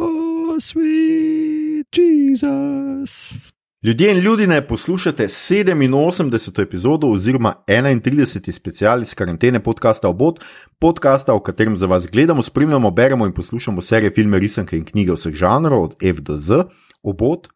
Oh, 0.00 0.56
sweet 0.60 1.86
Jesus. 1.92 3.34
Ljudje 3.82 4.10
in 4.10 4.18
ljudje, 4.18 4.66
poslušate 4.66 5.24
87. 5.24 6.62
epizodo 6.62 7.06
oziroma 7.06 7.54
31. 7.66 8.50
special 8.50 9.02
iz 9.02 9.14
karantene 9.14 9.62
podcasta 9.62 10.08
Obot, 10.08 10.40
podcasta, 10.78 11.34
v 11.34 11.40
katerem 11.40 11.76
za 11.76 11.86
vas 11.86 12.06
gledamo, 12.06 12.42
spremljamo, 12.42 12.90
beremo 12.90 13.26
in 13.26 13.32
poslušamo 13.32 13.80
serije 13.80 14.10
filme, 14.10 14.38
risanke 14.38 14.78
in 14.78 14.84
knjige 14.84 15.12
vseh 15.12 15.34
žanrov, 15.34 15.82
od 15.82 15.94
F 16.02 16.20
do 16.20 16.38
Z, 16.38 16.64
Obot, 17.02 17.48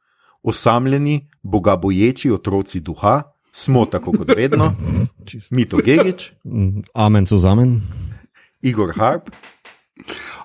osamljeni, 0.43 1.29
bogaboječi 1.43 2.31
otroci 2.31 2.81
duha, 2.81 3.23
smo 3.53 3.85
tako 3.87 4.13
kot 4.13 4.37
vedno, 4.37 4.75
Mito 5.51 5.77
Gigič, 5.77 6.33
Amen, 6.95 7.27
so 7.27 7.39
za 7.39 7.55
men. 7.55 7.81
Igor 8.63 8.93
Harp. 8.97 9.31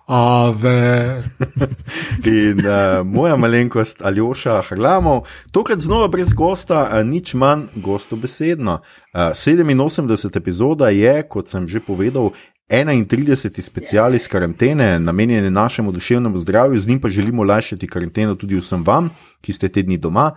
Ave. 0.07 1.23
In 2.25 2.59
uh, 2.59 3.05
moja 3.05 3.35
malenkost 3.35 4.01
Aljoša 4.01 4.61
Hrlamov, 4.69 5.25
tokrat 5.51 5.79
znova 5.79 6.07
brez 6.07 6.33
gosta, 6.33 6.79
uh, 6.87 7.03
nič 7.07 7.33
manj 7.33 7.65
gostobesedno. 7.75 8.79
Uh, 9.13 9.19
87. 9.35 10.37
epizoda 10.37 10.89
je, 10.89 11.23
kot 11.27 11.47
sem 11.47 11.67
že 11.67 11.79
povedal, 11.79 12.31
31. 12.69 13.61
special 13.61 14.15
iz 14.15 14.27
karantene, 14.27 14.99
namenjen 14.99 15.53
našemu 15.53 15.91
duševnemu 15.91 16.37
zdravju, 16.37 16.79
z 16.79 16.87
njim 16.87 17.01
pa 17.01 17.09
želimo 17.09 17.43
lajšati 17.43 17.87
karanteno 17.87 18.35
tudi 18.35 18.55
vsem 18.55 18.83
vam, 18.83 19.09
ki 19.41 19.53
ste 19.53 19.69
tedni 19.69 19.97
doma. 19.97 20.31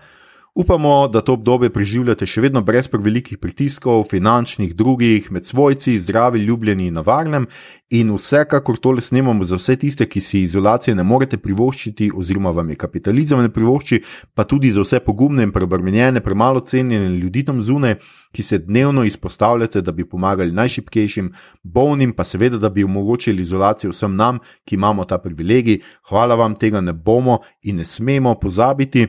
Upamo, 0.54 1.08
da 1.08 1.20
to 1.20 1.36
obdobje 1.36 1.70
preživljate 1.70 2.26
še 2.26 2.42
vedno 2.42 2.58
brez 2.66 2.88
prevelikih 2.90 3.38
pritiskov, 3.38 4.00
finančnih, 4.10 4.72
drugih, 4.74 5.28
med 5.30 5.46
svojci, 5.46 5.94
zdravi, 6.02 6.40
ljubljeni 6.42 6.88
in 6.90 6.98
na 6.98 7.04
varnem. 7.06 7.46
In 7.94 8.10
vsekakor 8.16 8.80
tole 8.82 9.00
snemamo 9.00 9.46
za 9.46 9.60
vse 9.60 9.76
tiste, 9.78 10.08
ki 10.10 10.20
si 10.20 10.42
izolacije 10.42 10.96
ne 10.98 11.04
morete 11.06 11.38
privoščiti, 11.38 12.10
oziroma 12.14 12.50
vam 12.50 12.74
je 12.74 12.80
kapitalizem 12.82 13.44
ne 13.46 13.52
privošči, 13.54 14.00
pa 14.34 14.42
tudi 14.42 14.74
za 14.74 14.82
vse 14.82 14.98
pogumne 15.06 15.46
in 15.46 15.54
prebrmenjene, 15.54 16.20
premalo 16.20 16.64
cenjene 16.66 17.14
ljudi 17.14 17.46
tam 17.46 17.62
zunaj, 17.62 18.00
ki 18.34 18.42
se 18.42 18.58
dnevno 18.58 19.06
izpostavljate, 19.06 19.86
da 19.86 19.94
bi 19.94 20.08
pomagali 20.08 20.50
najšipkejšim, 20.50 21.30
bolnim, 21.62 22.12
pa 22.12 22.26
seveda, 22.26 22.58
da 22.58 22.74
bi 22.74 22.84
omogočili 22.84 23.46
izolacijo 23.46 23.94
vsem 23.94 24.18
nam, 24.18 24.42
ki 24.66 24.74
imamo 24.74 25.06
ta 25.06 25.22
privilegij. 25.22 25.78
Hvala 26.10 26.34
vam, 26.34 26.58
tega 26.58 26.80
ne 26.82 26.92
bomo 26.92 27.38
in 27.62 27.78
ne 27.78 27.84
smemo 27.84 28.34
pozabiti. 28.34 29.06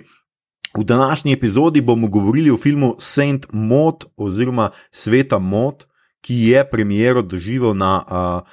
V 0.77 0.83
današnji 0.83 1.33
epizodi 1.33 1.81
bomo 1.81 2.08
govorili 2.08 2.52
o 2.52 2.58
filmu 2.58 2.95
Saint 3.00 3.45
Maud 3.52 4.05
oziroma 4.17 4.69
Sveta 4.91 5.39
Maud, 5.39 5.86
ki 6.22 6.36
je 6.36 6.69
premiero 6.69 7.22
doživel 7.22 7.73
na 7.73 8.03
uh, 8.05 8.50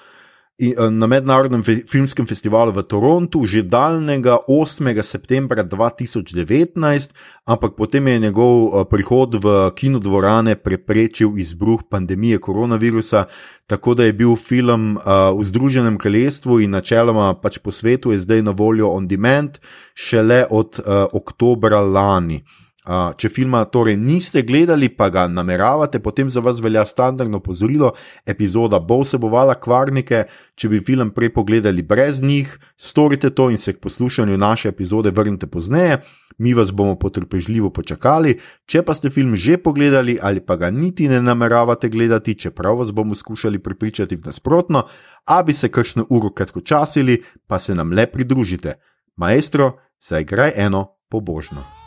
na 0.90 1.06
mednarodnem 1.06 1.62
filmskem 1.62 2.26
festivalu 2.26 2.74
v 2.74 2.82
Torontu 2.82 3.46
že 3.46 3.62
daljnega 3.62 4.42
8. 4.50 4.90
septembra 5.06 5.62
2019, 5.62 7.14
ampak 7.46 7.78
potem 7.78 8.02
je 8.08 8.18
njegov 8.18 8.54
eh, 8.66 8.84
prihod 8.90 9.38
v 9.38 9.70
kinodvorane 9.70 10.58
preprečil 10.58 11.38
izbruh 11.38 11.86
pandemije 11.86 12.42
koronavirusa, 12.42 13.30
tako 13.70 13.94
da 13.94 14.04
je 14.04 14.12
bil 14.12 14.34
film 14.36 14.96
uh, 14.96 15.30
v 15.38 15.44
Združenem 15.44 15.98
kraljestvu 15.98 16.60
in 16.60 16.74
načeloma 16.74 17.38
pač 17.38 17.62
po 17.62 17.70
svetu 17.70 18.10
je 18.10 18.18
zdaj 18.18 18.42
na 18.42 18.50
voljo 18.50 18.88
on 18.90 19.06
demand 19.06 19.60
šele 19.94 20.46
od 20.50 20.80
oktobra 21.12 21.80
lani. 21.80 22.42
Če 22.88 23.28
filma 23.28 23.66
torej 23.68 23.98
niste 24.00 24.40
gledali, 24.48 24.88
pa 24.88 25.10
ga 25.12 25.26
nameravate, 25.28 26.00
potem 26.00 26.30
za 26.32 26.40
vas 26.40 26.62
velja 26.64 26.86
standardno 26.88 27.40
pozorilo. 27.44 27.92
Epizoda 28.24 28.80
bo 28.80 29.02
vsebovala 29.02 29.58
kvarnike. 29.60 30.24
Če 30.56 30.70
bi 30.72 30.80
film 30.80 31.10
prej 31.12 31.34
pogledali 31.36 31.84
brez 31.84 32.22
njih, 32.24 32.48
storite 32.76 33.30
to 33.30 33.50
in 33.52 33.60
se 33.60 33.76
k 33.76 33.82
poslušanju 33.84 34.38
naše 34.40 34.72
epizode 34.72 35.12
vrnite 35.12 35.46
pozneje. 35.46 36.00
Mi 36.38 36.54
vas 36.54 36.72
bomo 36.72 36.96
potrpežljivo 36.96 37.70
počakali. 37.70 38.38
Če 38.64 38.82
pa 38.82 38.94
ste 38.94 39.10
film 39.12 39.36
že 39.36 39.58
pogledali 39.60 40.16
ali 40.22 40.40
pa 40.40 40.56
ga 40.56 40.70
niti 40.70 41.08
ne 41.08 41.20
nameravate 41.22 41.88
gledati, 41.88 42.38
čeprav 42.38 42.78
vas 42.80 42.92
bomo 42.92 43.14
skušali 43.14 43.58
pripričati 43.58 44.16
v 44.16 44.24
nasprotno, 44.24 44.84
a 45.26 45.42
bi 45.42 45.52
se 45.52 45.68
kakšno 45.68 46.06
uro 46.08 46.30
kratko 46.30 46.60
časili, 46.60 47.22
pa 47.46 47.58
se 47.58 47.74
nam 47.74 47.92
le 47.92 48.06
pridružite. 48.06 48.78
Maestro, 49.16 49.72
zaigraj 50.00 50.52
eno 50.56 50.86
pobožno. 51.10 51.77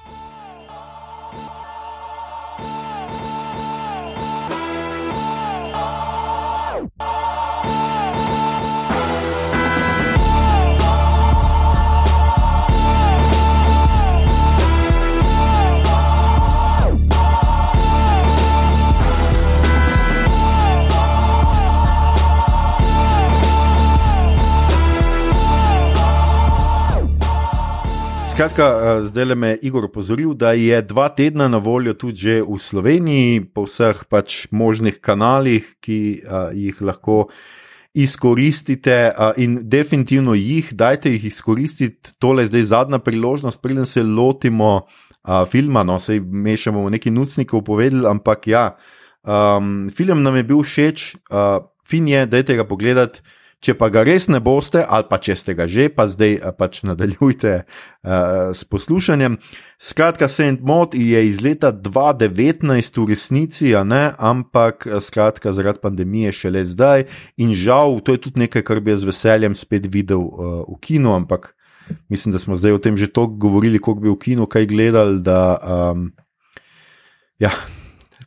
Skratka, 28.41 28.65
eh, 28.65 29.03
zdaj 29.05 29.25
le 29.25 29.35
me 29.35 29.47
je 29.47 29.57
Igor 29.61 29.85
opozoril, 29.85 30.33
da 30.33 30.51
je 30.57 30.81
dva 30.81 31.09
tedna 31.13 31.45
na 31.47 31.59
voljo 31.61 31.93
tudi 31.93 32.39
v 32.41 32.55
Sloveniji, 32.57 33.43
po 33.53 33.67
vseh 33.67 33.99
pač 34.09 34.47
možnih 34.49 34.97
kanalih, 34.97 35.67
ki 35.77 36.23
uh, 36.25 36.49
jih 36.49 36.79
lahko 36.81 37.27
izkoristite. 37.93 39.11
Uh, 39.13 39.37
in 39.37 39.59
definitivno 39.61 40.33
jih, 40.33 40.73
dajte 40.73 41.11
jih 41.13 41.27
izkoristiti. 41.29 42.15
Tole 42.17 42.41
je 42.41 42.49
zdaj 42.49 42.65
zadnja 42.71 42.97
priložnost, 42.97 43.61
preden 43.61 43.85
se 43.85 44.01
lotimo 44.01 44.71
uh, 44.87 45.45
filma. 45.45 45.83
No, 45.85 45.99
sej 46.01 46.23
mešamo 46.25 46.89
nekaj 46.89 47.13
nucnikov 47.13 47.61
povedali, 47.69 48.09
ampak 48.09 48.47
ja, 48.47 48.71
um, 49.21 49.85
film 49.93 50.25
nam 50.25 50.41
je 50.41 50.43
bil 50.49 50.65
všeč, 50.65 51.13
fin 51.85 52.09
je, 52.09 52.25
dajte 52.25 52.57
ga 52.57 52.65
pogledati. 52.65 53.21
Če 53.61 53.75
pa 53.77 53.91
ga 53.93 54.01
res 54.01 54.25
ne 54.25 54.39
boste, 54.41 54.81
ali 54.81 55.05
pa 55.05 55.19
če 55.21 55.35
ste 55.37 55.53
ga 55.53 55.67
že, 55.69 55.85
pa 55.93 56.07
zdaj 56.09 56.31
eh, 56.33 56.53
pač 56.57 56.81
nadaljujte 56.81 57.51
uh, 57.61 58.49
s 58.57 58.65
poslušanjem. 58.65 59.37
Skratka, 59.77 60.25
Saint 60.25 60.63
Maud 60.65 60.97
je 60.97 61.21
iz 61.27 61.43
leta 61.45 61.69
2019 61.69 62.97
v 62.97 63.05
resnici, 63.13 63.75
ne, 63.85 64.03
ampak 64.17 64.87
eh, 64.89 64.97
skratka, 64.97 65.53
zaradi 65.53 65.83
pandemije 65.85 66.33
šele 66.33 66.65
zdaj. 66.65 67.05
In 67.37 67.53
žal, 67.53 68.01
to 68.01 68.17
je 68.17 68.23
tudi 68.25 68.47
nekaj, 68.47 68.65
kar 68.65 68.81
bi 68.81 68.95
jaz 68.95 69.05
z 69.05 69.11
veseljem 69.13 69.57
spet 69.57 69.85
videl 69.93 70.25
uh, 70.25 70.63
v 70.65 70.79
kinu, 70.81 71.13
ampak 71.13 71.53
mislim, 72.09 72.33
da 72.33 72.41
smo 72.41 72.57
zdaj 72.57 72.79
o 72.79 72.81
tem 72.81 72.97
že 72.97 73.13
toliko 73.13 73.45
govorili, 73.45 73.77
koliko 73.77 74.01
bi 74.01 74.09
v 74.09 74.17
kinu 74.25 74.49
kaj 74.49 74.65
gledali. 74.73 75.21
Da, 75.21 75.61
um, 75.61 76.09
ja, 77.37 77.53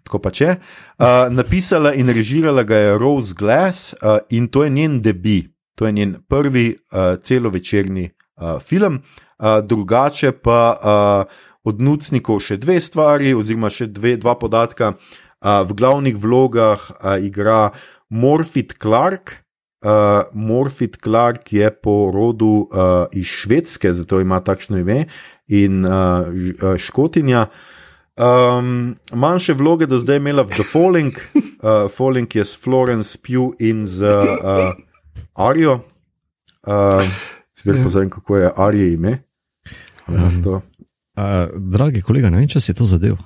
tako 0.04 0.20
pa 0.20 0.32
če. 0.34 0.56
Uh, 0.98 1.26
napisala 1.32 1.94
in 1.96 2.12
režirala 2.12 2.64
ga 2.68 2.76
je 2.76 2.98
Rose 3.00 3.34
Glass 3.36 3.94
uh, 3.94 4.20
in 4.30 4.48
to 4.52 4.64
je 4.64 4.70
njen 4.70 5.00
debi, 5.00 5.42
to 5.74 5.88
je 5.88 5.92
njen 5.92 6.16
prvi 6.28 6.68
uh, 6.74 7.16
celovečerni 7.20 8.10
uh, 8.10 8.60
film. 8.60 9.00
Uh, 9.38 9.58
drugače 9.64 10.32
pa 10.32 10.60
uh, 10.76 11.42
od 11.64 11.80
Nucnikov 11.80 12.42
še 12.44 12.60
dve 12.60 12.78
stvari, 12.84 13.32
oziroma 13.34 13.72
še 13.72 13.88
dve, 13.88 14.18
dva 14.20 14.36
podatka. 14.38 14.94
Uh, 14.94 15.64
v 15.64 15.76
glavnih 15.76 16.16
vlogah 16.20 16.78
uh, 16.78 17.16
igra 17.18 17.72
Morfit 18.12 18.76
Clark. 18.80 19.40
Uh, 19.84 20.24
Morfit 20.32 20.96
Clark 21.04 21.50
je 21.52 21.68
po 21.68 22.08
rodu 22.12 22.68
uh, 22.68 23.04
iz 23.12 23.28
Švedske, 23.28 23.92
zato 23.92 24.20
ima 24.20 24.40
takšno 24.40 24.80
ime, 24.80 25.04
in 25.48 25.84
uh, 25.84 26.76
Škotinja. 26.80 27.48
Uh, 27.48 27.73
Um, 28.14 28.96
manjše 29.12 29.52
vloge 29.52 29.86
do 29.86 29.98
zdaj 29.98 30.16
imela 30.16 30.42
v 30.42 30.54
The 30.54 30.62
Falling, 30.62 31.14
uh, 31.34 31.90
Falling 31.96 32.36
je 32.36 32.44
s 32.44 32.54
Florence 32.62 33.18
Pugh 33.18 33.56
in 33.58 33.86
z 33.86 34.06
uh, 34.06 34.70
Arijo. 35.34 35.80
Uh, 36.66 37.02
Spet 37.54 37.82
pozorem, 37.82 38.10
kako 38.10 38.36
je 38.36 38.50
Arijo 38.56 38.86
ime. 38.86 39.18
Um, 40.06 40.44
uh, 40.46 40.60
dragi 41.56 42.02
kolega, 42.02 42.30
ne 42.30 42.38
vem, 42.38 42.48
če 42.48 42.60
si 42.60 42.74
to 42.74 42.86
zadev. 42.86 43.18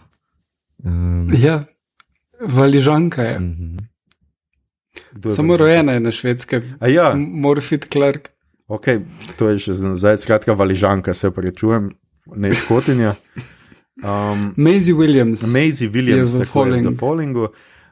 Um, 0.85 1.29
ja, 1.37 1.65
valižanka 2.41 3.23
je. 3.23 3.37
Uh 3.37 3.43
mhm. 3.43 3.77
-huh. 3.77 3.85
Samo 5.37 5.57
rojena 5.57 5.93
je 5.93 6.01
na 6.01 6.11
švedskem. 6.13 6.63
Ja. 6.81 7.15
Morfit 7.15 7.87
Clark. 7.93 8.31
Ok, 8.69 8.87
to 9.37 9.49
je 9.49 9.59
še 9.59 9.75
zdaj, 9.75 10.17
skratka, 10.17 10.53
valižanka, 10.53 11.15
se 11.15 11.31
prečujem, 11.31 11.91
ne 12.37 12.53
škotinja. 12.55 13.15
Um, 14.03 14.55
Maisie 14.57 14.95
Williams. 14.95 15.53
Maisie 15.53 15.89
Williams 15.89 16.35
je 16.35 16.45
v 16.45 16.45
Fallingu. 16.45 16.95
Falling. 16.97 17.37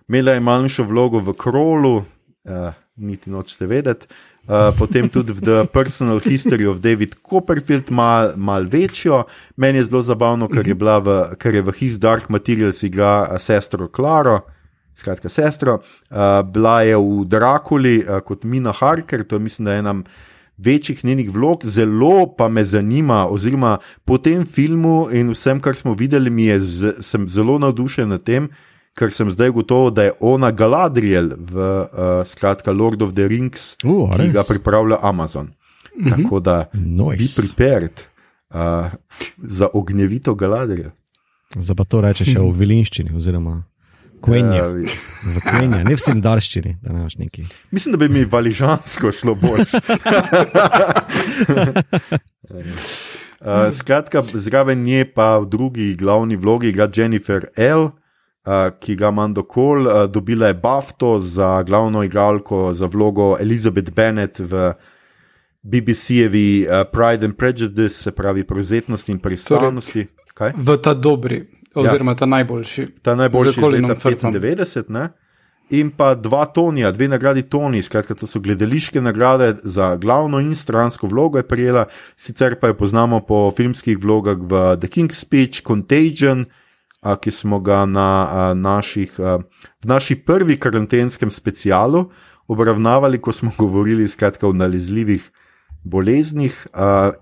Imela 0.08 0.32
je 0.32 0.40
manjšo 0.40 0.84
vlogo 0.84 1.18
v 1.18 1.34
Krolu, 1.34 1.96
uh, 1.96 2.72
niti 2.96 3.30
nočete 3.30 3.66
vedeti. 3.66 4.06
Uh, 4.46 4.70
potem 4.78 5.08
tudi 5.10 5.34
v 5.34 5.42
The 5.42 5.58
Personal 5.66 6.22
History 6.22 6.66
of 6.66 6.78
David 6.78 7.18
Copperfield, 7.18 7.90
malo 7.90 8.36
mal 8.36 8.62
večjo. 8.70 9.24
Meni 9.56 9.82
je 9.82 9.88
zelo 9.90 10.02
zabavno, 10.06 10.46
ker 10.46 10.62
je, 10.62 10.74
v, 10.78 11.34
ker 11.34 11.58
je 11.58 11.62
v 11.66 11.74
His 11.74 11.98
Dark 11.98 12.30
Materials 12.30 12.86
igra 12.86 13.34
sestro 13.42 13.88
Klaro, 13.90 14.46
skratka 14.94 15.26
sestro. 15.28 15.82
Uh, 16.06 16.46
bila 16.46 16.86
je 16.86 16.94
v 16.94 17.26
Drakuli 17.26 17.98
uh, 18.06 18.22
kot 18.22 18.46
Mina 18.46 18.70
Harker, 18.70 19.26
to 19.26 19.34
je 19.34 19.42
mislim, 19.42 19.66
da 19.66 19.72
je 19.74 19.82
ena 19.82 19.94
večjih 20.58 21.04
njenih 21.04 21.30
vlog, 21.30 21.64
zelo 21.64 22.34
pa 22.38 22.48
me 22.48 22.64
zanima, 22.64 23.26
oziroma 23.28 23.78
po 24.04 24.18
tem 24.18 24.46
filmu 24.46 25.08
in 25.12 25.30
vsem, 25.30 25.60
kar 25.60 25.76
smo 25.76 25.94
videli, 25.94 26.60
z, 26.60 26.94
sem 27.00 27.28
zelo 27.28 27.58
navdušen 27.58 28.08
nad 28.08 28.22
tem, 28.22 28.48
ker 28.96 29.12
sem 29.12 29.30
zdaj 29.30 29.50
gotovo, 29.50 29.90
da 29.90 30.08
je 30.08 30.12
ona 30.20 30.50
Galadriel 30.50 31.30
v 31.36 31.60
uh, 31.60 32.24
skratka 32.24 32.72
Lord 32.72 33.02
of 33.02 33.12
the 33.14 33.28
Rings, 33.28 33.76
uh, 33.84 34.16
ki 34.16 34.30
ga 34.32 34.44
pripravlja 34.48 34.98
Amazon. 35.02 35.46
Mm 35.46 36.04
-hmm. 36.04 36.10
Tako 36.10 36.40
da 36.40 36.70
nice. 36.72 37.16
bi 37.16 37.28
pripered 37.36 38.04
uh, 38.50 38.58
za 39.42 39.68
ognjevito 39.72 40.34
Galadriel. 40.34 40.90
Zdaj 41.56 41.76
pa 41.76 41.84
to 41.84 42.00
rečeš 42.00 42.32
še 42.32 42.40
v 42.40 42.52
vilinščini, 42.52 43.16
oziroma 43.16 43.62
kvenje. 44.26 44.62
Uh, 44.62 44.96
v 45.36 45.42
kvenje, 45.46 45.84
ne 45.86 45.94
vsem 45.96 46.20
darščini, 46.22 46.76
da 46.82 46.92
ne 46.92 47.04
imaš 47.04 47.16
neki. 47.22 47.46
Mislim, 47.70 47.94
da 47.94 48.00
bi 48.02 48.08
mi 48.12 48.24
valižansko 48.24 49.12
šlo 49.14 49.34
bolj. 49.38 49.64
uh, 53.40 53.70
skratka, 53.78 54.24
zraven 54.34 54.82
nje 54.84 55.06
pa 55.14 55.36
v 55.38 55.48
drugi 55.54 55.94
glavni 55.94 56.36
vlogi 56.36 56.74
igra 56.74 56.88
Jennifer 56.90 57.48
L. 57.56 57.90
Uh, 58.46 58.68
ki 58.78 58.94
ga 58.94 59.08
ima 59.10 59.24
dokol, 59.34 59.88
uh, 59.88 60.04
dobila 60.06 60.52
je 60.52 60.54
Bafto 60.54 61.16
za 61.18 61.62
glavno 61.66 62.04
igralko 62.06 62.70
za 62.74 62.86
vlogo 62.86 63.34
Elizabeth 63.40 63.90
Bennet 63.90 64.38
v 64.38 64.70
BBC-jevi 65.66 66.66
uh, 66.68 66.84
Pride 66.92 67.26
and 67.26 67.34
Prejudice, 67.34 67.88
se 67.88 68.12
pravi, 68.12 68.44
prevzetnosti 68.46 69.12
in 69.12 69.18
pristojnosti. 69.18 70.06
Torej, 70.36 70.52
v 70.56 70.76
ta 70.82 70.94
dobri, 70.94 71.40
oziroma 71.80 72.12
ja, 72.12 72.16
ta 72.16 72.26
najboljši. 72.26 72.86
Ta 73.02 73.14
najboljši 73.14 73.60
iz 73.60 73.66
leta 73.72 73.94
95, 73.94 75.08
in 75.70 75.90
pa 75.90 76.14
dva 76.14 76.44
Tonija, 76.46 76.92
dve 76.92 77.08
nagradi 77.08 77.42
Toni, 77.42 77.82
skratka, 77.82 78.14
to 78.14 78.26
so 78.26 78.40
gledališke 78.40 79.00
nagrade 79.00 79.56
za 79.62 79.96
glavno 79.96 80.40
in 80.40 80.54
stransko 80.56 81.06
vlogo 81.06 81.38
je 81.38 81.48
prijela, 81.48 81.86
sicer 82.16 82.54
pa 82.60 82.70
jo 82.70 82.76
poznamo 82.76 83.20
po 83.26 83.50
filmskih 83.56 83.98
vlogah 83.98 84.38
v 84.38 84.76
The 84.80 84.88
King's 84.88 85.24
Speech, 85.24 85.66
Contagion 85.66 86.46
ki 87.14 87.30
smo 87.30 87.60
ga 87.60 87.84
na, 87.86 88.52
naših, 88.54 89.18
v 89.18 89.86
naši 89.86 90.16
prvi 90.26 90.56
karantenskem 90.58 91.30
specialu 91.30 92.08
obravnavali, 92.48 93.20
ko 93.22 93.32
smo 93.32 93.52
govorili 93.62 94.08
skratka, 94.08 94.48
o 94.48 94.52
nalezljivih 94.52 95.30
boleznih 95.84 96.66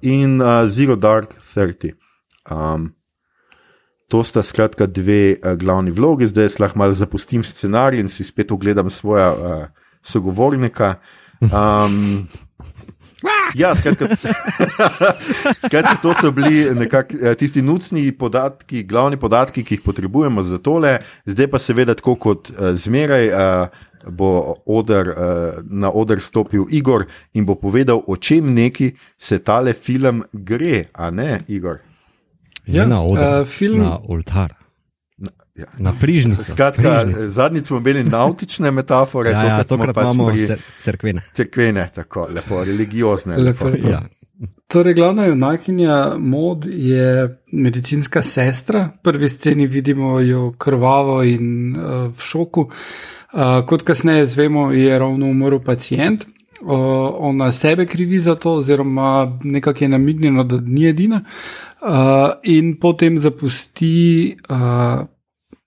in 0.03 0.41
Zero 0.67 0.97
Dark 0.97 1.37
Thirty. 1.55 1.93
Um, 2.51 2.95
to 4.09 4.25
sta 4.25 4.43
skratka 4.43 4.87
dve 4.87 5.37
glavni 5.61 5.91
vlogi, 5.91 6.27
zdaj 6.27 6.59
lahko 6.61 6.79
malo 6.79 6.93
zapustim 6.93 7.45
scenarij 7.45 8.01
in 8.01 8.09
si 8.09 8.25
spet 8.25 8.53
ogledam 8.53 8.91
svoja 8.91 9.31
uh, 9.33 9.65
sogovornika. 10.03 10.95
Um, 11.41 12.29
Ja, 13.55 13.75
skratka, 13.75 14.09
skratka, 15.67 15.95
to 16.03 16.13
so 16.21 16.33
bili 16.35 16.67
nekak, 16.75 17.15
eh, 17.15 17.35
tisti 17.39 17.63
nucni 17.63 18.13
podatki, 18.13 18.83
glavni 18.85 19.17
podatki, 19.17 19.65
ki 19.65 19.79
jih 19.79 19.85
potrebujemo 19.85 20.45
za 20.45 20.59
tole. 20.59 20.99
Zdaj 21.27 21.49
pa 21.53 21.61
seveda, 21.63 21.95
tako 21.95 22.17
kot 22.21 22.51
uh, 22.51 22.75
zmeraj, 22.75 23.31
uh, 23.31 23.87
bo 24.11 24.59
oder, 24.67 25.09
uh, 25.09 25.63
na 25.65 25.89
oder 25.91 26.21
stopil 26.21 26.67
Igor 26.71 27.07
in 27.33 27.47
bo 27.49 27.57
povedal, 27.57 28.03
o 28.07 28.17
čem 28.17 28.53
neki 28.55 28.93
se 29.17 29.39
tale 29.39 29.73
film 29.73 30.25
gre, 30.33 30.85
a 30.93 31.11
ne 31.11 31.41
Igor. 31.49 31.81
Ja, 32.67 32.87
na 32.87 33.03
oder, 33.03 33.41
uh, 33.41 33.47
film... 33.49 33.79
na 33.83 33.99
oltar. 34.09 34.55
Ja. 35.55 35.67
Na 35.79 35.93
prižnici. 36.01 36.51
Skratka, 36.51 37.05
zadnjič 37.17 37.65
smo 37.65 37.79
imeli 37.79 38.05
nautične 38.05 38.71
metafore, 38.75 39.31
ja, 39.31 39.45
ja, 39.45 39.65
tokrat 39.65 39.95
pač 39.95 40.15
imamo 40.15 40.33
crkvene. 40.83 41.23
Crkvene, 41.33 41.85
tako 41.95 42.27
lepo, 42.35 42.65
religiozne. 42.65 43.37
Lepo, 43.39 43.69
lepo. 43.71 43.89
Ja. 43.89 44.03
Torej, 44.67 44.95
glavna 44.95 45.27
junakinja 45.27 46.17
mod 46.19 46.67
je 46.67 47.39
medicinska 47.53 48.23
sestra. 48.23 48.89
V 48.99 49.03
prvi 49.03 49.29
sceni 49.29 49.67
vidimo 49.67 50.19
jo 50.21 50.53
krvavo 50.59 51.23
in 51.23 51.77
uh, 51.77 52.11
v 52.11 52.19
šoku. 52.19 52.67
Uh, 52.67 53.61
kot 53.67 53.87
kasneje 53.87 54.27
zvemo, 54.27 54.73
je 54.73 54.99
ravno 54.99 55.27
umrl 55.31 55.63
pacijent. 55.63 56.27
Uh, 56.63 56.75
ona 57.19 57.53
sebe 57.53 57.87
krivi 57.87 58.19
za 58.19 58.35
to, 58.35 58.55
oziroma 58.55 59.39
nekako 59.45 59.85
je 59.85 59.89
namignjeno, 59.89 60.45
da 60.45 60.59
ni 60.61 60.89
edina. 60.89 61.23
Uh, 61.23 61.74
in 62.43 62.77
potem 62.81 63.19
zapusti 63.19 64.37
uh, 64.49 65.05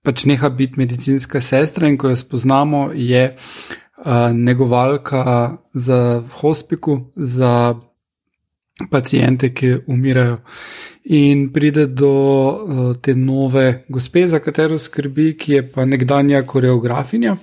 pač 0.02 0.24
neha 0.24 0.48
biti 0.50 0.80
medicinska 0.80 1.40
sestra 1.40 1.88
in 1.88 1.98
ko 1.98 2.08
jo 2.12 2.16
spoznamo, 2.16 2.88
je 2.94 3.34
uh, 3.34 4.30
negovalka 4.32 5.58
za 5.74 6.22
hospiku, 6.40 7.00
za 7.16 7.74
pacijente, 8.90 9.52
ki 9.54 9.74
umirajo. 9.86 10.38
In 11.04 11.48
pride 11.52 11.86
do 11.86 12.10
uh, 12.10 12.96
te 12.96 13.14
nove 13.14 13.84
gospe, 13.88 14.26
za 14.28 14.38
katero 14.38 14.78
skrbi, 14.78 15.32
ki 15.38 15.52
je 15.52 15.62
pa 15.72 15.84
nekdanja 15.84 16.42
koreografinja, 16.46 17.36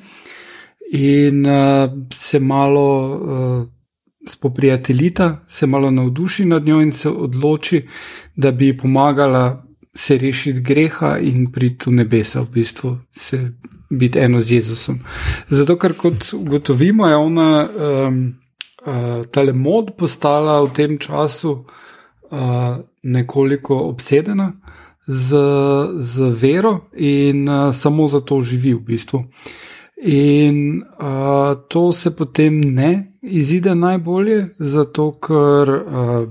in 0.91 1.45
uh, 1.45 1.89
se 2.13 2.39
malo 2.39 2.89
uh, 3.15 3.74
spoprijateljita, 4.27 5.45
se 5.47 5.67
malo 5.67 5.91
navduši 5.91 6.45
nad 6.45 6.65
njo 6.65 6.81
in 6.81 6.91
se 6.91 7.09
odloči, 7.09 7.87
da 8.35 8.51
bi 8.51 8.77
pomagala 8.77 9.65
se 9.95 10.17
rešiti 10.17 10.59
greha 10.59 11.17
in 11.17 11.51
priti 11.51 11.89
v 11.89 11.93
nebesa, 11.93 12.41
v 12.41 12.49
bistvu 12.51 12.97
se 13.11 13.51
biti 13.89 14.19
eno 14.19 14.41
z 14.41 14.51
Jezusom. 14.51 14.99
Zato, 15.49 15.77
ker 15.79 15.93
kot 15.93 16.33
ugotovimo, 16.33 17.07
je 17.07 17.15
ona 17.15 17.67
um, 17.67 18.35
uh, 18.85 19.25
tale 19.31 19.53
mod 19.53 19.93
postala 19.97 20.59
v 20.63 20.73
tem 20.73 20.97
času 20.99 21.51
uh, 21.55 22.77
nekoliko 23.03 23.77
obsedena 23.87 24.51
z, 25.07 25.37
z 25.97 26.31
vero 26.41 26.89
in 26.97 27.47
uh, 27.49 27.71
samo 27.71 28.07
zato 28.07 28.41
živi 28.41 28.73
v 28.73 28.79
bistvu. 28.79 29.23
In 30.03 30.83
uh, 30.99 31.55
to 31.67 31.91
se 31.91 32.11
potem 32.15 32.59
ne 32.59 33.14
izide 33.25 33.75
najbolje, 33.75 34.49
zato 34.59 35.11
ker 35.19 35.69
uh, 35.69 36.27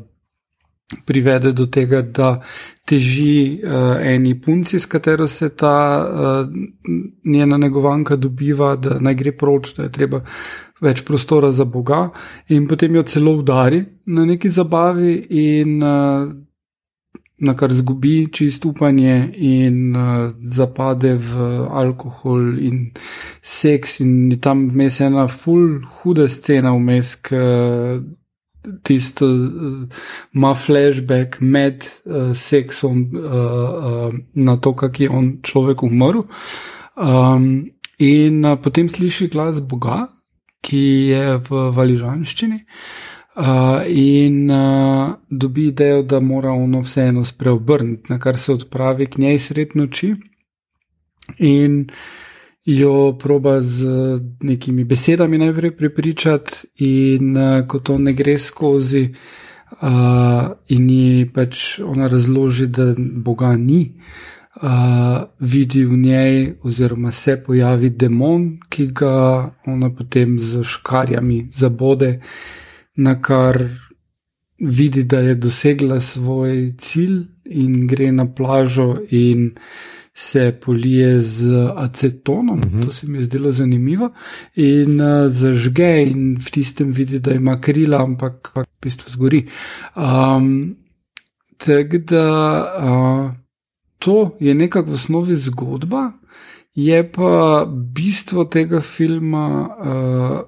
privede 1.06 1.52
do 1.52 1.66
tega, 1.66 2.02
da 2.02 2.40
teži 2.86 3.60
uh, 3.64 3.96
eni 4.00 4.40
punci, 4.40 4.78
s 4.78 4.86
katero 4.86 5.26
se 5.26 5.48
ta 5.48 5.76
uh, 6.04 6.48
njena 7.24 7.56
negovanka 7.56 8.16
dobiva, 8.16 8.76
da 8.76 8.98
naj 9.00 9.14
gre 9.14 9.32
proč, 9.36 9.74
da 9.76 9.88
je 9.88 9.92
treba 9.92 10.20
več 10.80 11.02
prostora 11.04 11.52
za 11.52 11.64
Boga, 11.64 12.08
in 12.48 12.68
potem 12.68 12.94
jo 12.94 13.02
celo 13.02 13.36
udari 13.38 13.84
na 14.06 14.24
neki 14.24 14.50
zabavi, 14.50 15.14
in 15.30 15.82
uh, 15.82 16.28
na 17.38 17.54
kar 17.56 17.72
zgubi 17.72 18.28
čist 18.32 18.64
upanje, 18.64 19.30
in 19.34 19.96
uh, 19.96 20.30
zapade 20.42 21.14
v 21.18 21.66
alkohol 21.70 22.58
in 22.58 22.92
seks, 23.42 24.00
in 24.00 24.38
tam 24.40 24.68
vmes 24.70 25.00
ena 25.00 25.26
full 25.28 25.80
huda 25.82 26.28
scena 26.28 26.74
vmes. 26.76 27.16
Uh, 27.32 28.02
tisto, 28.82 29.26
ima 30.32 30.50
uh, 30.50 30.56
flashback 30.56 31.36
med 31.40 31.84
uh, 31.84 32.32
seksom 32.32 33.02
uh, 33.12 33.24
uh, 33.28 34.14
na 34.34 34.56
to, 34.56 34.72
kako 34.72 35.02
je 35.02 35.10
on 35.10 35.26
človek 35.42 35.82
umrl. 35.82 36.24
Um, 36.96 37.68
in 37.98 38.44
uh, 38.44 38.56
potem 38.56 38.88
sliši 38.88 39.28
glas 39.28 39.60
Boga, 39.60 40.06
ki 40.64 40.84
je 41.12 41.26
v 41.44 41.66
valižanščini. 41.76 42.62
Uh, 42.62 43.13
in 43.88 44.50
uh, 44.50 45.14
dobi 45.30 45.66
idejo, 45.66 46.02
da 46.02 46.20
mora 46.20 46.52
ono 46.52 46.80
vseeno 46.80 47.24
spreobrniti, 47.24 48.12
na 48.12 48.18
kar 48.18 48.36
se 48.36 48.52
odpravi 48.52 49.06
k 49.06 49.18
njej 49.18 49.38
sred 49.38 49.74
noči. 49.74 50.14
In 51.38 51.80
uh, 51.80 51.94
jo 52.64 53.16
proba 53.18 53.60
z 53.60 53.86
nekimi 54.40 54.84
besedami 54.84 55.38
najprej 55.38 55.76
prepričati, 55.76 56.52
in 56.76 57.36
uh, 57.36 57.66
ko 57.66 57.78
to 57.78 57.98
ne 57.98 58.12
gre 58.12 58.38
skozi, 58.38 59.14
uh, 59.80 60.52
in 60.68 60.90
ji 60.90 61.30
pač 61.34 61.78
ona 61.84 62.08
razloži, 62.08 62.66
da 62.66 62.94
Boga 62.98 63.56
ni, 63.56 63.92
uh, 64.62 65.28
vidi 65.40 65.84
v 65.84 65.96
njej, 65.96 66.54
oziroma 66.62 67.12
se 67.12 67.36
pojavi 67.36 67.90
demon, 67.90 68.58
ki 68.68 68.86
ga 68.86 69.50
ona 69.66 69.90
potem 69.90 70.38
z 70.38 70.64
škarjami 70.64 71.46
zabode, 71.52 72.20
na 72.96 73.20
kar 73.20 73.68
vidi, 74.58 75.04
da 75.04 75.18
je 75.18 75.34
dosegla 75.34 76.00
svoj 76.00 76.74
cilj 76.78 77.22
in 77.44 77.86
gre 77.86 78.12
na 78.12 78.34
plažo 78.34 78.96
in 79.10 79.50
se 80.14 80.58
polije 80.60 81.20
z 81.20 81.46
acetonom, 81.76 82.58
uh 82.58 82.66
mhm. 82.66 82.78
-huh. 82.78 82.84
to 82.84 82.92
se 82.92 83.06
mi 83.06 83.18
je 83.18 83.24
zdelo 83.24 83.50
zanimivo, 83.50 84.10
in 84.54 85.00
uh, 85.00 85.28
zažge, 85.28 86.06
in 86.10 86.38
v 86.38 86.50
tistem 86.50 86.90
vidi, 86.90 87.18
da 87.18 87.32
ima 87.34 87.60
krila, 87.60 88.02
ampak 88.02 88.52
v 88.56 88.64
bistvu 88.82 89.10
zgori. 89.10 89.46
Um, 89.96 90.76
Tako 91.56 91.98
da 91.98 92.26
uh, 92.78 93.32
to 93.98 94.36
je 94.40 94.54
nekako 94.54 94.90
v 94.90 94.94
osnovi 94.94 95.36
zgodba, 95.36 96.12
je 96.74 97.12
pa 97.12 97.64
bistvo 97.94 98.44
tega 98.44 98.80
filma 98.80 99.68
uh, 99.78 100.40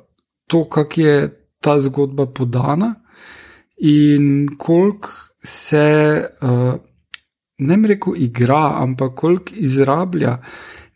to, 0.46 0.64
kako 0.64 1.00
je 1.00 1.45
ta 1.66 1.78
zgodba 1.82 2.28
podana. 2.30 2.94
in 3.76 4.56
koliko 4.58 5.08
se, 5.42 6.24
uh, 6.42 6.74
ne 7.58 7.76
bi 7.76 7.88
rekel, 7.88 8.14
igra, 8.16 8.82
ampak 8.82 9.14
koliko 9.14 9.52
izrablja 9.54 10.38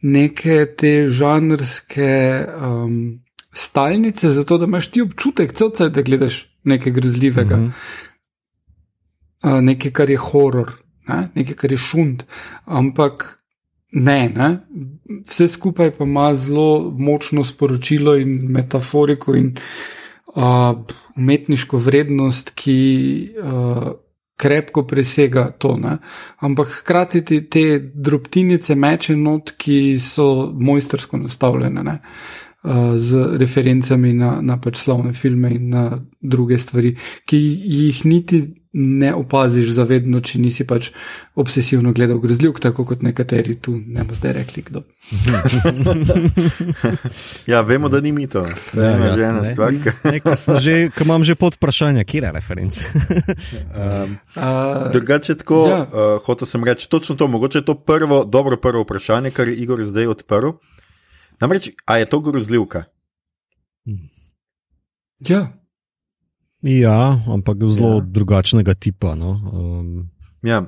neke 0.02 0.66
te 0.78 1.08
žanrske 1.08 2.46
um, 2.66 3.20
stalnice, 3.52 4.30
zato 4.30 4.58
da 4.58 4.64
imaš 4.64 4.88
ti 4.90 5.02
občutek, 5.02 5.52
celce, 5.52 5.88
da 5.88 6.02
gledaš 6.02 6.46
nekaj 6.64 6.92
grozljivega, 6.92 7.56
mm 7.56 7.66
-hmm. 9.42 9.56
uh, 9.56 9.60
nekaj, 9.64 9.90
kar 9.92 10.10
je 10.10 10.16
horor, 10.16 10.72
ne? 11.08 11.28
nekaj, 11.34 11.54
kar 11.54 11.72
je 11.72 11.78
šund. 11.78 12.22
Ampak. 12.64 13.36
Ne, 13.92 14.28
ne, 14.28 14.58
vse 15.28 15.48
skupaj 15.48 15.90
pa 15.90 16.04
ima 16.04 16.34
zelo 16.34 16.94
močno 16.98 17.44
sporočilo 17.44 18.16
in 18.16 18.28
metaforiko 18.28 19.34
in 19.34 19.56
uh, 20.34 20.78
umetniško 21.16 21.78
vrednost, 21.78 22.52
ki 22.54 22.78
uh, 23.42 23.90
krepko 24.40 24.86
presega 24.86 25.50
to. 25.58 25.76
Ne? 25.76 25.98
Ampak 26.38 26.68
hkrati 26.80 27.24
ti 27.24 27.40
te 27.50 27.64
drobtinice 27.78 28.74
meče 28.74 29.16
not, 29.16 29.52
ki 29.60 29.98
so 30.00 30.50
mojstersko 30.54 31.20
nastavljene. 31.20 31.82
Ne? 31.84 31.98
Z 32.96 33.40
referencami 33.40 34.12
na, 34.12 34.44
na 34.44 34.60
pač 34.60 34.76
slovne 34.76 35.16
filme 35.16 35.48
in 35.56 35.72
na 35.72 35.84
druge 36.20 36.60
stvari, 36.60 36.92
ki 37.24 37.38
jih 37.40 38.04
niti 38.04 38.60
ne 38.72 39.10
opaziš 39.14 39.72
zavedno, 39.74 40.20
če 40.22 40.38
nisi 40.38 40.64
pač 40.66 40.92
obsesivno 41.40 41.90
gledal 41.94 42.20
grozljivk, 42.22 42.60
tako 42.62 42.84
kot 42.86 43.02
nekateri 43.02 43.56
tu 43.58 43.74
ne 43.74 44.04
bo 44.06 44.14
zdaj 44.14 44.32
rekli, 44.36 44.62
kdo. 44.62 44.84
ja, 47.50 47.64
vemo, 47.66 47.90
da 47.90 48.00
ni 48.00 48.12
mi 48.14 48.28
to. 48.30 48.44
Ja, 48.78 48.92
ne, 49.00 49.10
že 49.18 49.26
ena 49.26 49.42
stvar. 49.48 49.74
Ker 49.82 51.02
imam 51.02 51.26
že 51.26 51.34
pod 51.34 51.58
vprašanje, 51.58 52.06
kje 52.06 52.22
je 52.22 52.32
reference. 52.36 52.86
um, 52.94 54.14
uh, 54.38 54.86
drugače, 54.94 55.40
tako 55.42 55.64
ja. 55.66 55.82
uh, 55.82 56.22
hotel 56.22 56.46
sem 56.46 56.64
reči 56.64 56.86
točno 56.90 57.18
to, 57.18 57.26
mogoče 57.26 57.64
je 57.64 57.68
to 57.72 57.74
prvo, 57.74 58.22
dobro 58.24 58.56
prvo 58.56 58.86
vprašanje, 58.86 59.34
kar 59.34 59.50
je 59.50 59.58
Igor 59.66 59.82
zdaj 59.82 60.14
odprl. 60.14 60.54
Namreč, 61.40 61.70
a 61.86 61.96
je 61.96 62.08
to 62.08 62.20
grozljivka? 62.20 62.84
Ja. 65.28 65.52
Ja, 66.62 67.20
ampak 67.28 67.56
zelo 67.68 67.94
ja. 67.94 68.04
drugačnega 68.04 68.74
tipa. 68.74 69.14
No. 69.14 69.40
Um. 69.52 70.10
Ja. 70.42 70.64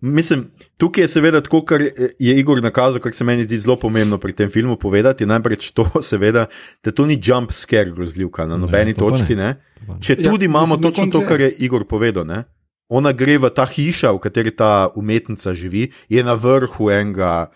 Mislim, 0.00 0.50
tukaj 0.76 1.04
je 1.04 1.08
seveda 1.08 1.40
to, 1.40 1.60
kar 1.64 1.82
je 2.18 2.38
Igor 2.38 2.62
nakazal, 2.62 3.00
kar 3.00 3.14
se 3.14 3.24
meni 3.24 3.44
zdi 3.44 3.58
zelo 3.58 3.76
pomembno 3.78 4.18
pri 4.18 4.32
tem 4.32 4.50
filmu 4.50 4.76
povedati. 4.76 5.26
Najprej 5.26 5.56
to, 5.74 5.86
seveda, 6.10 6.46
da 6.84 6.92
to 6.92 7.06
ni 7.06 7.20
jump 7.22 7.52
scare 7.52 7.90
grozljivka 7.90 8.46
na 8.46 8.56
nobeni 8.56 8.90
ne, 8.90 8.98
točki. 8.98 9.36
Ne. 9.38 9.54
Ne. 9.88 10.00
Če 10.00 10.16
ja, 10.18 10.30
tudi 10.30 10.44
ja, 10.44 10.50
imamo 10.50 10.76
mislim, 10.76 10.82
točno 10.82 11.06
to, 11.12 11.26
kar 11.26 11.40
je 11.40 11.52
Igor 11.58 11.86
povedal. 11.86 12.26
Ne. 12.26 12.42
Ona 12.88 13.12
gre 13.12 13.38
v 13.38 13.50
ta 13.54 13.66
hiša, 13.66 14.10
v 14.12 14.20
kateri 14.20 14.50
ta 14.50 14.90
umetnica 14.98 15.54
živi, 15.54 15.92
je 16.08 16.24
na 16.24 16.34
vrhu 16.34 16.90
enega 16.90 17.52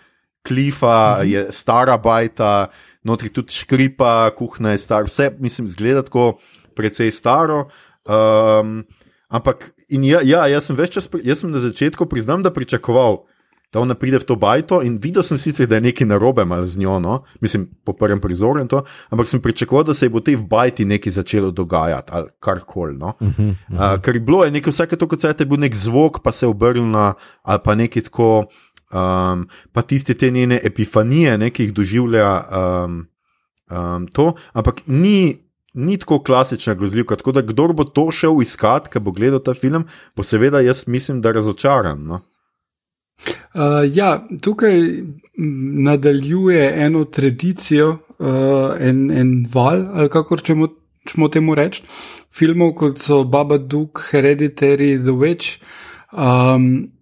klifa, 0.46 1.18
mhm. 1.18 1.30
je 1.30 1.46
stara 1.50 1.98
bajta, 1.98 2.68
notri 3.04 3.30
tudi 3.34 3.54
škripa, 3.54 4.30
kuhna 4.38 4.76
je 4.76 4.82
stara, 4.84 5.08
vse 5.08 5.30
mislim, 5.38 5.68
zgleda 5.68 6.06
tako 6.06 6.38
precej 6.74 7.10
staro. 7.10 7.66
Um, 8.06 8.84
ampak, 9.28 9.72
ja, 9.88 10.20
ja, 10.22 10.46
jaz 10.46 10.68
sem 10.68 10.76
več 10.78 10.98
čas, 10.98 11.08
jaz 11.24 11.42
sem 11.42 11.50
na 11.50 11.62
začetku 11.62 12.06
priznam, 12.06 12.44
da 12.44 12.54
pričakoval, 12.54 13.24
da 13.72 13.80
ona 13.80 13.94
pride 13.98 14.18
v 14.22 14.24
to 14.24 14.36
bajto 14.40 14.78
in 14.86 14.98
videl 15.02 15.24
sem 15.26 15.38
sicer, 15.38 15.66
da 15.66 15.76
je 15.76 15.86
nekaj 15.90 16.06
narobe 16.06 16.46
z 16.64 16.78
njo, 16.78 16.98
no? 17.02 17.22
mislim, 17.40 17.66
po 17.84 17.92
prvem 17.92 18.20
prizoru 18.20 18.60
in 18.62 18.68
to, 18.68 18.84
ampak 19.10 19.28
sem 19.28 19.42
pričakoval, 19.42 19.84
da 19.84 19.94
se 19.94 20.08
bo 20.08 20.20
tej 20.20 20.36
v 20.36 20.46
bajti 20.46 20.84
nekaj 20.84 21.12
začelo 21.12 21.50
dogajati 21.50 22.12
ali 22.12 22.30
karkoli. 22.40 22.96
No? 22.96 23.14
Uh 23.20 23.28
-huh, 23.28 23.50
uh 23.50 23.54
-huh. 23.68 23.94
uh, 23.94 24.00
ker 24.00 24.16
je 24.16 24.20
bilo 24.20 24.44
nekaj, 24.50 24.70
vsake 24.70 24.96
to, 24.96 25.08
kot 25.08 25.20
se 25.20 25.34
je 25.38 25.46
bil 25.46 25.58
nek 25.58 25.74
zvok, 25.74 26.22
pa 26.22 26.32
se 26.32 26.46
je 26.46 26.50
obrnil 26.50 26.86
na 26.86 27.14
ali 27.42 27.60
pa 27.64 27.74
nekaj 27.74 28.02
tako. 28.02 28.46
Um, 28.96 29.48
pa 29.72 29.82
tiste 29.82 30.14
te 30.14 30.30
njene 30.30 30.60
epifanije, 30.64 31.50
ki 31.50 31.66
jih 31.66 31.72
doživlja 31.74 32.28
um, 32.40 32.94
um, 33.70 34.06
to, 34.06 34.34
ampak 34.52 34.80
ni, 34.86 35.36
ni 35.74 35.98
tako 35.98 36.22
klasična 36.22 36.74
grozljivka. 36.74 37.16
Tako 37.16 37.32
da, 37.32 37.42
kdo 37.42 37.68
bo 37.76 37.84
to 37.84 38.08
šel 38.10 38.40
iskat, 38.42 38.88
ki 38.88 39.02
bo 39.04 39.12
gledal 39.12 39.42
ta 39.44 39.54
film, 39.54 39.84
bo 40.16 40.22
seveda 40.22 40.62
jaz 40.64 40.86
mislim, 40.86 41.20
da 41.20 41.32
razočaran. 41.32 42.06
No? 42.06 42.22
Uh, 43.54 43.84
ja, 43.92 44.26
tukaj 44.42 44.80
nadaljuje 45.84 46.72
eno 46.86 47.04
tradicijo, 47.04 47.98
uh, 48.18 48.72
en, 48.80 49.10
en 49.10 49.46
val, 49.52 49.86
ali 49.92 50.08
kako 50.08 50.36
čemo, 50.36 50.68
čemo 51.04 51.28
temu 51.28 51.54
reči, 51.54 51.82
filmov 52.32 52.74
kot 52.74 52.98
so 52.98 53.24
Baba 53.24 53.58
Duke, 53.58 54.08
Hereditary, 54.12 54.96
The 55.02 55.12
Witch. 55.12 55.58
Um, 56.12 56.95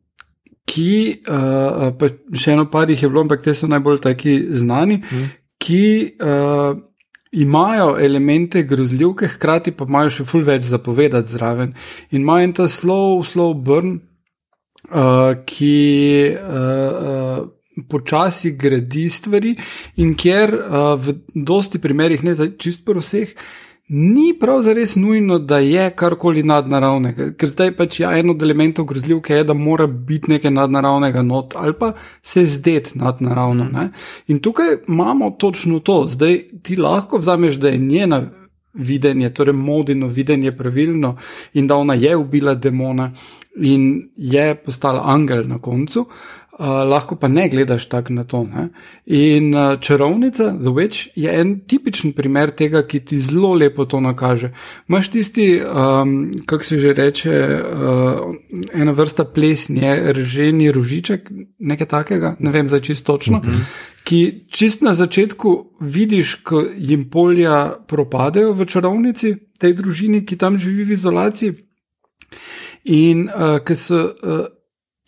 Ki, 0.65 1.21
uh, 1.29 1.91
pa 1.99 2.09
še 2.41 2.55
eno 2.55 2.65
par 2.73 2.89
jih 2.89 3.03
je 3.05 3.11
bilo, 3.11 3.25
ampak 3.27 3.45
te 3.45 3.53
so 3.57 3.69
najbolj 3.69 4.01
taki 4.07 4.39
znani, 4.57 5.03
mm. 5.03 5.27
ki 5.61 5.85
uh, 6.25 6.73
imajo 7.35 7.97
elemente 8.01 8.63
grozljivke, 8.63 9.29
hkrati 9.35 9.75
pa 9.77 9.87
imajo 9.89 10.13
še 10.19 10.27
ful 10.29 10.47
več 10.47 10.69
zapovedati 10.71 11.35
zraven. 11.35 11.75
In 12.13 12.23
imajo 12.23 12.53
ta 12.61 12.69
slow, 12.71 13.21
slow 13.27 13.53
burn, 13.67 13.99
uh, 14.89 15.35
ki 15.47 15.75
uh, 16.39 17.05
uh, 17.11 17.45
počasi 17.91 18.55
gradi 18.57 19.09
stvari 19.11 19.55
in 20.01 20.15
kjer 20.15 20.55
uh, 20.55 20.95
v 21.01 21.19
dosti 21.35 21.81
primerih, 21.83 22.23
ne 22.25 22.37
za 22.39 22.49
čist 22.59 22.85
po 22.87 22.97
vseh, 23.01 23.35
ni 23.89 24.35
prav 24.41 24.63
zares 24.63 24.97
nujno, 24.97 25.39
da 25.39 25.59
je 25.59 25.91
karkoli 25.91 26.43
nadnaravnega. 26.43 27.31
Ker 27.37 27.49
zdaj 27.49 27.75
pač 27.77 28.01
ja, 28.01 28.13
en 28.19 28.31
od 28.31 28.43
elementov 28.43 28.87
grozljivke 28.89 29.35
je, 29.35 29.45
da 29.45 29.55
mora 29.55 29.87
biti 29.87 30.33
nekaj 30.33 30.51
nadnaravnega 30.51 31.23
not 31.23 31.57
ali 31.57 31.73
pa 31.79 31.93
se 32.23 32.47
zdeti 32.47 32.99
nadnaravno. 32.99 33.65
Ne? 33.65 33.91
In 34.27 34.41
tukaj 34.41 34.77
imamo 34.89 35.31
točno 35.31 35.79
to. 35.79 36.07
Zdaj 36.09 36.41
ti 36.63 36.77
lahko 36.77 37.19
vzameš, 37.19 37.55
da 37.55 37.69
je 37.69 37.79
njena 37.79 38.23
videnje, 38.75 39.35
torej 39.35 39.55
modino 39.55 40.07
videnje 40.07 40.57
pravilno 40.57 41.17
in 41.53 41.67
da 41.67 41.77
ona 41.77 41.95
je 41.95 42.17
ubila 42.17 42.55
demona 42.55 43.13
in 43.57 44.11
je 44.17 44.55
postala 44.55 45.03
angel 45.05 45.49
na 45.49 45.59
koncu. 45.59 46.07
Uh, 46.59 46.67
lahko 46.87 47.17
pa 47.19 47.27
ne 47.29 47.49
gledaš 47.49 47.89
tako 47.91 48.13
na 48.13 48.25
to. 48.25 48.45
Ne? 48.45 48.69
In 49.07 49.55
uh, 49.55 49.81
čarovnica, 49.81 50.53
The 50.55 50.71
Witch, 50.71 51.09
je 51.19 51.41
en 51.41 51.57
tipičen 51.67 52.13
primer 52.15 52.53
tega, 52.55 52.85
ki 52.87 53.01
ti 53.01 53.19
zelo 53.19 53.57
lepo 53.59 53.89
to 53.91 53.99
nakaže. 54.01 54.53
Imáš 54.89 55.11
tisti, 55.11 55.49
um, 55.59 56.31
kako 56.47 56.65
se 56.65 56.79
že 56.79 56.93
reče, 56.93 57.35
uh, 57.59 58.71
ena 58.75 58.93
vrsta 58.95 59.25
plesnje, 59.25 60.13
rženi 60.15 60.71
rožiček, 60.73 61.31
nekaj 61.59 61.87
takega, 61.91 62.37
ne 62.39 62.51
vem 62.51 62.69
za 62.69 62.79
čisto 62.81 63.13
točno, 63.13 63.39
mhm. 63.39 63.51
-huh. 63.51 63.65
ki 64.05 64.45
čist 64.51 64.83
na 64.83 64.95
začetku 64.95 65.71
vidiš, 65.81 66.35
ko 66.35 66.65
jim 66.79 67.11
polja 67.11 67.75
propadajo 67.87 68.53
v 68.53 68.65
čarovnici, 68.67 69.37
tej 69.59 69.75
družini, 69.75 70.27
ki 70.27 70.37
tam 70.37 70.59
živi 70.59 70.85
v 70.85 70.93
izolaciji. 70.93 71.55
In 72.85 73.29
uh, 73.29 73.59
ki 73.59 73.75
so. 73.77 74.05
Uh, 74.23 74.47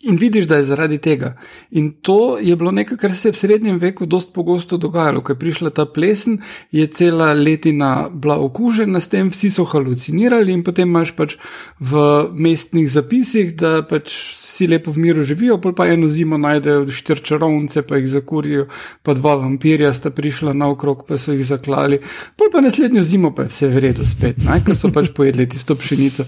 In 0.07 0.15
vidiš, 0.15 0.45
da 0.47 0.57
je 0.57 0.63
zaradi 0.63 0.97
tega. 0.97 1.33
In 1.71 1.91
to 2.01 2.37
je 2.41 2.55
bilo 2.55 2.71
nekaj, 2.71 2.97
kar 2.97 3.11
se 3.11 3.27
je 3.27 3.31
v 3.35 3.37
srednjem 3.37 3.77
veku 3.77 4.05
dosti 4.05 4.31
pogosto 4.33 4.77
dogajalo. 4.77 5.21
Ko 5.21 5.33
je 5.33 5.39
prišla 5.39 5.69
ta 5.69 5.85
plesen, 5.85 6.37
je 6.71 6.87
cela 6.87 7.33
letina 7.33 8.09
bila 8.13 8.37
okužena 8.39 8.99
s 8.99 9.11
tem, 9.11 9.29
vsi 9.29 9.49
so 9.51 9.65
halucinirali, 9.67 10.53
in 10.53 10.63
potem 10.63 10.87
imaš 10.87 11.11
pač 11.17 11.35
v 11.79 12.01
mestnih 12.31 12.87
zapisih, 12.87 13.51
da 13.59 13.81
pač 13.83 14.15
vsi 14.47 14.67
lepo 14.71 14.95
v 14.95 15.03
miru 15.07 15.27
živijo, 15.27 15.59
pa 15.59 15.87
eno 15.91 16.07
zimo 16.07 16.37
najdejo 16.37 16.87
štrčarovnice, 16.87 17.83
pa 17.83 17.99
jih 17.99 18.07
zakurijo, 18.07 18.67
pa 19.03 19.13
dva 19.13 19.35
vampirja 19.43 19.93
sta 19.93 20.09
prišla 20.09 20.55
naokrog, 20.55 21.03
pa 21.07 21.19
so 21.19 21.35
jih 21.35 21.45
zaklali, 21.45 21.99
pol 22.39 22.51
pa 22.53 22.63
naslednjo 22.63 23.03
zimo 23.03 23.35
pa 23.35 23.45
je 23.45 23.53
vse 23.53 23.67
v 23.67 23.87
redu 23.89 24.07
spet, 24.07 24.39
ne? 24.47 24.61
ker 24.63 24.79
so 24.79 24.91
pač 24.93 25.11
pojedli 25.11 25.49
tisto 25.51 25.75
pšenico 25.75 26.25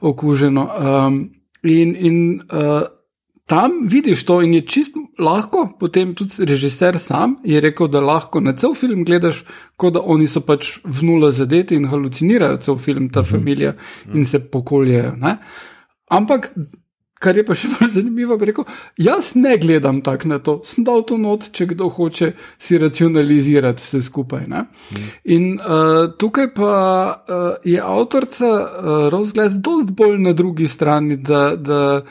okuženo. 0.00 0.68
Um, 0.68 1.22
in 1.62 1.94
in 1.96 2.18
uh, 2.50 2.82
tam 3.52 3.72
vidiš 3.84 4.24
to 4.24 4.40
in 4.42 4.54
je 4.54 4.60
čist 4.60 4.94
lahko, 5.18 5.66
potem 5.80 6.14
tudi 6.16 6.44
režiser 6.48 6.96
sam 6.98 7.34
je 7.44 7.60
rekel, 7.60 7.88
da 7.92 8.00
lahko 8.00 8.40
na 8.40 8.54
cel 8.56 8.72
film 8.74 9.04
gledaš, 9.04 9.42
kot 9.76 9.92
da 9.92 10.00
oni 10.00 10.24
so 10.26 10.40
pač 10.40 10.78
v 10.84 11.04
nula 11.04 11.28
zadeti 11.36 11.76
in 11.76 11.84
halucinirajo 11.92 12.62
cel 12.64 12.78
film, 12.78 13.10
ta 13.10 13.20
mhm. 13.20 13.28
-huh. 13.28 13.30
familija 13.30 13.74
in 14.14 14.24
se 14.26 14.40
pokoljejo. 14.50 15.12
Ne? 15.16 15.36
Ampak. 16.10 16.54
Kar 17.22 17.36
je 17.36 17.44
pa 17.46 17.54
še 17.54 17.68
bolj 17.68 17.88
zanimivo, 17.88 18.34
je 18.34 18.46
rekel, 18.46 18.64
jaz 18.98 19.34
ne 19.34 19.56
gledam 19.56 20.00
tako 20.02 20.28
na 20.28 20.38
to, 20.38 20.60
sem 20.64 20.84
dal 20.84 21.04
to 21.06 21.18
not, 21.18 21.44
če 21.52 21.66
kdo 21.66 21.88
hoče 21.88 22.32
si 22.58 22.78
racionalizirati 22.78 23.82
vse 23.82 24.00
skupaj. 24.02 24.46
Mm. 24.46 25.04
In 25.24 25.54
uh, 25.54 26.10
tukaj 26.18 26.48
pa 26.54 26.72
uh, 27.28 27.54
je 27.64 27.78
avtorica 27.80 28.50
uh, 28.50 29.08
Rosglas 29.08 29.54
dost 29.54 29.90
bolj 29.90 30.18
na 30.18 30.32
drugi 30.32 30.68
strani, 30.68 31.16
da, 31.16 31.56
da 31.56 32.02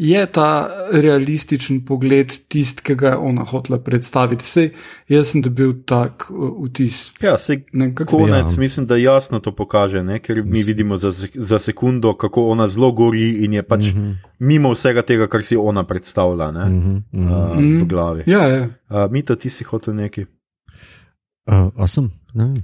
je 0.00 0.26
ta 0.26 0.70
realističen 0.92 1.80
pogled 1.84 2.30
tisti, 2.48 2.82
ki 2.86 2.94
ga 2.94 3.08
je 3.08 3.16
ona 3.16 3.42
hotela 3.44 3.80
predstaviti. 3.82 4.46
Vse 4.46 4.68
jaz 5.10 5.32
sem 5.32 5.42
dobil 5.42 5.72
tak 5.86 6.28
uh, 6.30 6.52
vtis. 6.68 7.08
Ja, 7.22 7.34
se 7.38 7.64
konec, 8.06 8.54
ja. 8.54 8.60
mislim, 8.60 8.86
da 8.86 8.96
jasno 8.96 9.40
to 9.40 9.66
kaže, 9.66 10.04
ne? 10.04 10.20
ker 10.22 10.44
mi 10.44 10.62
vidimo 10.62 10.96
za, 10.96 11.10
za 11.34 11.58
sekundo, 11.58 12.14
kako 12.14 12.46
ona 12.48 12.68
zelo 12.68 12.92
gori 12.92 13.44
in 13.44 13.52
je 13.52 13.62
pač 13.62 13.92
mm 13.94 14.00
-hmm. 14.00 14.14
mimo 14.38 14.70
vsega 14.70 15.02
tega, 15.02 15.26
kar 15.26 15.42
si 15.42 15.56
ona 15.56 15.84
predstavlja 15.84 16.50
ne? 16.50 16.64
mm 16.64 17.02
-hmm. 17.12 17.30
uh, 17.30 17.56
v 17.56 17.60
mhm. 17.60 17.88
glavi. 17.88 18.22
Ja, 18.26 18.48
ja. 18.48 18.68
Uh, 18.90 19.10
mi 19.10 19.22
to 19.22 19.36
ti 19.36 19.50
si 19.50 19.64
hotel 19.64 19.94
neki. 19.94 20.26
Uh, 21.46 21.72
a 21.76 21.86
sem? 21.86 22.10
Ne, 22.38 22.54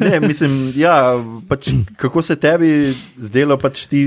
ne 0.10 0.20
mislim, 0.20 0.72
ja, 0.76 1.24
pač, 1.48 1.70
kako 1.96 2.22
se 2.22 2.36
tebi 2.36 2.94
zdelo, 3.16 3.56
pač 3.56 3.86
ti, 3.88 4.02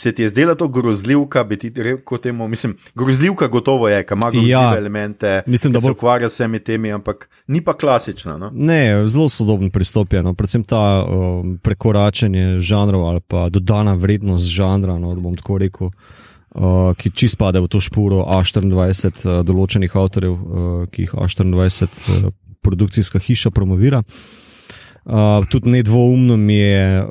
se 0.00 0.12
ti 0.12 0.24
je 0.24 0.30
zdela 0.32 0.56
to 0.58 0.66
grozljivka, 0.68 1.44
bi 1.44 1.58
ti 1.58 1.70
rekel 1.76 2.18
temu, 2.18 2.48
mislim, 2.48 2.74
grozljivka 2.94 3.46
gotovo 3.48 3.88
je, 3.88 4.04
ima 4.10 4.30
ja, 4.48 4.64
elemente, 4.78 5.42
mislim, 5.46 5.72
da 5.72 5.80
se 5.80 5.86
bo... 5.86 5.92
ukvarja 5.92 6.30
s 6.30 6.36
temi 6.42 6.58
temi, 6.58 6.92
ampak 6.92 7.28
ni 7.46 7.60
pa 7.64 7.76
klasična. 7.76 8.38
No? 8.38 8.50
Ne, 8.54 9.08
zelo 9.08 9.28
sodoben 9.28 9.70
pristop 9.70 10.12
je, 10.12 10.22
no? 10.22 10.34
predvsem 10.34 10.64
ta 10.64 11.04
um, 11.04 11.58
prekoračenje 11.62 12.60
žanrov 12.60 13.06
ali 13.08 13.20
pa 13.20 13.48
dodana 13.48 13.94
vrednost 13.94 14.50
žanra, 14.50 14.98
no, 14.98 15.14
bom 15.14 15.34
tako 15.34 15.58
rekel. 15.62 15.94
Uh, 16.56 16.96
ki 16.96 17.10
čist 17.12 17.36
pade 17.36 17.60
v 17.60 17.68
to 17.68 17.82
špuro 17.84 18.22
A24, 18.32 19.12
uh, 19.12 19.40
določenih 19.44 19.92
avtorjev, 19.92 20.32
uh, 20.32 20.84
ki 20.88 21.04
jih 21.04 21.12
A24 21.12 22.24
uh, 22.24 22.30
produkcijska 22.66 23.22
hiša 23.22 23.54
promovira. 23.54 24.02
Uh, 25.06 25.46
tudi 25.48 25.70
nedvoumno 25.70 26.36
mi 26.36 26.54
je 26.54 27.02
uh, 27.02 27.08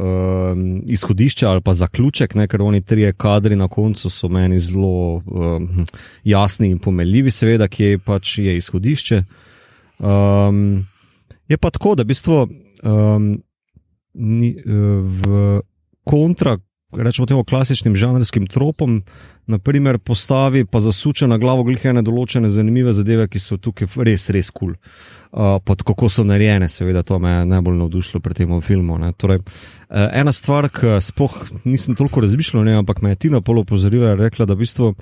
izhodišče 0.90 1.46
ali 1.48 1.62
pa 1.62 1.74
zaključek, 1.74 2.36
ne, 2.36 2.48
ker 2.48 2.62
oni 2.62 2.82
trije 2.82 3.14
kadri 3.14 3.56
na 3.56 3.70
koncu 3.72 4.10
so 4.10 4.28
meni 4.28 4.60
zelo 4.60 5.16
uh, 5.16 5.24
jasni 6.24 6.74
in 6.74 6.80
pomeljivi, 6.80 7.32
seveda, 7.32 7.70
ki 7.72 7.84
je 7.84 8.00
pač 8.00 8.38
je 8.38 8.58
izhodišče. 8.58 9.22
Um, 10.00 10.84
je 11.48 11.58
pa 11.58 11.72
tako, 11.72 11.96
da 11.96 12.04
v 12.04 12.12
bistvu 12.12 12.42
um, 12.84 13.32
ni, 14.14 14.52
v 14.66 15.62
kontra, 16.04 16.58
rečemo 16.92 17.32
temu 17.32 17.48
klasičnim 17.48 17.96
žanrskim 17.96 18.48
tropom, 18.52 19.06
naprimer 19.48 20.04
postavi 20.04 20.66
pa 20.66 20.84
zasuče 20.84 21.32
na 21.32 21.38
glavo 21.40 21.64
glihene 21.64 22.04
določene 22.04 22.52
zanimive 22.52 22.92
zadeve, 22.92 23.30
ki 23.32 23.40
so 23.40 23.56
tukaj 23.56 23.96
res, 24.04 24.28
res 24.36 24.52
kul. 24.52 24.76
Cool 24.76 25.15
pod 25.36 25.84
kako 25.84 26.10
so 26.10 26.24
narejene, 26.24 26.68
seveda, 26.72 27.04
to 27.04 27.20
me 27.20 27.30
je 27.30 27.46
najbolj 27.46 27.78
navdušilo 27.78 28.22
pri 28.24 28.34
tem 28.34 28.62
filmu. 28.62 28.98
Torej, 29.18 29.42
e, 29.42 30.08
ena 30.16 30.32
stvar, 30.32 30.70
ki 30.72 30.98
spoh 31.04 31.34
nisem 31.66 31.96
toliko 31.96 32.24
razmišljal, 32.24 32.64
ne, 32.64 32.78
ampak 32.80 33.02
me 33.02 33.12
je 33.12 33.22
Tina 33.26 33.42
Polo 33.42 33.66
opozorila 33.68 34.14
in 34.14 34.22
rekla, 34.24 34.48
da 34.48 34.56
v 34.56 34.64
bistvu 34.64 34.94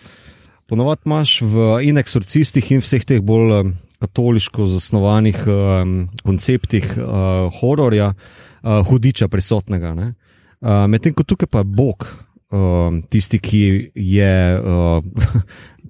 ponovadi 0.69 1.05
imaš 1.05 1.41
v 1.41 1.67
ineksorcistih 1.89 2.71
in 2.73 2.81
vseh 2.81 3.05
teh 3.05 3.21
bolj 3.21 3.59
e, 3.59 3.63
katoliško 4.03 4.65
zasnovanih 4.67 5.45
um, 5.47 6.09
konceptih 6.27 6.89
uh, 6.97 7.47
hororja, 7.61 8.09
uh, 8.11 8.81
hudiča 8.87 9.29
prisotnega. 9.31 9.93
Uh, 9.93 10.83
Medtem 10.91 11.15
ko 11.15 11.23
tukaj 11.23 11.47
pa 11.47 11.61
je 11.61 11.69
Bog, 11.71 12.03
uh, 12.03 12.99
tisti, 13.07 13.39
ki 13.39 13.61
je 13.95 14.33
uh, 14.59 14.99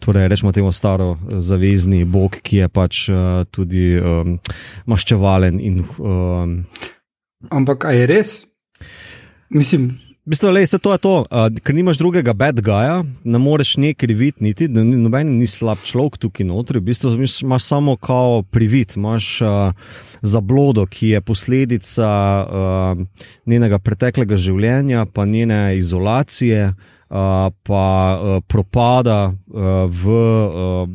torej 0.03 0.27
rečemo 0.27 0.51
temu 0.51 0.71
staro 0.71 1.15
eh, 1.15 1.39
zavezni 1.39 2.03
bog, 2.05 2.35
ki 2.43 2.63
je 2.63 2.67
pač 2.67 3.07
uh, 3.09 3.47
tudi 3.47 3.95
um, 3.95 4.39
maščevalen. 4.85 5.59
In, 5.63 5.83
um, 5.97 6.63
Ampak 7.51 7.87
aj 7.87 7.95
je 7.95 8.07
res? 8.07 8.29
Mislim. 9.53 9.95
Bistvo, 10.23 10.53
lej, 10.55 10.71
to 10.79 10.87
je 10.95 10.99
to, 11.03 11.13
uh, 11.27 11.51
ker 11.59 11.75
nimaš 11.75 11.99
drugega 11.99 12.31
bad 12.31 12.61
guya, 12.63 13.01
ne 13.27 13.39
moreš 13.43 13.75
ne 13.75 13.91
kriviti, 13.91 14.39
niti 14.39 14.69
noben 14.71 15.33
ni 15.35 15.43
slab 15.43 15.83
človek 15.83 16.15
tukaj 16.15 16.47
notri. 16.47 16.79
V 16.79 16.87
bistvu 16.87 17.11
imaš 17.19 17.63
samo 17.67 17.97
kao 17.99 18.39
privit, 18.47 18.95
imaš 18.95 19.41
uh, 19.43 19.75
zablodo, 20.23 20.87
ki 20.87 21.17
je 21.17 21.21
posledica 21.21 22.07
uh, 22.07 23.03
njenega 23.43 23.83
preteklega 23.83 24.39
življenja, 24.39 25.03
pa 25.11 25.27
njene 25.27 25.75
izolacije. 25.75 26.71
Uh, 26.71 26.89
pa 27.63 28.17
uh, 28.17 28.43
propada 28.47 29.29
uh, 29.29 29.85
v 29.85 30.09
uh, 30.09 30.89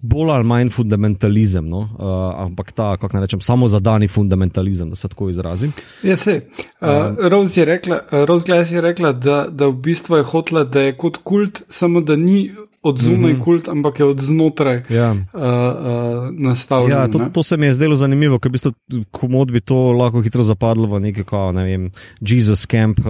bolj 0.00 0.30
ali 0.30 0.44
manj 0.44 0.70
fundamentalizem, 0.70 1.68
no? 1.68 1.78
uh, 1.78 2.44
ampak 2.44 2.72
ta, 2.72 2.96
kako 2.96 3.16
naj 3.16 3.26
rečem, 3.26 3.40
samo 3.40 3.68
zadani 3.68 4.08
fundamentalizem, 4.08 4.90
da 4.90 4.96
se 4.96 5.08
tako 5.08 5.30
izrazim. 5.30 5.72
Ja, 6.02 6.16
se. 6.16 6.40
Uh, 6.80 6.88
Rose 7.28 7.60
je 7.60 7.64
rekla, 7.64 8.00
Rose 8.28 8.52
je 8.52 8.80
rekla 8.80 9.12
da, 9.12 9.46
da 9.50 9.66
v 9.66 9.72
bistvu 9.72 10.16
je 10.16 10.22
hotela, 10.22 10.64
da 10.64 10.80
je 10.80 10.96
kot 10.96 11.16
kult, 11.24 11.62
samo 11.68 12.00
da 12.00 12.16
ni. 12.16 12.50
Od 12.82 12.98
zunaj 12.98 13.32
mm 13.32 13.36
-hmm. 13.36 13.44
kult, 13.44 13.68
ampak 13.68 13.98
je 14.00 14.04
od 14.06 14.20
znotraj 14.20 14.82
ja. 14.88 15.10
uh, 15.12 15.18
uh, 15.42 16.30
nastavljen. 16.30 16.98
Ja, 16.98 17.08
to, 17.08 17.18
to 17.32 17.42
se 17.42 17.56
mi 17.56 17.66
je 17.66 17.74
zdelo 17.74 17.94
zanimivo, 17.94 18.38
ker 18.38 18.52
bi 18.52 18.58
to 18.58 18.72
komod 19.10 19.50
bi 19.50 19.60
to 19.60 19.76
lahko 19.92 20.20
hitro 20.22 20.42
zapadlo 20.42 20.86
v 20.86 21.00
neki, 21.00 21.24
kao, 21.24 21.52
ne 21.52 21.64
vem, 21.64 21.90
Jesus 22.20 22.66
Camp. 22.66 23.00
Uh, 23.00 23.06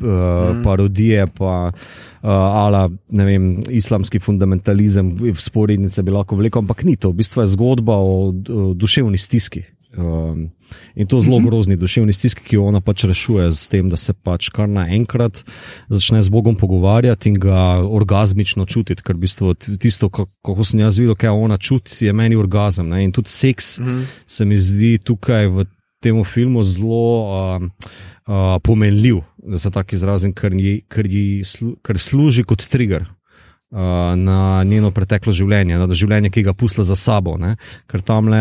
mm. 0.00 0.62
parodije, 0.64 1.26
pa 1.38 1.70
uh, 1.70 2.28
ala, 2.28 2.88
ne 3.10 3.24
vem, 3.24 3.48
islamski 3.70 4.18
fundamentalizem, 4.18 5.16
sporednice 5.38 6.02
bi 6.02 6.14
lahko 6.14 6.36
vlekel, 6.36 6.62
ampak 6.62 6.84
ni 6.84 6.96
to, 6.96 7.12
v 7.12 7.22
bistvu 7.22 7.44
je 7.44 7.52
zgodba 7.54 7.96
o, 7.96 8.30
o 8.30 8.70
duševni 8.74 9.18
stiski. 9.18 9.64
Um, 9.96 10.50
in 10.94 11.06
to 11.06 11.20
zelo 11.20 11.38
mhm. 11.38 11.48
grozni 11.48 11.76
duševni 11.76 12.12
stiski, 12.12 12.42
ki 12.44 12.56
jo 12.56 12.66
ona 12.68 12.80
pač 12.80 13.06
rešuje 13.08 13.48
z 13.52 13.68
tem, 13.72 13.88
da 13.88 13.96
se 13.96 14.12
pač 14.12 14.50
kar 14.52 14.68
naenkrat 14.68 15.40
začne 15.88 16.20
z 16.22 16.28
Bogom 16.28 16.58
pogovarjati 16.60 17.32
in 17.32 17.38
ga 17.40 17.80
orgasmično 17.80 18.66
čutiti, 18.68 19.02
ker 19.02 19.16
v 19.16 19.24
bistvu 19.24 19.54
tisto, 19.80 20.10
kako 20.12 20.64
sem 20.64 20.84
jaz 20.84 21.00
videl, 21.00 21.16
kaj 21.16 21.32
ona 21.32 21.56
čuti, 21.56 22.04
je 22.04 22.12
meni 22.12 22.36
orgazem. 22.36 22.88
Ne? 22.92 23.06
In 23.06 23.16
tudi 23.16 23.32
seks 23.32 23.78
mm. 23.80 24.04
se 24.26 24.44
mi 24.44 24.60
zdi 24.60 24.98
tukaj 25.00 25.48
v 25.48 25.66
tem 26.00 26.24
filmu 26.24 26.62
zelo. 26.62 27.56
Um, 27.56 27.70
uh, 28.28 28.60
pomenljiv, 28.62 29.20
da 29.36 29.58
se 29.58 29.70
tako 29.70 29.94
izrazim, 29.94 30.32
ker, 30.32 30.52
ker, 30.88 31.08
slu, 31.44 31.76
ker 31.84 31.98
služi 31.98 32.44
kot 32.44 32.66
trigger. 32.68 33.06
Uh, 33.70 34.14
na 34.16 34.64
njeno 34.64 34.90
preteklo 34.96 35.32
življenje, 35.32 35.76
na 35.76 35.88
življenje, 35.92 36.30
ki 36.32 36.46
ga 36.46 36.54
pusla 36.56 36.86
za 36.88 36.96
sabo, 36.96 37.36
ne? 37.36 37.56
ker 37.88 38.00
tam 38.00 38.30
le 38.32 38.40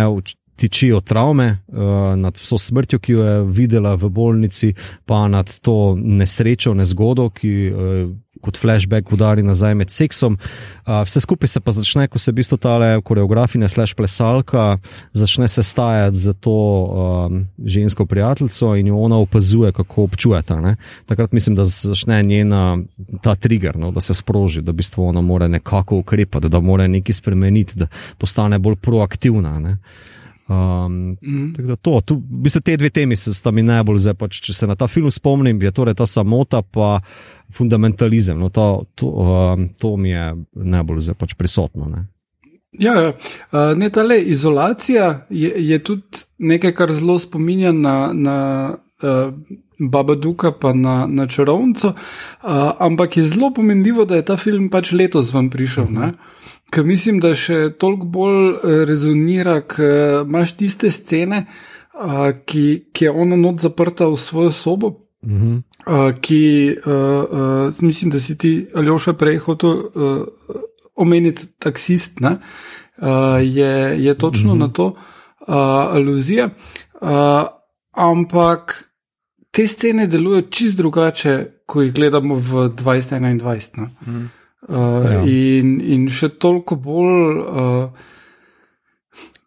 tičijo 0.58 1.02
travme 1.06 1.50
uh, 1.68 2.16
nad 2.18 2.40
vso 2.40 2.58
smrtjo, 2.58 3.00
ki 3.04 3.14
jo 3.14 3.26
je 3.26 3.42
videla 3.60 3.94
v 4.00 4.10
bolnici, 4.10 4.72
pa 5.06 5.28
nad 5.30 5.52
to 5.62 5.98
nesrečo, 6.00 6.74
nezgodo, 6.74 7.28
ki 7.30 7.52
uh, 7.68 8.08
kot 8.42 8.58
flashback 8.58 9.12
udari 9.12 9.44
nazaj 9.44 9.76
med 9.76 9.90
seksom. 9.90 10.38
Uh, 10.86 11.02
vse 11.06 11.22
skupaj 11.22 11.48
se 11.48 11.60
pa 11.60 11.72
začne, 11.72 12.08
ko 12.08 12.20
se 12.20 12.32
v 12.32 12.40
bistvu 12.40 12.58
ta 12.58 12.78
koreografinja, 13.02 13.70
slash 13.70 13.96
plesalka, 13.96 14.78
začne 15.14 15.48
se 15.48 15.64
stajati 15.64 16.18
za 16.18 16.34
to 16.34 16.52
um, 16.52 17.46
žensko 17.66 18.06
prijateljico 18.06 18.76
in 18.76 18.88
jo 18.88 18.98
ona 18.98 19.18
opazuje, 19.18 19.72
kako 19.72 20.04
občuje 20.04 20.42
ta. 20.42 20.76
Takrat 21.06 21.32
mislim, 21.32 21.56
da 21.56 21.66
začne 21.66 22.24
njena 22.24 22.78
ta 23.22 23.36
trigger, 23.36 23.78
no, 23.78 23.92
da 23.92 24.02
se 24.02 24.14
sproži, 24.14 24.62
da 24.62 24.72
v 24.72 24.82
bistvu 24.82 25.08
ona 25.08 25.22
mora 25.22 25.48
nekako 25.48 25.98
ukrepati, 25.98 26.50
da 26.50 26.60
mora 26.60 26.88
nekaj 26.88 27.14
spremeniti, 27.14 27.78
da 27.78 27.88
postane 28.18 28.60
bolj 28.60 28.76
proaktivna. 28.76 29.60
Ne? 29.60 29.78
Um, 30.48 31.18
mm. 31.22 31.54
Tako 31.56 31.68
da 31.68 31.76
to, 31.76 32.02
tu, 32.02 32.16
v 32.16 32.44
bistvu 32.48 32.62
te 32.62 32.78
dve 32.78 32.90
temi 32.90 33.16
sta 33.16 33.52
mi 33.52 33.64
najbolj 33.68 33.98
zdaj, 34.00 34.14
pač, 34.16 34.40
če 34.46 34.54
se 34.56 34.68
na 34.68 34.78
ta 34.80 34.88
film 34.88 35.12
spomnim, 35.12 35.60
je 35.62 35.72
torej 35.76 35.98
ta 36.00 36.08
samota 36.08 36.62
pa 36.62 37.02
fundamentalizem. 37.52 38.40
No, 38.40 38.50
to, 38.50 38.86
to, 38.96 39.12
um, 39.12 39.68
to 39.80 39.98
mi 40.00 40.14
je 40.14 40.30
najbolj 40.56 41.10
zdaj 41.10 41.20
pač 41.20 41.36
prisotno. 41.36 41.90
Ne. 41.92 42.06
Ja, 42.80 42.94
ja. 43.02 43.12
Ne 43.76 43.90
ta 43.90 44.04
le 44.04 44.22
izolacija 44.22 45.26
je, 45.30 45.52
je 45.70 45.80
tudi 45.84 46.24
nekaj, 46.38 46.76
kar 46.78 46.92
zelo 46.96 47.18
spominja 47.20 47.72
na, 47.72 48.14
na 48.14 48.38
uh, 49.04 49.34
Baba 49.80 50.16
Duka, 50.16 50.52
pa 50.52 50.74
na, 50.74 51.08
na 51.10 51.28
čarovnico, 51.28 51.92
uh, 51.92 52.72
ampak 52.80 53.18
je 53.18 53.24
zelo 53.24 53.52
pomenljivo, 53.54 54.06
da 54.06 54.16
je 54.16 54.26
ta 54.26 54.38
film 54.38 54.70
pač 54.70 54.92
letos 54.92 55.34
vam 55.34 55.50
prišel. 55.50 55.84
Uh 55.84 55.90
-huh. 55.90 56.14
Ker 56.72 56.84
mislim, 56.84 57.20
da 57.24 57.32
še 57.36 57.70
toliko 57.80 58.06
bolj 58.12 58.48
eh, 58.52 58.86
rezonira, 58.90 59.62
ker 59.64 60.26
imaš 60.26 60.58
tiste 60.60 60.92
scene, 60.92 61.46
uh, 61.96 62.30
ki, 62.46 62.64
ki 62.94 63.06
je 63.08 63.12
ona 63.12 63.38
not 63.40 63.64
zaprta 63.64 64.08
v 64.12 64.18
svojo 64.20 64.52
sobo. 64.52 64.88
Uh 65.22 65.32
-huh. 65.32 65.62
uh, 65.88 66.20
ki, 66.22 66.76
uh, 66.86 66.94
uh, 66.94 67.82
mislim, 67.82 68.12
da 68.12 68.20
si 68.20 68.38
ti 68.38 68.68
ali 68.76 68.90
oša 68.90 69.14
prej 69.14 69.38
hotel 69.38 69.70
uh, 69.70 70.28
omeniti 70.96 71.48
taksist, 71.60 72.22
uh, 72.22 72.28
je, 73.42 74.04
je 74.04 74.14
točno 74.18 74.52
uh 74.52 74.56
mhm. 74.58 74.64
-huh. 74.64 74.68
na 74.68 74.74
to 74.74 74.86
uh, 74.86 75.96
aluzija. 75.96 76.50
Uh, 77.02 77.10
ampak 77.92 78.92
te 79.52 79.68
scene 79.68 80.08
delujejo 80.08 80.42
čist 80.42 80.78
drugače, 80.78 81.46
ko 81.66 81.82
jih 81.82 81.94
gledamo 81.94 82.36
v 82.36 82.70
2021. 82.70 83.82
Uh 83.82 83.88
-huh. 84.08 84.28
Uh, 84.68 85.06
ja. 85.08 85.22
in, 85.24 85.78
in 85.80 86.08
še 86.12 86.28
toliko 86.36 86.76
bolj, 86.76 87.38
uh, 87.40 87.90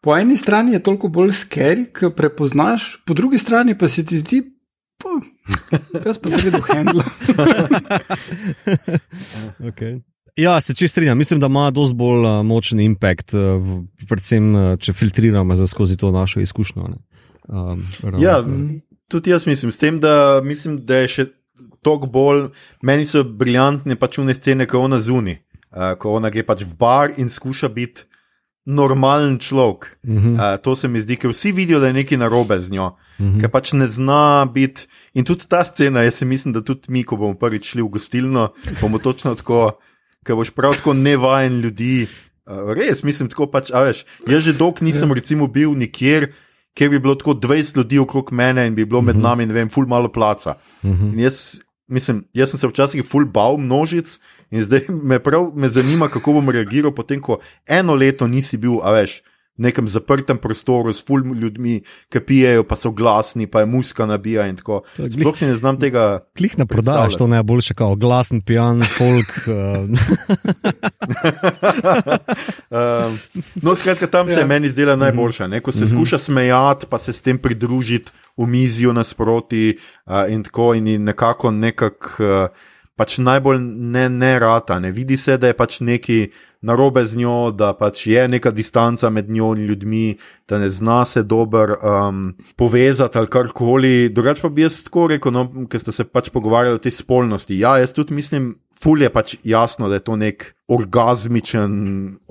po 0.00 0.14
eni 0.16 0.36
strani 0.40 0.72
je 0.72 0.82
toliko 0.82 1.10
bolj 1.12 1.34
skeri, 1.42 1.90
ki 1.92 2.12
prepoznaš, 2.16 2.94
po 3.04 3.12
drugi 3.14 3.38
strani 3.38 3.76
pa 3.78 3.88
se 3.88 4.04
ti 4.06 4.16
zdi, 4.16 4.40
pa, 4.96 5.18
Jaz 6.06 6.18
pa 6.18 6.30
tudi 6.30 6.50
do 6.50 6.62
handla. 6.64 7.04
okay. 9.70 10.00
Ja, 10.36 10.60
se 10.60 10.74
čist 10.74 10.92
strinjam. 10.92 11.18
Mislim, 11.18 11.40
da 11.40 11.46
ima 11.46 11.70
dosti 11.70 11.96
bolj 11.96 12.24
uh, 12.24 12.46
močen 12.46 12.80
impact, 12.80 13.34
uh, 13.34 13.72
predvsem 14.08 14.54
uh, 14.54 14.78
če 14.80 14.92
filtriramo 14.92 15.66
skozi 15.66 15.96
to 15.96 16.10
našo 16.10 16.40
izkušnjo. 16.40 16.86
Um, 17.48 17.84
ja, 18.20 18.44
tudi 19.08 19.30
jaz 19.30 19.46
mislim, 19.46 19.72
tem, 19.72 20.00
da, 20.00 20.40
mislim, 20.44 20.78
da 20.86 21.02
je 21.02 21.08
še 21.08 21.26
toliko 21.82 22.06
bolj, 22.06 22.48
meni 22.82 23.06
so 23.06 23.24
briljantne 23.24 23.96
pač 23.96 24.18
une 24.18 24.34
scene, 24.34 24.66
ko 24.66 24.84
ona 24.86 25.00
zuni, 25.00 25.38
uh, 25.76 25.94
ko 25.98 26.16
ona 26.18 26.30
gre 26.30 26.42
pač 26.46 26.64
v 26.64 26.76
bar 26.78 27.14
in 27.16 27.28
skuša 27.28 27.68
biti 27.68 28.10
normalen 28.66 29.38
človek. 29.38 29.98
Uh 30.04 30.14
-huh. 30.14 30.54
uh, 30.54 30.62
to 30.62 30.76
se 30.76 30.88
mi 30.88 31.00
zdi, 31.00 31.16
ker 31.16 31.30
vsi 31.30 31.52
vidijo, 31.52 31.80
da 31.80 31.86
je 31.86 31.92
nekaj 31.92 32.18
narobe 32.18 32.60
z 32.60 32.70
njo, 32.70 32.86
uh 32.86 33.26
-huh. 33.26 33.40
ker 33.40 33.50
pač 33.50 33.72
ne 33.72 33.86
zna 33.86 34.44
biti. 34.44 34.86
In 35.14 35.24
tudi 35.24 35.44
ta 35.48 35.64
scena, 35.64 36.02
jaz 36.02 36.22
mislim, 36.22 36.52
da 36.52 36.60
tudi 36.60 36.80
mi, 36.88 37.04
ko 37.04 37.16
bomo 37.16 37.34
prvič 37.34 37.70
šli 37.70 37.82
v 37.82 37.88
gostilno, 37.88 38.52
bomo 38.80 38.98
točno 38.98 39.34
tako, 39.34 39.78
ker 40.24 40.36
boš 40.36 40.50
prav 40.50 40.74
tako 40.74 40.94
nevajen 40.94 41.60
ljudi. 41.60 42.06
Uh, 42.46 42.72
res, 42.76 43.02
mislim, 43.02 43.28
tako 43.28 43.46
pač, 43.46 43.70
a 43.70 43.80
veš, 43.80 44.04
jaz 44.26 44.42
že 44.42 44.52
dolgo 44.52 44.78
nisem 44.80 45.12
recimo 45.12 45.46
bil 45.46 45.72
nikjer. 45.72 46.32
Ker 46.74 46.88
bi 46.88 46.98
bilo 46.98 47.14
tako 47.14 47.34
20 47.34 47.76
ljudi 47.76 47.98
okrog 47.98 48.32
mene 48.32 48.66
in 48.66 48.74
bi 48.74 48.84
bilo 48.84 49.00
med 49.02 49.14
uh 49.14 49.18
mhm. 49.18 49.26
-huh. 49.26 49.30
nami, 49.30 49.46
ne 49.46 49.54
vem, 49.54 49.68
ful 49.68 49.86
malo 49.86 50.08
placa. 50.12 50.54
Uh 50.82 50.90
mhm. 50.90 51.10
-huh. 51.10 51.22
jaz, 51.22 51.60
mislim, 51.90 52.24
jaz 52.34 52.54
sem 52.54 52.62
se 52.62 52.70
včasih 52.70 53.04
ful 53.04 53.26
bal 53.26 53.58
množic 53.58 54.18
In 54.50 54.62
zdaj 54.62 54.80
me 54.88 55.18
prav 55.22 55.52
me 55.54 55.68
zanima, 55.68 56.08
kako 56.08 56.32
bom 56.32 56.50
reagiral, 56.50 56.94
potem 56.94 57.20
ko 57.20 57.38
eno 57.66 57.94
leto 57.94 58.26
nisi 58.26 58.58
bil, 58.58 58.80
a 58.82 58.90
veš. 58.90 59.20
Nekem 59.60 59.88
zaprtem 59.88 60.38
prostoru 60.40 60.92
s 60.92 61.04
fulm 61.04 61.34
ljudmi, 61.36 61.82
ki 62.08 62.20
pijejo, 62.24 62.64
pa 62.64 62.78
so 62.80 62.90
glasni, 62.96 63.46
pa 63.46 63.60
je 63.60 63.68
muska 63.68 64.06
nabija. 64.08 64.48
Sploh 64.56 65.36
si 65.36 65.46
ne 65.46 65.56
znam 65.56 65.76
tega. 65.80 66.24
Klih 66.38 66.56
ne 66.58 66.66
prodajaš, 66.66 67.18
to 67.20 67.28
najboljše, 67.28 67.76
kot 67.76 67.98
glasen, 68.00 68.40
pijan, 68.40 68.80
folk. 68.96 69.28
um, 69.46 69.92
no, 73.64 73.74
skratka, 73.74 74.06
tam 74.06 74.28
se 74.28 74.40
ja. 74.40 74.46
meni 74.46 74.68
zdela 74.68 74.96
najboljša. 74.96 75.46
Ne? 75.46 75.60
Ko 75.60 75.72
se 75.72 75.84
mm 75.84 75.88
-hmm. 75.88 75.96
skuša 75.96 76.18
smejati, 76.18 76.86
pa 76.90 76.98
se 76.98 77.12
s 77.12 77.22
tem 77.22 77.38
pridružiti 77.38 78.12
v 78.36 78.46
mizijo 78.46 78.92
nasproti 78.92 79.76
uh, 80.06 80.12
in 80.28 80.42
tako 80.42 80.74
in 80.74 81.04
nekako 81.04 81.50
nekako. 81.50 82.24
Uh, 82.24 82.48
pač 83.00 83.16
najbolj 83.24 83.60
ne, 83.64 84.08
ne 84.12 84.34
rata, 84.38 84.76
ne 84.78 84.90
vidi 84.92 85.16
se, 85.16 85.38
da 85.40 85.48
je 85.48 85.56
pač 85.56 85.78
neki 85.80 86.18
narobe 86.68 87.00
z 87.08 87.16
njo, 87.16 87.36
da 87.56 87.72
pač 87.72 88.02
je 88.10 88.26
neka 88.28 88.52
distanca 88.52 89.08
med 89.08 89.30
njo 89.32 89.54
in 89.56 89.64
ljudmi, 89.70 90.18
da 90.48 90.58
ne 90.60 90.68
zna 90.68 90.98
se 91.08 91.22
dobro 91.24 91.78
um, 91.80 92.34
povezati 92.60 93.18
ali 93.18 93.30
karkoli. 93.32 94.10
Drugač 94.12 94.42
pa 94.44 94.50
bi 94.52 94.66
jaz 94.66 94.82
tako 94.84 95.06
rekel, 95.14 95.32
no, 95.32 95.46
ker 95.72 95.80
ste 95.80 95.96
se 95.96 96.04
pač 96.04 96.28
pogovarjali 96.34 96.76
o 96.76 96.82
tej 96.84 96.98
spolnosti. 96.98 97.56
Ja, 97.56 97.78
jaz 97.80 97.96
tudi 97.96 98.16
mislim. 98.18 98.56
Ful 98.80 99.02
je 99.04 99.10
pač 99.12 99.34
jasno, 99.44 99.90
da 99.92 99.98
je 99.98 100.04
to 100.06 100.14
nek 100.16 100.44
orgasmičen 100.72 101.72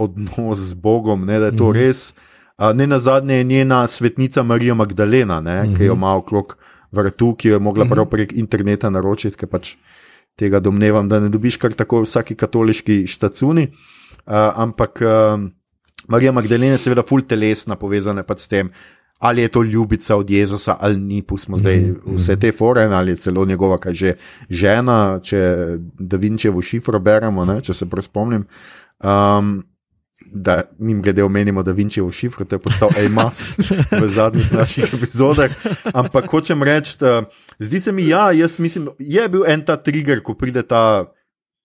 odnos 0.02 0.64
z 0.72 0.78
Bogom, 0.82 1.28
ne, 1.30 1.38
da 1.38 1.52
je 1.52 1.58
to 1.58 1.68
mm 1.68 1.74
-hmm. 1.74 1.78
res. 1.78 2.00
Uh, 2.58 2.72
ne 2.74 2.88
na 2.88 2.98
zadnje 3.00 3.36
je 3.36 3.44
njena 3.44 3.88
svetnica 3.88 4.44
Marija 4.44 4.74
Magdalena, 4.74 5.40
ne, 5.40 5.64
mm 5.64 5.68
-hmm. 5.68 5.78
ki 5.78 5.84
jo 5.84 5.94
mhm. 5.94 6.00
ima 6.00 6.16
okrog 6.16 6.58
vrtu, 6.92 7.36
ki 7.36 7.48
jo 7.48 7.56
je 7.56 7.60
mogla 7.60 7.86
-hmm. 7.86 7.94
prav 7.94 8.06
prek 8.06 8.34
interneta 8.34 8.90
naročiti, 8.90 9.38
ker 9.38 9.50
pač 9.50 9.76
tega 10.40 10.62
domnevam, 10.64 11.10
da 11.10 11.20
ne 11.20 11.30
dobiš 11.30 11.58
kar 11.62 11.76
tako 11.76 12.04
vsaki 12.06 12.38
katoliški 12.40 13.04
štacuni. 13.08 13.68
Uh, 14.26 14.34
ampak 14.64 15.02
uh, 15.04 15.42
Marija 16.08 16.32
Magdalena 16.32 16.78
je 16.78 16.86
seveda 16.86 17.04
ful 17.06 17.22
telesna 17.22 17.76
povezana 17.76 18.24
s 18.38 18.48
tem, 18.48 18.70
ali 19.20 19.42
je 19.42 19.48
to 19.48 19.64
ljubica 19.64 20.16
od 20.16 20.30
Jezusa 20.30 20.78
ali 20.80 20.98
ni, 20.98 21.22
pustimo 21.22 21.58
zdaj 21.58 21.78
mm 21.78 21.96
-hmm. 21.96 22.16
vse 22.16 22.40
te 22.40 22.52
forene, 22.52 22.96
ali 22.96 23.12
je 23.12 23.16
celo 23.16 23.46
njegova, 23.46 23.78
kaj 23.78 23.94
že 23.94 24.14
žena, 24.50 25.20
če 25.24 25.56
Da 26.00 26.18
Vinčevo 26.18 26.62
šifro 26.62 27.00
beremo, 27.00 27.46
ne, 27.46 27.62
če 27.62 27.74
se 27.74 27.86
prav 27.86 28.02
spomnim. 28.02 28.46
Um, 29.04 29.64
da 30.26 30.62
mi 30.80 31.02
glede 31.02 31.24
omenimo, 31.24 31.64
da 31.64 31.72
Vinči 31.72 32.02
v 32.02 32.12
šifru, 32.12 32.46
to 32.46 32.56
je 32.56 32.60
postal 32.60 32.90
A-Mast 32.98 33.60
v 33.92 34.10
zadnjih 34.10 34.52
naših 34.54 34.94
epizodah. 34.94 35.52
Ampak 35.94 36.28
hočem 36.30 36.64
reči, 36.64 36.98
da 37.00 37.24
zdi 37.60 37.80
se 37.80 37.92
mi, 37.92 38.08
ja, 38.08 38.32
jaz 38.32 38.60
mislim, 38.60 38.90
je 39.00 39.30
bil 39.30 39.46
en 39.48 39.66
ta 39.66 39.78
trigger, 39.78 40.22
ko 40.22 40.34
pride 40.34 40.64
ta. 40.64 41.08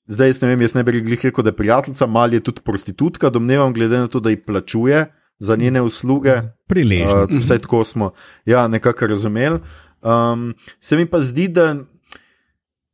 Zdaj, 0.04 0.34
ne 0.42 0.48
vem, 0.52 0.60
jaz 0.60 0.74
ne 0.76 0.84
bi 0.84 0.92
rekel, 1.00 1.32
da 1.32 1.48
je 1.48 1.56
prijateljica, 1.56 2.06
mali 2.06 2.36
je 2.36 2.44
tudi 2.44 2.60
prostitutka, 2.60 3.30
domnevam, 3.30 3.72
glede 3.72 3.98
na 3.98 4.06
to, 4.06 4.20
da 4.20 4.30
ji 4.30 4.36
plačuje 4.36 5.06
za 5.38 5.56
njene 5.56 5.82
usluge. 5.82 6.34
Priležno. 6.68 7.24
Uh, 7.24 7.30
vse 7.38 7.58
tako 7.58 7.84
smo 7.84 8.12
ja, 8.44 8.68
nekako 8.68 9.06
razumeli. 9.06 9.58
Um, 10.02 10.54
se 10.80 10.96
mi 10.96 11.06
pa 11.06 11.22
zdi, 11.22 11.48
da 11.48 11.74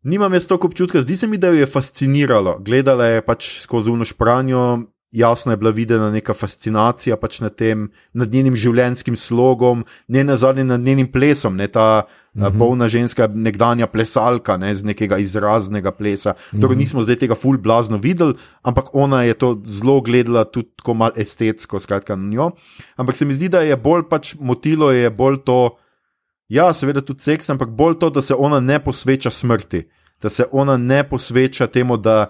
nimam 0.03 0.35
jaz 0.35 0.47
toliko 0.47 0.67
občutka, 0.67 1.01
zdi 1.01 1.17
se 1.17 1.27
mi, 1.27 1.39
da 1.39 1.49
jo 1.49 1.55
je 1.55 1.67
fasciniralo. 1.67 2.59
Gledala 2.63 3.07
je 3.07 3.27
pač 3.27 3.59
skozi 3.59 3.91
uno 3.91 4.05
špranjo, 4.05 4.79
jasno 5.13 5.53
je 5.53 5.57
bila 5.57 5.71
videna 5.71 6.11
neka 6.11 6.35
fascinacija 6.35 7.17
pač 7.17 7.41
nad, 7.41 7.55
tem, 7.55 7.89
nad 8.13 8.33
njenim 8.33 8.55
življenjskim 8.57 9.17
slogom, 9.17 9.85
ne 10.09 10.25
na 10.25 10.37
zadnje 10.39 10.65
nad 10.65 10.81
njenim 10.81 11.09
plesom, 11.11 11.57
ne 11.57 11.67
ta 11.69 12.03
uh 12.07 12.43
-huh. 12.43 12.59
polna 12.59 12.89
ženska, 12.89 13.27
nekdanja 13.27 13.87
plesalka, 13.87 14.57
ne 14.57 14.75
z 14.75 14.85
nekega 14.85 15.19
izraznega 15.19 15.91
plesa. 15.91 16.31
Uh 16.31 16.37
-huh. 16.37 16.61
Torej, 16.61 16.75
mhm. 16.75 16.79
nismo 16.79 17.03
zdaj 17.03 17.17
tega 17.17 17.35
full 17.35 17.59
blazno 17.59 17.97
videli, 17.97 18.35
ampak 18.63 18.95
ona 18.95 19.23
je 19.23 19.35
to 19.35 19.63
zelo 19.67 20.01
gledala 20.01 20.45
tudi 20.45 20.69
tako 20.77 20.95
mal 20.95 21.11
estetsko, 21.17 21.81
skratka 21.81 22.17
na 22.17 22.29
njo. 22.29 22.51
Ampak 22.97 23.17
se 23.17 23.25
mi 23.25 23.35
zdi, 23.35 23.49
da 23.49 23.61
je 23.61 23.77
bolj 23.77 24.03
pač 24.11 24.35
motilo, 24.41 24.93
je 24.93 25.11
bolj 25.11 25.37
to. 25.45 25.77
Ja, 26.49 26.73
seveda 26.73 27.01
tudi 27.01 27.21
seks, 27.23 27.51
ampak 27.51 27.69
bolj 27.69 27.95
to, 27.99 28.11
da 28.11 28.23
se 28.23 28.35
ona 28.35 28.61
ne 28.61 28.85
posveča 28.85 29.31
smrti, 29.31 29.89
da 30.23 30.29
se 30.29 30.45
ona 30.53 30.77
ne 30.77 31.09
posveča 31.09 31.67
temu, 31.67 31.97
da 31.97 32.27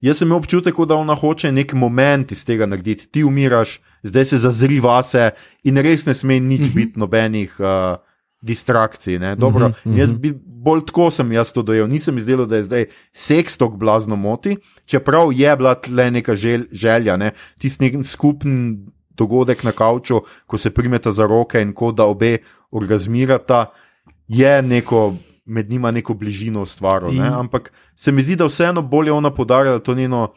Jaz 0.00 0.18
sem 0.18 0.28
imel 0.28 0.38
občutek, 0.38 0.78
da 0.88 0.96
ona 0.96 1.14
hoče 1.14 1.52
nek 1.52 1.74
moment 1.76 2.32
iz 2.32 2.44
tega 2.48 2.66
narediti. 2.66 3.06
Ti 3.06 3.24
umiraš, 3.24 3.80
zdaj 4.02 4.24
se 4.24 4.38
zazri 4.38 4.80
vase 4.80 5.30
in 5.64 5.76
res 5.76 6.06
ne 6.06 6.14
sme 6.14 6.40
nič 6.40 6.60
uh 6.60 6.66
mhm. 6.66 6.70
-huh. 6.70 6.74
biti 6.74 7.00
nobenih 7.00 7.56
uh, 7.60 7.96
distrakcij. 8.40 9.18
Dobro, 9.36 9.66
uh 9.66 9.72
-huh, 9.72 9.88
uh 9.88 9.94
-huh. 9.94 10.18
bi, 10.18 10.32
bolj 10.60 10.84
tako 10.86 11.10
sem 11.10 11.32
jaz 11.32 11.52
to 11.52 11.62
dojel. 11.62 11.88
Nisem 11.88 12.18
izdelal, 12.18 12.46
da 12.46 12.56
je 12.56 12.62
zdaj 12.62 12.86
seks 13.12 13.58
tok 13.58 13.76
blazno 13.76 14.16
moti, 14.16 14.56
čeprav 14.86 15.32
je 15.32 15.56
bila 15.56 15.74
tle 15.74 16.10
neka 16.10 16.36
žel, 16.36 16.62
želja, 16.72 17.16
ne? 17.16 17.30
tisti 17.58 17.84
nek 17.84 18.04
skupen 18.06 18.86
dogodek 19.16 19.64
na 19.64 19.72
kavču, 19.72 20.22
ko 20.46 20.58
se 20.58 20.70
primeta 20.70 21.12
za 21.12 21.26
roke 21.26 21.60
in 21.62 21.72
ko 21.72 21.92
da 21.92 22.04
obe 22.04 22.38
orgazmirata, 22.70 23.66
je 24.28 24.62
neko 24.62 25.14
med 25.50 25.70
njima 25.70 25.90
neko 25.90 26.14
bližino 26.14 26.62
ustvaril. 26.62 27.14
Ne? 27.14 27.28
Ampak 27.28 27.72
se 27.96 28.12
mi 28.12 28.22
zdi, 28.22 28.36
da 28.36 28.46
vseeno 28.46 28.82
bolje 28.82 29.12
ona 29.12 29.30
podarja 29.34 29.78
to 29.78 29.94
njeno, 29.94 30.32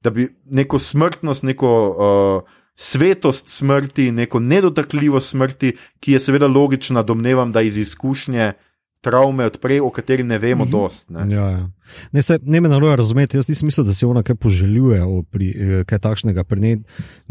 da 0.00 0.10
bi 0.10 0.28
neko 0.44 0.78
smrtnost, 0.78 1.42
neko 1.42 1.72
uh, 1.90 2.50
svetost 2.76 3.48
smrti, 3.48 4.12
neko 4.12 4.40
nedotakljivost 4.40 5.30
smrti, 5.30 5.76
ki 6.00 6.12
je 6.12 6.20
seveda 6.20 6.46
logična, 6.46 7.02
domnevam, 7.02 7.52
da 7.52 7.60
iz 7.60 7.78
izkušnje. 7.78 8.52
Travme 9.00 9.44
odprej, 9.46 9.80
o 9.80 9.90
kateri 9.90 10.24
ne 10.24 10.38
vemo, 10.38 10.64
-hmm. 10.64 10.70
dost. 10.70 11.10
Ne, 11.10 11.34
ja, 11.34 11.50
ja. 11.50 11.70
ne, 12.12 12.22
se, 12.22 12.38
ne 12.42 12.60
me 12.60 12.68
naroja 12.68 12.94
razumeti. 12.94 13.36
Jaz 13.36 13.48
nisem 13.48 13.66
mislil, 13.66 13.86
da 13.86 13.94
se 13.94 14.06
ona 14.06 14.22
kaj 14.22 14.34
poželjuje 14.34 15.02
pri 15.30 15.50
eh, 15.50 15.84
kaj 15.84 15.98
takšnega. 15.98 16.44
Pri 16.44 16.78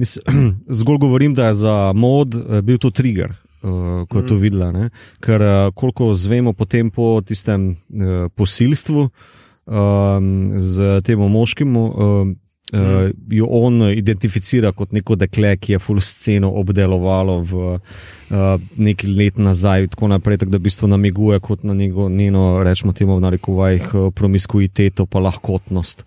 zgolj 0.80 0.98
govorim, 0.98 1.34
da 1.34 1.48
je 1.48 1.54
za 1.54 1.94
mod 1.96 2.36
eh, 2.36 2.62
bil 2.62 2.78
to 2.78 2.92
trigger, 2.92 3.34
uh, 3.66 4.06
ko 4.06 4.22
je 4.22 4.28
to 4.28 4.38
mhm. 4.38 4.42
videla. 4.42 4.72
Ne? 4.72 4.90
Ker 5.20 5.42
uh, 5.42 5.74
koliko 5.74 6.14
zvemo 6.14 6.54
potem 6.54 6.92
po 6.94 7.20
tistem 7.26 7.74
uh, 7.74 8.30
posilstvu 8.36 9.10
um, 9.10 10.30
z 10.62 11.02
tem 11.02 11.20
moškim. 11.20 11.78
Uh, 11.78 12.36
Uh, 12.74 13.12
jo 13.30 13.46
on 13.50 13.84
identificira 13.94 14.72
kot 14.74 14.92
neko 14.92 15.14
dekle, 15.16 15.52
ki 15.62 15.76
je 15.76 15.80
full 15.80 16.02
sceno 16.02 16.50
obdelovalo 16.58 17.36
v 17.46 17.60
uh, 17.76 18.56
nekaj 18.82 19.12
let 19.20 19.38
nazaj, 19.38 19.86
tako 19.94 20.10
naprej, 20.10 20.40
tako 20.42 20.56
da 20.56 20.58
v 20.58 20.66
bistvu 20.66 20.90
namiguje 20.90 21.40
kot 21.46 21.62
na 21.64 21.76
njego, 21.78 22.10
njeno, 22.10 22.64
rečemo 22.66 22.94
temu, 22.94 23.20
v 23.20 23.26
narekovajih, 23.28 23.94
promiskuiteto, 24.18 25.06
pa 25.06 25.22
lahkotnost. 25.22 26.02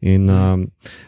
In, 0.00 0.30
uh, 0.30 0.56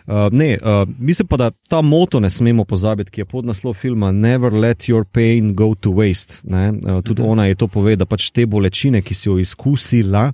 uh, 0.06 0.28
ne, 0.32 0.58
uh, 0.60 0.84
mislim 0.98 1.28
pa, 1.28 1.36
da 1.36 1.50
ta 1.68 1.80
moto 1.80 2.20
ne 2.20 2.30
smemo 2.30 2.64
pozabiti, 2.64 3.10
ki 3.10 3.20
je 3.20 3.24
pod 3.24 3.48
naslov 3.48 3.74
filma 3.80 4.12
Never 4.12 4.52
let 4.52 4.88
your 4.88 5.04
pain 5.04 5.54
go 5.54 5.74
to 5.74 5.90
waste. 5.90 6.42
Uh, 6.44 7.00
tudi 7.02 7.22
mhm. 7.22 7.30
ona 7.30 7.46
je 7.46 7.54
to 7.54 7.68
povedala, 7.68 8.06
pač 8.06 8.30
te 8.30 8.46
bolečine, 8.46 9.00
ki 9.02 9.14
si 9.14 9.28
jo 9.28 9.38
izkusila. 9.38 10.32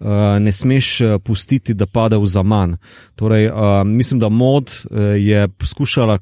Eh, 0.00 0.40
ne 0.40 0.52
smeš 0.52 1.00
eh, 1.00 1.18
pustiti, 1.18 1.74
da 1.74 1.86
pade 1.86 2.18
v 2.18 2.26
zaman. 2.26 2.76
Torej, 3.14 3.46
uh, 3.48 3.86
mislim, 3.86 4.20
da 4.20 4.28
mod 4.28 4.72
je 5.16 5.48
poskušala 5.48 6.18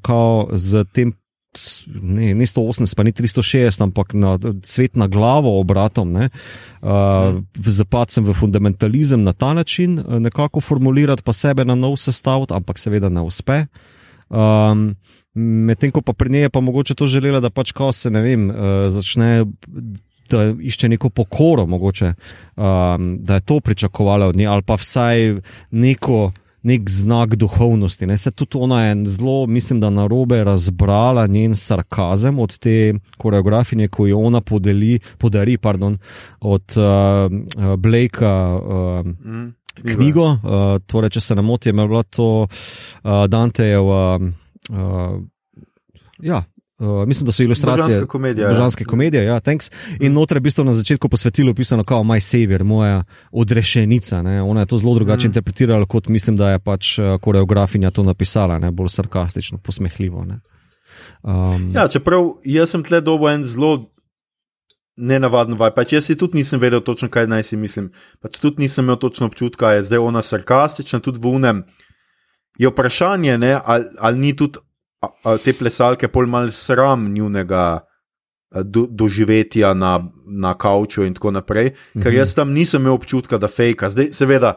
z 0.53 0.85
tem. 0.93 1.13
Ne, 2.01 2.33
ne 2.33 2.45
180, 2.45 2.95
pa 2.95 3.03
ni 3.03 3.11
360, 3.11 3.81
ampak 3.81 4.13
na 4.13 4.39
svet 4.63 4.95
na 4.95 5.07
glavo, 5.07 5.59
obratom, 5.59 6.09
ne, 6.09 6.29
uh, 6.81 7.37
zapadcem 7.61 8.25
v 8.25 8.33
fundamentalizem 8.33 9.23
na 9.23 9.33
ta 9.33 9.53
način, 9.53 10.01
nekako 10.01 10.61
formulirati, 10.61 11.21
pa 11.21 11.33
sebe 11.33 11.65
na 11.65 11.75
nov 11.75 11.97
sestaviti, 11.97 12.53
ampak 12.53 12.79
seveda 12.79 13.09
ne 13.09 13.21
uspe. 13.21 13.65
Um, 14.29 14.95
Medtem 15.35 15.91
ko 15.91 16.01
pa 16.01 16.13
pri 16.13 16.29
njej 16.29 16.41
je 16.41 16.49
pa 16.49 16.61
mogoče 16.61 16.95
to 16.95 17.05
želela, 17.05 17.39
da 17.39 17.49
pač 17.49 17.71
ko 17.71 17.91
se 17.93 18.09
ne 18.09 18.21
vem, 18.21 18.49
uh, 18.49 18.89
začne 18.89 19.45
da 20.29 20.53
išče 20.61 20.89
neko 20.89 21.09
pokoro, 21.09 21.65
mogoče, 21.65 22.13
um, 22.55 23.17
da 23.19 23.33
je 23.33 23.41
to 23.41 23.59
pričakovala 23.59 24.27
od 24.27 24.35
nje, 24.35 24.45
ali 24.45 24.61
pa 24.61 24.75
vsaj 24.75 25.35
neko. 25.71 26.31
Nek 26.63 26.89
znak 26.89 27.35
duhovnosti. 27.35 28.07
Ne? 28.07 28.15
Se 28.17 28.31
tudi 28.31 28.55
ona 28.55 28.85
je 28.85 29.05
zelo, 29.05 29.47
mislim, 29.47 29.79
da 29.79 29.89
na 29.89 30.05
robe 30.07 30.43
razbrala 30.43 31.27
njen 31.27 31.55
sarkazem 31.55 32.39
od 32.39 32.57
te 32.57 32.93
koreografinje, 33.17 33.87
ko 33.87 34.07
jo 34.07 34.19
ona 34.19 34.41
podeli, 34.41 34.99
podari 35.17 35.57
pardon, 35.57 35.97
od 36.39 36.63
uh, 36.77 37.75
Blakea 37.77 38.53
uh, 38.53 39.05
mm, 39.05 39.53
knjigo. 39.81 40.25
Uh, 40.25 40.39
torej, 40.87 41.09
če 41.09 41.21
se 41.21 41.35
ne 41.35 41.41
motim, 41.41 41.79
je 41.79 41.87
bila 41.87 42.03
to 42.03 42.47
uh, 42.47 43.11
Dantejeva. 43.27 44.19
Uh, 44.71 45.19
ja, 46.23 46.43
Uh, 46.79 47.07
mislim, 47.07 47.25
da 47.25 47.31
so 47.31 47.43
ilustracije. 47.43 47.83
Božanske 47.83 48.07
komedije. 48.07 48.47
Božanske 48.47 48.83
ja. 48.83 48.87
komedije, 48.87 49.23
ja, 49.23 49.39
thanks. 49.39 49.71
In 49.99 50.13
noter 50.13 50.37
je 50.37 50.39
v 50.39 50.43
bistvu 50.43 50.63
na 50.63 50.73
začetku 50.73 51.09
posvetilo 51.09 51.53
pisano 51.53 51.83
kot 51.83 52.05
My 52.05 52.19
Savior, 52.19 52.63
moja 52.63 53.03
odrešenica. 53.31 54.21
Ne. 54.21 54.41
Ona 54.41 54.59
je 54.59 54.65
to 54.65 54.77
zelo 54.77 54.95
drugače 54.95 55.27
mm. 55.27 55.29
interpretirala, 55.29 55.85
kot 55.85 56.07
mislim, 56.07 56.37
da 56.37 56.51
je 56.51 56.59
pač 56.59 56.99
eh, 56.99 57.17
koreografinja 57.21 57.91
to 57.91 58.03
napisala, 58.03 58.57
ne, 58.57 58.71
bolj 58.71 58.89
sarkastično, 58.89 59.57
posmehljivo. 59.57 60.25
Um, 61.23 61.71
ja, 61.75 61.87
čeprav 61.87 62.33
jaz 62.43 62.73
sem 62.73 62.83
tle 62.83 63.01
dobo 63.01 63.29
en 63.29 63.43
zelo 63.43 63.93
nenavaden 64.97 65.53
vaj. 65.57 65.75
Pač 65.77 65.93
jaz 65.93 66.09
si 66.09 66.17
tudi 66.17 66.41
nisem 66.41 66.59
vedel 66.59 66.81
točno, 66.81 67.09
kaj 67.09 67.29
naj 67.29 67.43
si 67.53 67.57
mislim. 67.57 67.91
Pač 68.21 68.41
tudi 68.41 68.65
nisem 68.65 68.85
imel 68.85 68.97
točno 68.97 69.29
občutka, 69.29 69.75
je 69.77 69.83
zdaj 69.83 70.01
ona 70.01 70.21
sarkastična, 70.21 70.99
tudi 70.99 71.21
v 71.21 71.37
unem. 71.37 71.63
Je 72.57 72.69
vprašanje, 72.69 73.37
ne, 73.37 73.59
ali, 73.65 73.85
ali 73.99 74.19
ni 74.19 74.35
tudi 74.35 74.59
te 75.43 75.53
plesalke 75.53 76.07
pol 76.07 76.27
mal 76.29 76.51
sram 76.51 77.09
njunega 77.13 77.83
do, 78.63 78.85
doživetja 78.89 79.73
na, 79.73 79.97
na 80.25 80.53
kauču 80.53 81.03
in 81.03 81.13
tako 81.13 81.31
naprej, 81.31 81.73
ker 81.93 82.11
mhm. 82.11 82.17
jaz 82.17 82.35
tam 82.37 82.53
nisem 82.53 82.81
imel 82.81 82.93
občutka, 82.93 83.37
da 83.37 83.47
fejka. 83.47 83.89
Zdaj, 83.89 84.11
seveda, 84.13 84.53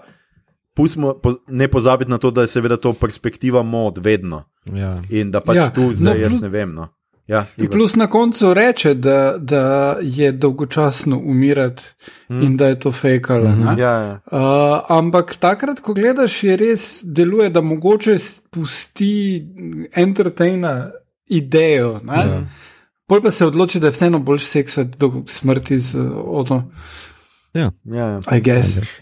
pustimo, 0.76 1.14
po, 1.22 1.36
ne 1.48 1.68
pozabiti 1.68 2.10
na 2.10 2.18
to, 2.18 2.30
da 2.30 2.44
je 2.44 2.52
seveda 2.52 2.76
to 2.76 2.92
perspektiva 2.92 3.62
mod 3.62 3.98
vedno. 4.04 4.44
Ja. 4.72 4.98
In 5.10 5.30
da 5.30 5.40
pač 5.40 5.56
ja. 5.56 5.70
tu 5.70 5.88
zdaj 5.92 6.14
no, 6.14 6.20
jaz 6.20 6.40
ne 6.42 6.48
vem. 6.52 6.74
No. 6.74 6.88
Ja, 7.26 7.44
Plus 7.70 7.96
na 7.96 8.06
koncu 8.06 8.54
reče, 8.54 8.94
da, 8.94 9.34
da 9.38 9.96
je 10.02 10.32
dolgočasno 10.32 11.18
umirati 11.18 11.82
mm. 12.28 12.42
in 12.42 12.56
da 12.56 12.66
je 12.66 12.80
to 12.80 12.92
fejkalo. 12.92 13.48
Mm 13.48 13.62
-hmm. 13.62 13.78
ja, 13.78 13.90
ja. 13.90 14.20
uh, 14.30 14.80
ampak 14.88 15.36
takrat, 15.36 15.80
ko 15.80 15.94
gledaš, 15.94 16.44
je 16.44 16.56
res 16.56 17.00
deluje, 17.02 17.50
da 17.50 17.60
mogoče 17.60 18.18
spusti 18.18 19.46
entertaina 19.94 20.90
idejo. 21.26 22.00
Ja. 22.06 22.40
Pol 23.06 23.22
pa 23.22 23.30
se 23.30 23.46
odloči, 23.46 23.80
da 23.80 23.86
je 23.86 23.90
vseeno 23.90 24.18
boljš 24.18 24.44
seksati 24.44 24.98
do 24.98 25.22
smrti 25.26 25.78
z 25.78 26.00
odom. 26.24 26.72
Ja, 27.56 27.70
ja. 27.84 28.20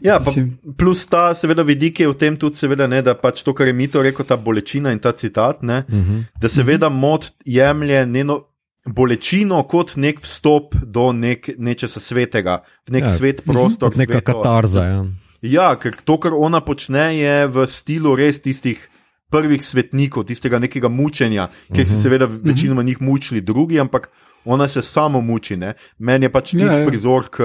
ja 0.01 0.19
pa, 0.23 0.33
plus 0.79 1.07
ta, 1.11 1.27
seveda, 1.35 1.65
vidik 1.67 2.01
je 2.01 2.09
v 2.09 2.17
tem 2.19 2.37
tudi, 2.41 2.61
seveda, 2.61 2.87
ne, 2.91 3.03
da 3.03 3.17
pač 3.19 3.43
to, 3.43 3.55
kar 3.57 3.67
je 3.71 3.77
Mito 3.77 4.03
rekel, 4.03 4.27
ta 4.29 4.39
bolečina 4.41 4.93
in 4.95 5.03
ta 5.03 5.13
citat, 5.13 5.63
ne, 5.63 5.85
uh 5.89 5.95
mhm. 5.95 6.11
-huh. 6.11 6.41
da 6.41 6.49
seveda 6.49 6.87
uh 6.87 6.93
-huh. 6.93 7.01
mod 7.01 7.31
jemlje 7.45 8.07
njeno 8.07 8.41
bolečino 8.87 9.63
kot 9.63 9.97
nek 9.97 10.21
vstop 10.21 10.75
do 10.83 11.13
nek, 11.13 11.51
nečesa 11.59 12.01
svetega, 12.01 12.63
v 12.89 12.93
nek 12.99 13.05
ja, 13.05 13.17
svet 13.17 13.47
mhm. 13.47 13.53
prostor. 13.53 13.91
Kot 13.91 13.99
neka 13.99 14.13
sveto. 14.13 14.33
katarza. 14.33 14.85
Ja. 14.85 15.05
ja, 15.43 15.69
ker 15.77 15.97
to, 16.05 16.19
kar 16.21 16.35
ona 16.37 16.61
počne, 16.61 17.17
je 17.17 17.47
v 17.47 17.67
stilu 17.67 18.17
res 18.17 18.41
tistih. 18.41 18.91
Prvih 19.35 19.59
svetnikov, 19.65 20.25
tistega 20.29 20.61
nekega 20.63 20.89
mučenja, 20.89 21.49
ki 21.73 21.73
uh 21.73 21.79
-huh. 21.79 21.91
so 21.91 22.03
seveda 22.03 22.27
večinoma 22.27 22.83
njih 22.83 23.01
mučili 23.03 23.41
drugi, 23.41 23.81
ampak 23.81 24.11
ona 24.45 24.69
se 24.69 24.83
samo 24.83 25.21
muči. 25.21 25.57
Ne? 25.57 25.73
Meni 25.99 26.25
je 26.25 26.33
pač 26.33 26.51
tisti 26.51 26.67
ja, 26.67 26.79
ja. 26.79 26.87
prizor, 26.87 27.25
ki 27.31 27.43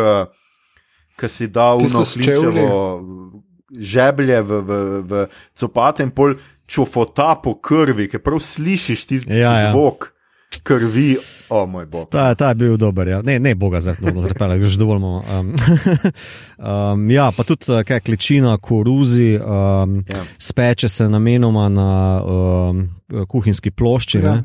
ki 1.19 1.29
si 1.29 1.49
dal 1.51 1.83
v 1.83 1.91
nočevo 1.91 2.69
žeblje 3.69 4.41
v, 4.41 4.61
v, 4.61 4.71
v 5.05 5.27
copate 5.53 6.03
in 6.03 6.11
pol 6.11 6.33
čufota 6.69 7.35
po 7.43 7.57
krvi, 7.61 8.09
ki 8.09 8.21
prav 8.21 8.41
slišiš 8.41 9.05
ti 9.05 9.21
ja, 9.27 9.53
ja. 9.53 9.71
zvok. 9.73 10.13
Krvi, 10.63 11.13
o 11.53 11.61
oh, 11.61 11.69
moj 11.69 11.85
bog. 11.85 12.09
Ta, 12.09 12.33
ta 12.35 12.49
je 12.49 12.55
bil 12.57 12.77
dober, 12.77 13.07
ja. 13.07 13.19
ne, 13.21 13.37
ne 13.39 13.53
boga 13.55 13.81
za 13.81 13.93
to, 13.95 14.09
da 14.11 14.57
že 14.57 14.79
dovolj 14.81 14.97
imamo. 14.97 15.21
Um, 15.39 15.53
um, 16.57 17.11
ja, 17.11 17.29
pa 17.31 17.45
tudi 17.45 17.69
eh, 17.69 17.83
kaj 17.85 18.01
kličina, 18.01 18.57
koruzi, 18.57 19.37
um, 19.37 20.01
ja. 20.09 20.23
speče 20.37 20.89
se 20.89 21.09
namenoma 21.09 21.69
na 21.69 22.21
um, 22.25 22.89
kuhinjski 23.27 23.71
plošči. 23.71 24.19
Ja. 24.19 24.41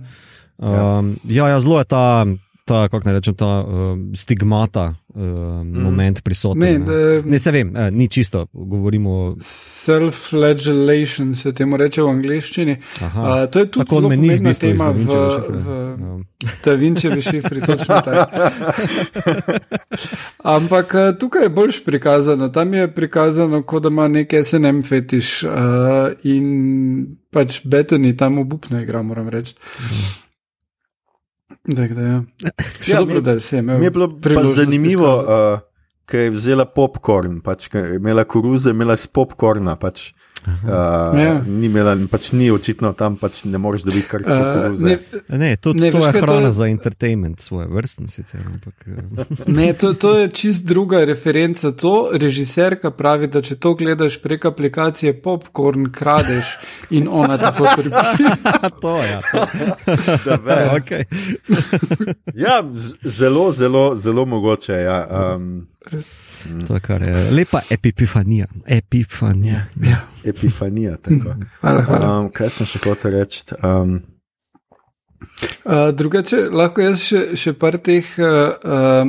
Um, 0.58 1.16
ja, 1.24 1.48
ja, 1.48 1.60
zelo 1.60 1.78
je 1.78 1.84
ta 1.84 2.26
ta, 2.64 2.88
kako 2.88 3.04
naj 3.04 3.14
rečem, 3.14 3.34
ta 3.34 3.46
uh, 3.60 3.98
stigmata 4.16 4.94
uh, 5.14 5.22
mm. 5.22 5.82
moment 5.82 6.22
prisoten. 6.24 6.60
Ne, 6.62 6.78
ne. 6.78 7.22
ne 7.24 7.38
se 7.38 7.50
vem, 7.52 7.76
eh, 7.76 7.90
ni 7.90 8.08
čisto, 8.08 8.46
govorimo. 8.52 9.34
Self-flagellation 9.40 11.34
se 11.34 11.52
temu 11.52 11.76
reče 11.76 12.02
v 12.02 12.08
angleščini. 12.08 12.76
Uh, 13.00 13.06
to 13.52 13.58
je 13.58 13.70
tudi 13.70 13.84
tako 13.84 14.00
pomembna 14.00 14.54
tema 14.54 14.90
v, 14.90 15.04
v 15.04 15.68
ja. 16.00 16.18
Ta 16.64 16.72
Vinčevi 16.72 17.22
šifri, 17.22 17.60
točno 17.60 18.00
tako. 18.00 18.40
Ampak 20.56 20.94
uh, 20.94 21.18
tukaj 21.20 21.42
je 21.42 21.48
boljš 21.48 21.84
prikazano, 21.84 22.48
tam 22.48 22.74
je 22.74 22.88
prikazano, 22.94 23.62
kot 23.62 23.82
da 23.82 23.88
ima 23.92 24.08
nek 24.08 24.32
SNM 24.44 24.82
fetiš 24.88 25.42
uh, 25.44 25.52
in 26.22 27.16
pač 27.30 27.60
betoni 27.64 28.16
tam 28.16 28.38
obupno 28.38 28.80
igra, 28.80 29.02
moram 29.02 29.28
reči. 29.28 29.54
Mm. 29.80 30.23
Da, 31.64 31.86
da, 31.88 32.02
ja. 32.02 32.22
ja, 32.86 32.98
dobro, 32.98 33.20
da 33.20 33.40
se 33.40 33.56
je 33.56 33.60
imel. 33.60 33.78
Mi 33.78 33.84
je 33.84 33.90
bilo 33.90 34.08
zanimivo, 34.54 35.14
uh, 35.18 35.60
ker 36.04 36.20
je 36.20 36.30
vzela 36.30 36.64
popkorn, 36.64 37.40
pač, 37.40 37.70
je 37.74 37.96
imela 37.96 38.24
koruze, 38.24 38.70
imela 38.70 38.98
je 38.98 39.08
popkorna. 39.12 39.76
Pač. 39.76 40.12
Uh, 40.44 41.20
ja. 41.20 41.42
Ni 41.46 41.66
imela, 41.66 41.94
pač 42.10 42.32
ni 42.36 42.50
očitno 42.52 42.92
tam, 42.92 43.16
pač 43.16 43.42
ne 43.48 43.58
moreš 43.58 43.86
dobiti 43.86 44.08
kar 44.08 44.24
koli. 44.24 44.36
Uh, 44.36 44.80
ne, 44.80 44.96
ne, 45.28 45.50
to, 45.56 45.72
ne, 45.72 45.90
to 45.92 46.02
je 46.04 46.10
hrana 46.12 46.50
to... 46.50 46.52
za 46.52 46.68
entertainment, 46.68 47.40
svoje 47.40 47.68
vrstne 47.72 48.08
sicer. 48.08 48.42
Ampak, 48.52 48.84
uh. 48.86 49.48
ne, 49.58 49.72
to, 49.72 49.94
to 49.96 50.16
je 50.18 50.28
čist 50.36 50.66
druga 50.68 51.04
referenca. 51.08 51.72
To 51.72 52.10
režiserka 52.12 52.92
pravi, 52.92 53.30
da 53.32 53.40
če 53.42 53.56
to 53.56 53.72
gledaš 53.78 54.18
prek 54.20 54.44
aplikacije 54.52 55.16
Popcorn, 55.22 55.88
kradeš 55.92 56.56
in 56.92 57.08
ona 57.08 57.38
tako 57.40 57.68
pripravi. 57.76 58.28
to 58.84 58.96
je. 59.00 59.16
Ja, 59.16 59.20
okay. 60.78 61.08
ja, 62.34 62.60
zelo, 63.04 63.52
zelo, 63.52 63.86
zelo 63.96 64.24
mogoče. 64.24 64.72
Ja. 64.74 65.00
Um, 65.36 65.66
To 66.66 66.74
je 66.74 67.30
lepa 67.30 67.60
epifanija. 67.70 68.46
Epifanija. 68.66 69.66
Ja. 69.82 70.08
Epifanija. 70.24 70.96
Hvala, 71.60 71.82
hvala. 71.82 72.18
Um, 72.18 72.30
kaj 72.32 72.50
sem 72.50 72.68
še 72.68 72.80
hotel 72.84 73.16
reči? 73.18 73.42
Um, 73.62 73.98
uh, 75.64 75.90
drugače, 75.96 76.46
lahko 76.52 76.84
jaz 76.84 77.02
še, 77.04 77.26
še 77.40 77.54
par 77.58 77.78
teh 77.82 78.06
uh, 78.20 79.04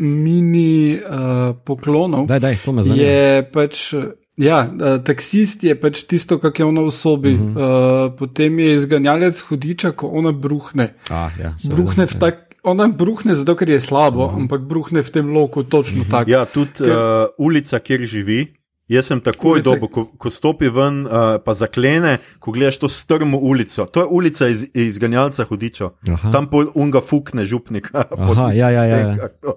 mini 0.00 0.98
uh, 0.98 1.54
poklonov. 1.64 2.28
Daj, 2.30 2.44
daj, 2.44 2.60
to 2.64 2.76
me 2.76 2.86
zanima. 2.86 3.08
Je 3.08 3.48
pač. 3.54 3.88
Ja, 4.34 4.64
taksist 5.06 5.62
je 5.62 5.76
pač 5.78 6.00
tisto, 6.10 6.40
kar 6.42 6.50
je 6.58 6.66
ona 6.66 6.82
v 6.82 6.90
sobi. 6.90 7.34
Uh 7.34 7.40
-huh. 7.40 8.08
uh, 8.08 8.16
potem 8.18 8.58
je 8.58 8.74
izganjalec 8.74 9.40
hudiča, 9.40 9.92
ko 9.92 10.08
ona 10.10 10.32
bruhne. 10.32 10.94
Ah, 11.10 11.30
ja, 11.38 11.54
bruhne 11.70 12.06
v 12.06 12.18
tak 12.18 12.43
ona 12.64 12.88
bruhne 12.88 13.34
zato, 13.34 13.56
ker 13.56 13.68
je 13.68 13.80
slabo, 13.80 14.24
uh 14.24 14.30
mhm. 14.32 14.36
-huh. 14.36 14.42
ampak 14.42 14.60
bruhne 14.60 15.02
v 15.02 15.10
tem 15.10 15.32
loku 15.32 15.62
točno 15.62 16.00
uh 16.00 16.06
mhm. 16.06 16.08
-huh. 16.08 16.18
tako. 16.18 16.30
Ja, 16.30 16.44
tudi 16.44 16.70
ker... 16.78 16.88
uh, 16.88 17.46
ulica, 17.46 17.78
kjer 17.78 18.00
živi. 18.00 18.54
Jaz 18.84 19.06
sem 19.08 19.20
takoj 19.24 19.62
dobil, 19.64 19.88
ko, 19.88 20.02
ko 20.20 20.28
stopi 20.28 20.68
ven, 20.68 21.06
uh, 21.08 21.38
pa 21.40 21.54
zaklene, 21.56 22.18
ko 22.36 22.52
gledaš 22.52 22.76
to 22.82 22.88
strmo 22.88 23.38
ulico. 23.40 23.86
To 23.86 24.00
je 24.00 24.06
ulica 24.06 24.48
iz, 24.48 24.66
izganjalca 24.74 25.44
hudiča. 25.48 25.88
Tam 26.32 26.50
pol 26.52 26.68
unga 26.74 27.00
fukne 27.00 27.46
župnika. 27.48 28.04
Aha, 28.28 28.50
ja, 28.52 28.68
ja, 28.70 28.84
ja, 28.84 28.98
ja. 28.98 29.28
to, 29.40 29.56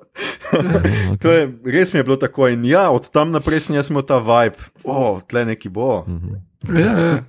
to 1.22 1.32
je, 1.32 1.50
res 1.66 1.92
mi 1.94 2.00
je 2.00 2.04
bilo 2.04 2.16
tako. 2.16 2.48
In 2.48 2.64
ja, 2.66 2.88
od 2.90 3.12
tam 3.12 3.36
naprej 3.36 3.68
sem 3.68 3.76
jaz 3.76 3.92
imel 3.92 4.08
ta 4.08 4.22
vibe, 4.24 4.56
o, 4.86 4.96
oh, 4.96 5.20
tle 5.28 5.44
neki 5.46 5.70
bo. 5.70 6.08
Uh 6.08 6.08
-huh. 6.08 6.80
ja, 6.80 6.92
ja. 7.00 7.24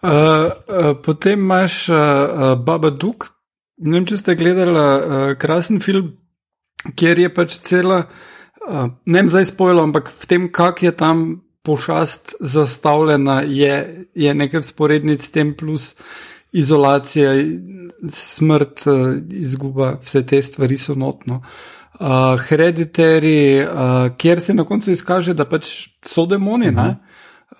Uh, 0.00 0.08
uh, 0.88 0.96
potem 1.04 1.40
imaš 1.40 1.88
uh, 1.88 1.96
uh, 1.96 2.64
Baba 2.64 2.90
Duk. 2.90 3.41
Ne 3.82 3.98
vem, 3.98 4.06
če 4.06 4.18
ste 4.20 4.36
gledali 4.38 4.78
uh, 4.78 5.32
krasen 5.40 5.80
film, 5.82 6.12
kjer 6.98 7.18
je 7.24 7.30
pač 7.34 7.56
cela, 7.66 8.04
uh, 8.62 8.92
ne 9.06 9.22
vem 9.22 9.30
zdaj 9.32 9.50
spojilo, 9.50 9.86
ampak 9.88 10.12
v 10.14 10.28
tem, 10.30 10.46
kak 10.54 10.84
je 10.86 10.92
tam 10.94 11.24
pošast 11.66 12.36
zastavljena, 12.40 13.42
je, 13.46 14.06
je 14.14 14.34
nekaj 14.34 14.64
sporednic 14.66 15.26
s 15.26 15.34
tem, 15.34 15.54
plus 15.58 15.92
izolacija, 16.52 17.34
smrt, 18.12 18.86
uh, 18.86 19.18
izguba, 19.42 19.96
vse 20.04 20.24
te 20.30 20.42
stvari 20.42 20.78
so 20.78 20.94
notno. 20.98 21.42
Uh, 21.98 22.38
Hereditary, 22.48 23.62
uh, 23.62 24.08
kjer 24.18 24.40
se 24.42 24.54
na 24.54 24.66
koncu 24.66 24.90
izkaže, 24.94 25.34
da 25.38 25.46
pač 25.46 25.88
so 26.06 26.26
demoni. 26.26 26.70
Uh 26.70 26.74
-huh. 26.74 26.94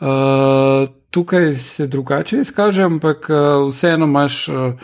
uh, 0.00 0.88
tukaj 1.10 1.54
se 1.54 1.86
drugače 1.86 2.40
izkaže, 2.40 2.82
ampak 2.82 3.30
uh, 3.30 3.66
vseeno 3.68 4.06
imaš. 4.06 4.48
Uh, 4.48 4.74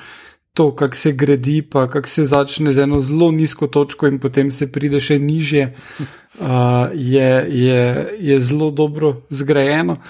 to, 0.59 0.73
kako 0.75 0.97
se 0.97 1.13
gradi, 1.13 1.63
pa 1.63 1.87
kako 1.87 2.09
se 2.09 2.25
začne 2.27 2.73
z 2.73 2.83
eno 2.83 2.99
zelo 3.01 3.31
nizko 3.31 3.67
točko 3.71 4.09
in 4.11 4.19
potem 4.19 4.51
se 4.51 4.67
pride 4.67 4.99
še 5.01 5.21
nižje, 5.23 5.69
uh, 5.71 6.91
je, 6.95 7.31
je, 7.63 7.85
je 8.19 8.41
zelo 8.41 8.73
dobro 8.75 9.13
zgrajeno. 9.31 10.01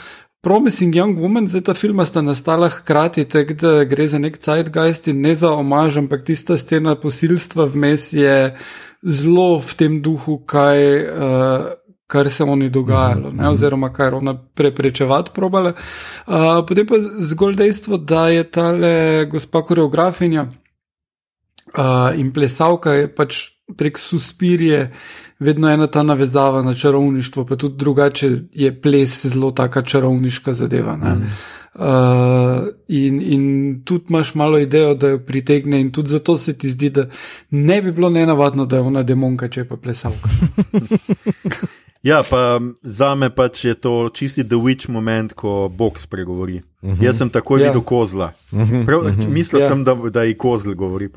Promising 0.41 0.95
Young 0.97 1.21
Woman, 1.21 1.51
zdaj 1.53 1.67
ta 1.67 1.75
filma 1.77 2.07
sta 2.09 2.23
nastala 2.25 2.71
hkrati, 2.73 3.27
tako 3.29 3.59
da 3.61 3.73
gre 3.85 4.07
za 4.09 4.23
nek 4.23 4.39
zeitgeist 4.41 5.11
in 5.13 5.21
ne 5.21 5.35
za 5.37 5.51
omaž, 5.53 5.99
ampak 6.01 6.25
tista 6.25 6.57
scena 6.57 6.97
posilstva 6.97 7.69
vmes 7.75 8.13
je 8.17 8.39
zelo 9.05 9.59
v 9.61 9.77
tem 9.77 10.01
duhu, 10.01 10.39
kaj. 10.49 10.81
Uh, 11.05 11.69
kar 12.09 12.31
se 12.31 12.45
oni 12.45 12.69
dogajalo, 12.69 13.31
ne, 13.31 13.49
oziroma 13.49 13.93
kar 13.93 14.15
ona 14.15 14.35
preprečevati 14.55 15.31
probale. 15.35 15.73
Uh, 16.27 16.65
potem 16.69 16.87
pa 16.87 16.97
zgolj 17.21 17.57
dejstvo, 17.57 17.97
da 17.97 18.29
je 18.29 18.45
tale 18.51 19.27
gospa 19.31 19.63
koreografinja 19.63 20.47
uh, 20.49 22.17
in 22.17 22.33
plesalka 22.33 22.93
je 22.93 23.11
pač 23.15 23.43
prek 23.77 23.99
suspirije 23.99 24.93
vedno 25.39 25.69
ena 25.71 25.87
ta 25.87 26.03
navezava 26.03 26.63
na 26.63 26.75
čarovništvo, 26.75 27.45
pa 27.45 27.57
tudi 27.57 27.77
drugače 27.77 28.31
je 28.53 28.81
ples 28.81 29.27
zelo 29.27 29.51
taka 29.51 29.83
čarovniška 29.83 30.53
zadeva. 30.53 30.97
Mm. 30.97 31.29
Uh, 31.75 31.85
in, 32.89 33.21
in 33.23 33.83
tudi 33.85 34.05
imaš 34.09 34.35
malo 34.35 34.59
idejo, 34.59 34.95
da 34.95 35.09
jo 35.09 35.19
pritegne, 35.19 35.81
in 35.81 35.93
tudi 35.93 36.09
zato 36.09 36.39
se 36.39 36.59
ti 36.59 36.71
zdi, 36.71 36.91
da 36.91 37.07
ne 37.51 37.83
bi 37.83 37.93
bilo 37.93 38.11
nenavadno, 38.11 38.67
da 38.67 38.77
je 38.77 38.83
ona 38.83 39.03
demonka, 39.03 39.49
če 39.49 39.65
pa 39.69 39.77
plesalka. 39.77 40.29
Ja, 42.09 42.23
pa 42.31 42.61
za 42.83 43.15
me 43.15 43.29
pač 43.31 43.65
je 43.65 43.75
to 43.75 44.09
čisti 44.09 44.45
The 44.45 44.57
Witch 44.57 44.89
moment, 44.89 45.33
ko 45.37 45.69
Bog 45.69 45.99
spregovori. 45.99 46.63
Uh 46.83 46.91
mhm. 46.91 47.01
-huh. 47.01 47.05
Jaz 47.05 47.19
sem 47.19 47.31
takoj 47.31 47.61
ja. 47.61 47.67
videl 47.67 47.83
kozla. 47.83 48.33
Uh 48.53 48.59
-huh. 48.59 48.87
Prav, 48.87 49.01
uh 49.01 49.07
-huh. 49.07 49.29
Mislil 49.29 49.63
ja. 49.63 49.69
sem, 49.69 49.85
da, 49.85 49.95
da 49.95 50.23
je 50.23 50.35
kozl 50.35 50.73
govori. 50.73 51.09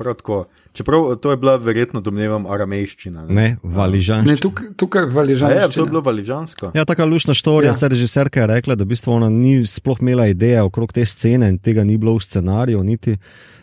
Čeprav 0.72 1.16
to 1.16 1.30
je 1.30 1.36
bila 1.36 1.56
verjetno 1.56 2.00
domnevam 2.00 2.46
aramejščina. 2.46 3.26
Ne, 3.26 3.34
ne 3.34 3.56
valižanska. 3.62 4.36
Tukaj, 4.36 4.68
tukaj 4.76 5.04
valižanska. 5.04 5.60
Ja, 5.60 5.68
to 5.68 5.80
je 5.80 5.86
bilo 5.86 6.00
valižansko. 6.00 6.70
Ja, 6.74 6.84
taka 6.84 7.04
lušna 7.04 7.34
štorija, 7.34 7.70
ja. 7.70 7.74
se 7.74 7.88
režiserka 7.88 8.40
je 8.40 8.46
rekla, 8.46 8.74
da 8.74 8.84
v 8.84 8.86
bistvu 8.86 9.12
ona 9.12 9.28
ni 9.28 9.66
sploh 9.66 9.98
imela 10.00 10.26
ideje 10.26 10.62
okrog 10.62 10.92
te 10.92 11.04
scene 11.04 11.48
in 11.48 11.58
tega 11.58 11.84
ni 11.84 11.96
bilo 11.96 12.14
v 12.14 12.20
scenariju 12.20 12.82
niti. 12.82 13.16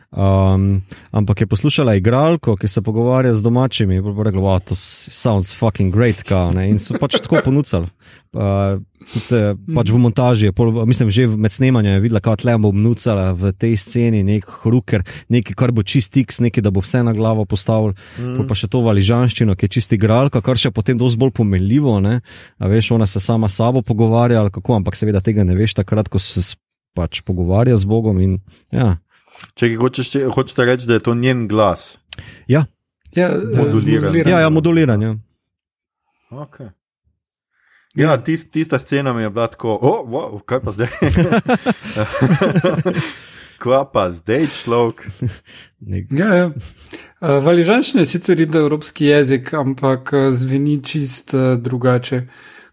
Um, 0.10 0.82
ampak 1.12 1.42
je 1.42 1.48
poslušala 1.48 1.94
igralko, 1.96 2.56
ki 2.58 2.68
se 2.68 2.82
pogovarja 2.82 3.34
z 3.34 3.46
domačimi, 3.46 3.96
in 3.96 4.24
rekla, 4.24 4.42
wow, 4.42 4.60
to 4.60 4.74
sounds 4.76 5.54
fucking 5.54 5.94
great, 5.94 6.24
kao, 6.24 6.50
in 6.66 6.80
so 6.82 6.98
pač 6.98 7.20
tako 7.22 7.44
ponudili. 7.46 7.86
Uh, 8.34 8.82
tudi, 9.14 9.38
pač 9.74 9.92
v 9.94 10.00
montaži, 10.02 10.50
pol, 10.54 10.74
mislim, 10.90 11.12
že 11.14 11.28
med 11.30 11.54
snemanjem 11.54 11.94
je 11.98 12.02
videla, 12.02 12.22
kako 12.26 12.42
tle 12.42 12.58
bo 12.58 12.72
mnucala 12.74 13.38
v 13.38 13.54
tej 13.54 13.78
sceni 13.78 14.24
nek 14.26 14.50
hruker, 14.64 15.06
nekaj, 15.30 15.54
kar 15.54 15.74
bo 15.78 15.86
čist 15.86 16.18
X, 16.18 16.42
nekaj, 16.42 16.66
da 16.66 16.74
bo 16.74 16.82
vse 16.82 17.04
na 17.06 17.14
glavo 17.14 17.46
postavil, 17.46 17.94
mm. 18.18 18.50
pa 18.50 18.58
še 18.58 18.66
to 18.66 18.82
valižanščino, 18.86 19.54
ki 19.54 19.70
je 19.70 19.74
čist 19.78 19.94
igralka, 19.94 20.42
kar 20.42 20.58
še 20.58 20.74
potem 20.74 20.98
dosti 20.98 21.22
bolj 21.22 21.36
pomeljivo. 21.38 21.94
Veš, 22.58 22.92
ona 22.98 23.06
se 23.06 23.22
sama 23.22 23.50
s 23.50 23.62
sabo 23.62 23.86
pogovarja, 23.86 24.42
kako, 24.50 24.82
ampak 24.82 24.98
seveda 24.98 25.22
tega 25.22 25.46
ne 25.46 25.54
veš 25.58 25.78
takrat, 25.78 26.10
ko 26.10 26.18
se 26.18 26.58
pač 26.98 27.22
pogovarja 27.22 27.78
z 27.78 27.86
Bogom. 27.86 28.18
In, 28.22 28.42
ja. 28.74 28.98
Če 29.60 29.72
hočeš, 29.80 30.12
hočeš 30.36 30.60
reči, 30.66 30.88
da 30.88 31.00
je 31.00 31.06
to 31.06 31.16
njen 31.16 31.48
glas. 31.48 31.98
Ja, 32.48 32.66
ja 33.16 33.32
moduliran. 33.56 34.16
Ja, 34.16 34.40
ja, 34.40 34.50
moduliran. 34.50 35.02
Ja. 35.02 35.16
Okay. 36.30 36.70
Ja, 37.96 38.24
tist, 38.24 38.52
tista 38.52 38.80
scena 38.80 39.14
mi 39.14 39.22
je 39.22 39.30
bila 39.30 39.48
tako, 39.48 39.80
oh, 39.82 40.10
wow, 40.10 40.40
kaj 40.46 40.62
pa 40.62 40.72
zdaj? 40.72 40.88
Kva 43.60 43.84
pa 43.92 44.12
zdaj 44.12 44.48
človek? 44.62 45.08
ja, 46.12 46.36
ja. 46.36 46.52
Uh, 47.20 47.42
Valižančina 47.44 48.06
je 48.06 48.12
sicer 48.14 48.40
indoevropski 48.40 49.06
jezik, 49.06 49.54
ampak 49.54 50.14
uh, 50.14 50.30
zveni 50.32 50.80
čist 50.84 51.34
uh, 51.34 51.58
drugače 51.60 52.22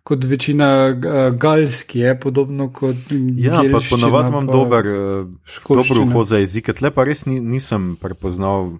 kot 0.07 0.25
večina 0.25 0.69
uh, 0.95 1.35
galski, 1.35 1.99
je 1.99 2.15
podobno 2.21 2.69
kot. 2.73 3.11
Ja, 3.37 3.63
pa 3.73 3.81
ponovadi 3.91 4.31
imam 4.31 4.47
dober, 4.47 4.87
uh, 4.87 5.27
dober 5.69 6.03
vhod 6.05 6.31
za 6.31 6.39
jezike, 6.39 6.75
tle 6.79 6.93
pa 6.95 7.05
res 7.05 7.25
ni, 7.27 7.41
nisem 7.43 7.97
prepoznal 8.01 8.77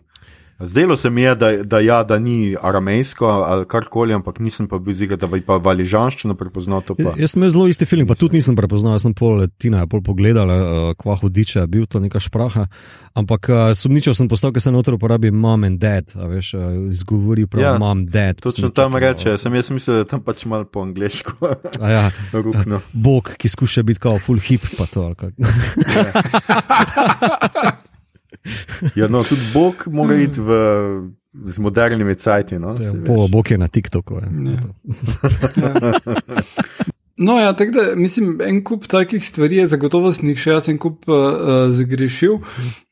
Zdelo 0.61 0.97
se 0.97 1.11
mi 1.11 1.23
je, 1.23 1.35
da, 1.35 1.51
da, 1.63 1.81
ja, 1.81 2.03
da 2.05 2.19
ni 2.19 2.57
aramejsko 2.63 3.27
ali 3.27 3.65
karkoli, 3.69 4.15
ampak 4.15 4.39
nisem 4.39 4.69
pa 4.69 4.79
bil 4.79 4.95
zigar, 4.95 5.19
da 5.19 5.27
bi 5.27 5.41
pa 5.45 5.59
valižanščino 5.61 6.35
prepoznal. 6.35 6.83
Ja, 6.99 7.13
jaz 7.19 7.35
sem 7.35 7.43
imel 7.43 7.51
zelo 7.53 7.67
isti 7.69 7.85
film, 7.87 8.07
pa 8.09 8.17
tudi 8.17 8.41
nisem 8.41 8.57
prepoznal, 8.57 8.97
sem 9.03 9.13
pol 9.15 9.45
Tina 9.61 9.85
je 9.85 9.91
pol 9.93 10.01
pogledal, 10.05 10.49
uh, 10.49 10.95
kva 10.97 11.19
hudiče 11.21 11.67
bil 11.69 11.85
to 11.85 12.01
neka 12.01 12.21
špraha. 12.25 12.67
Ampak 13.17 13.49
uh, 13.53 13.57
sumničal 13.77 14.17
sem 14.17 14.29
postal, 14.33 14.53
ker 14.53 14.65
se 14.65 14.73
noter 14.73 14.97
uporabi 14.97 15.31
mom 15.31 15.65
and 15.69 15.81
dad, 15.81 16.13
veš, 16.17 16.55
uh, 16.57 16.65
izgovori 16.89 17.45
prav 17.47 17.63
ja, 17.63 17.77
mom, 17.81 18.07
dad. 18.09 18.41
Točno 18.41 18.73
tam 18.73 18.97
reče, 18.97 19.37
sem 19.41 19.55
jaz 19.61 19.71
mislil, 19.77 20.01
da 20.01 20.09
tam 20.09 20.25
pač 20.25 20.45
malo 20.49 20.65
po 20.65 20.81
angliško. 20.89 21.53
ja, 21.97 22.09
Bog, 23.07 23.35
ki 23.37 23.49
skuša 23.53 23.85
biti 23.85 24.01
kao 24.01 24.19
full 24.19 24.41
hip, 24.41 24.65
pa 24.79 24.89
to. 24.89 25.13
Ja, 25.13 25.33
no, 29.09 29.23
tudi 29.23 29.41
Bog 29.55 29.75
mora 29.91 30.17
iti 30.17 30.41
v, 30.41 30.51
z 31.45 31.59
modernimi 31.59 32.15
cajti. 32.15 32.59
No, 32.59 32.77
ja, 32.81 32.93
po, 33.07 33.29
Bog 33.29 33.51
je 33.51 33.59
na 33.59 33.69
TikToku. 33.69 34.15
Ja. 34.15 34.27
No, 37.19 37.39
ja, 37.41 37.53
tako 37.57 37.73
da 37.73 37.97
mislim, 37.97 38.41
en 38.45 38.65
kup 38.65 38.87
takih 38.87 39.25
stvari 39.25 39.57
je 39.57 39.67
zagotovo 39.67 40.13
snih, 40.13 40.37
še 40.37 40.51
jaz 40.51 40.67
en 40.69 40.77
kup 40.79 41.09
uh, 41.09 41.71
zgrešil 41.73 42.43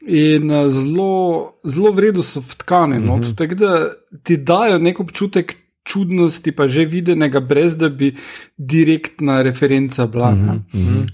in 0.09 0.49
uh, 0.49 0.64
zelo 0.73 1.93
vredno 1.93 2.25
so 2.25 2.40
vtkane. 2.40 3.01
No, 3.01 3.19
mhm. 3.19 3.23
-huh. 3.23 3.37
Tako 3.37 3.55
da 3.55 3.90
ti 4.23 4.37
dajo 4.37 4.79
nek 4.79 5.01
občutek 5.01 5.57
čudnosti, 5.85 6.53
pa 6.53 6.69
že 6.69 6.85
videnega, 6.85 7.40
brez 7.40 7.77
da 7.77 7.88
bi 7.88 8.17
direktna 8.57 9.43
referenca 9.43 10.07
bila. 10.07 10.31
Uh 10.31 10.38
-huh. 10.38 10.61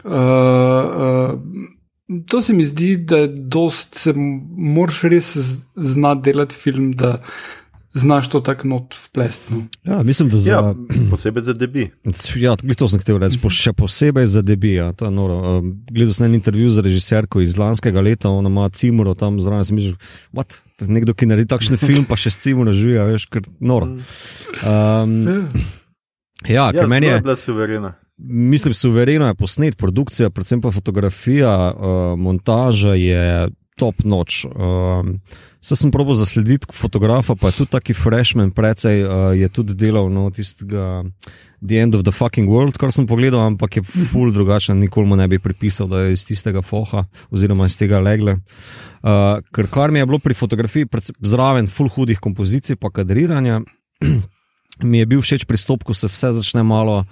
uh, 0.05 1.35
uh, 1.35 1.41
To 2.29 2.43
se 2.43 2.53
mi 2.53 2.65
zdi, 2.65 2.97
da 2.97 3.27
se 3.71 4.13
moraš 4.17 5.03
res 5.03 5.37
znati 5.77 6.23
delati 6.23 6.55
film, 6.55 6.93
da 6.93 7.19
znaš 7.93 8.29
to 8.31 8.41
tako 8.41 8.69
not 8.69 8.95
vplesti. 8.95 9.55
No. 9.55 9.63
Ja, 9.85 10.03
mislim, 10.03 10.29
da 10.29 10.37
za, 10.37 10.53
ja, 10.53 10.75
posebej 11.11 11.43
za 11.43 11.53
debi. 11.53 11.91
Ja, 12.37 12.57
to 12.79 12.89
sem 12.89 12.99
hotel 12.99 13.19
reči, 13.19 13.39
še 13.51 13.73
posebej 13.73 14.27
za 14.27 14.43
debi. 14.43 14.75
Ja, 14.79 14.91
um, 15.01 15.73
Gledal 15.91 16.15
sem 16.15 16.27
en 16.27 16.35
intervju 16.39 16.71
z 16.71 16.87
režiserko 16.87 17.43
iz 17.43 17.59
lanskega 17.59 18.03
leta, 18.03 18.31
ona 18.31 18.51
ima 18.51 18.69
Cimuro 18.75 19.15
tam 19.15 19.41
zraven. 19.41 19.65
Sem 19.67 19.79
mislil, 19.79 19.97
nekdo, 20.87 21.15
ki 21.15 21.31
naredi 21.31 21.51
takšen 21.51 21.79
film, 21.89 22.07
pa 22.11 22.19
še 22.19 22.35
s 22.35 22.43
Cimuro 22.43 22.75
živi, 22.75 22.99
veš, 23.15 23.27
ker 23.31 23.47
noro. 23.59 23.91
Um, 24.67 25.19
ja, 26.47 26.71
ker 26.71 26.85
ja, 26.85 26.91
meni 26.91 27.11
je. 27.11 27.23
Bila 27.27 27.39
suverena 27.39 27.95
mislim, 28.23 28.75
suvereno 28.75 29.27
je 29.27 29.35
posnet, 29.35 29.77
produkcija, 29.77 30.31
predvsem 30.31 30.61
pa 30.61 30.71
fotografija, 30.71 31.55
uh, 31.73 32.19
montaža 32.19 32.95
je 32.95 33.49
top 33.77 34.05
noč. 34.05 34.45
Um, 34.45 35.21
Saj 35.61 35.77
sem 35.77 35.91
probo 35.93 36.15
zaslediti 36.17 36.73
fotografa, 36.73 37.35
pa 37.37 37.51
je 37.51 37.59
tudi 37.59 37.71
taki 37.75 37.93
freshman, 37.95 38.49
precej 38.57 39.03
uh, 39.05 39.11
je 39.37 39.49
tudi 39.53 39.75
delal 39.77 40.09
no, 40.09 40.31
tistega 40.33 41.03
The 41.61 41.83
End 41.83 41.95
of 41.95 42.05
the 42.07 42.13
Fucking 42.17 42.49
World, 42.49 42.79
kar 42.81 42.89
sem 42.93 43.05
pogledal, 43.05 43.43
ampak 43.45 43.77
je 43.77 43.83
full 43.85 44.33
drugačen, 44.33 44.81
nikoli 44.81 45.11
mu 45.11 45.19
ne 45.21 45.29
bi 45.29 45.39
pripisal, 45.39 45.91
da 45.93 46.07
je 46.07 46.17
iz 46.17 46.25
tistega 46.25 46.63
foha 46.65 47.05
oziroma 47.29 47.69
iz 47.69 47.77
tega 47.77 48.01
legle. 48.01 48.39
Uh, 49.05 49.45
ker 49.53 49.69
kar 49.69 49.93
mi 49.93 50.01
je 50.01 50.09
bilo 50.09 50.19
pri 50.19 50.37
fotografiji, 50.37 50.89
zraven 51.21 51.69
full 51.69 51.93
hudih 51.93 52.21
kompozicij, 52.25 52.81
pa 52.81 52.89
kadriranja, 52.89 53.61
mi 54.91 55.05
je 55.05 55.11
bil 55.13 55.21
všeč 55.21 55.45
pristop, 55.45 55.85
ko 55.85 55.93
se 55.93 56.09
vse 56.09 56.33
začne 56.41 56.65
malo 56.65 57.03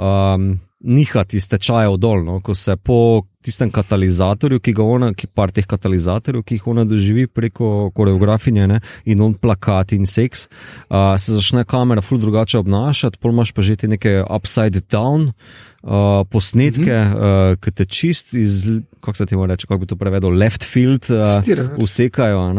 um, 0.00 0.58
nihati 0.80 1.36
iz 1.36 1.48
tečaja 1.48 1.92
dol, 2.00 2.24
no? 2.24 2.38
ko 2.40 2.54
se 2.56 2.76
po 2.76 3.22
tistem 3.44 3.70
katalizatorju, 3.72 4.60
ki 4.60 4.72
ga 4.76 4.84
ona, 4.84 5.10
ki 5.16 5.28
par 5.36 5.52
teh 5.52 5.66
katalizatorjev, 5.68 6.44
ki 6.44 6.56
jih 6.56 6.68
ona 6.72 6.84
doživi 6.88 7.26
preko 7.28 7.90
koreografinje 7.96 8.66
ne? 8.68 8.80
in 9.04 9.20
on 9.20 9.34
plakat 9.36 9.92
in 9.96 10.06
seks, 10.08 10.46
uh, 10.88 11.14
se 11.20 11.36
začne 11.36 11.66
kamera 11.68 12.04
ful 12.04 12.20
drugače 12.20 12.60
obnašati, 12.60 13.20
pol 13.20 13.36
imaš 13.36 13.52
pa 13.56 13.64
že 13.64 13.76
te 13.76 13.88
neke 13.88 14.22
upside 14.24 14.84
down. 14.90 15.32
Uh, 15.80 16.26
posnetke, 16.28 16.92
-hmm. 16.92 17.52
uh, 17.52 17.56
ki 17.56 17.70
te 17.72 17.84
čist 17.88 18.34
iz, 18.34 18.68
kako 19.00 19.16
se 19.16 19.26
ti 19.26 19.36
mora 19.36 19.54
reči, 19.54 19.66
kako 19.66 19.78
bi 19.78 19.86
to 19.86 19.96
prevedel, 19.96 20.30
left 20.30 20.64
field, 20.64 21.08
uh, 21.08 21.80
usekajo. 21.80 22.52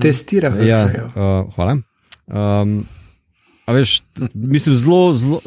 Testirajo. 0.00 0.62
Ja, 0.62 0.84
uh, 0.86 1.54
hvala. 1.54 1.78
Um, 2.26 2.86
A 3.66 3.74
veš, 3.74 4.02
mislim, 4.34 4.76
zelo, 4.78 5.12
zelo, 5.12 5.40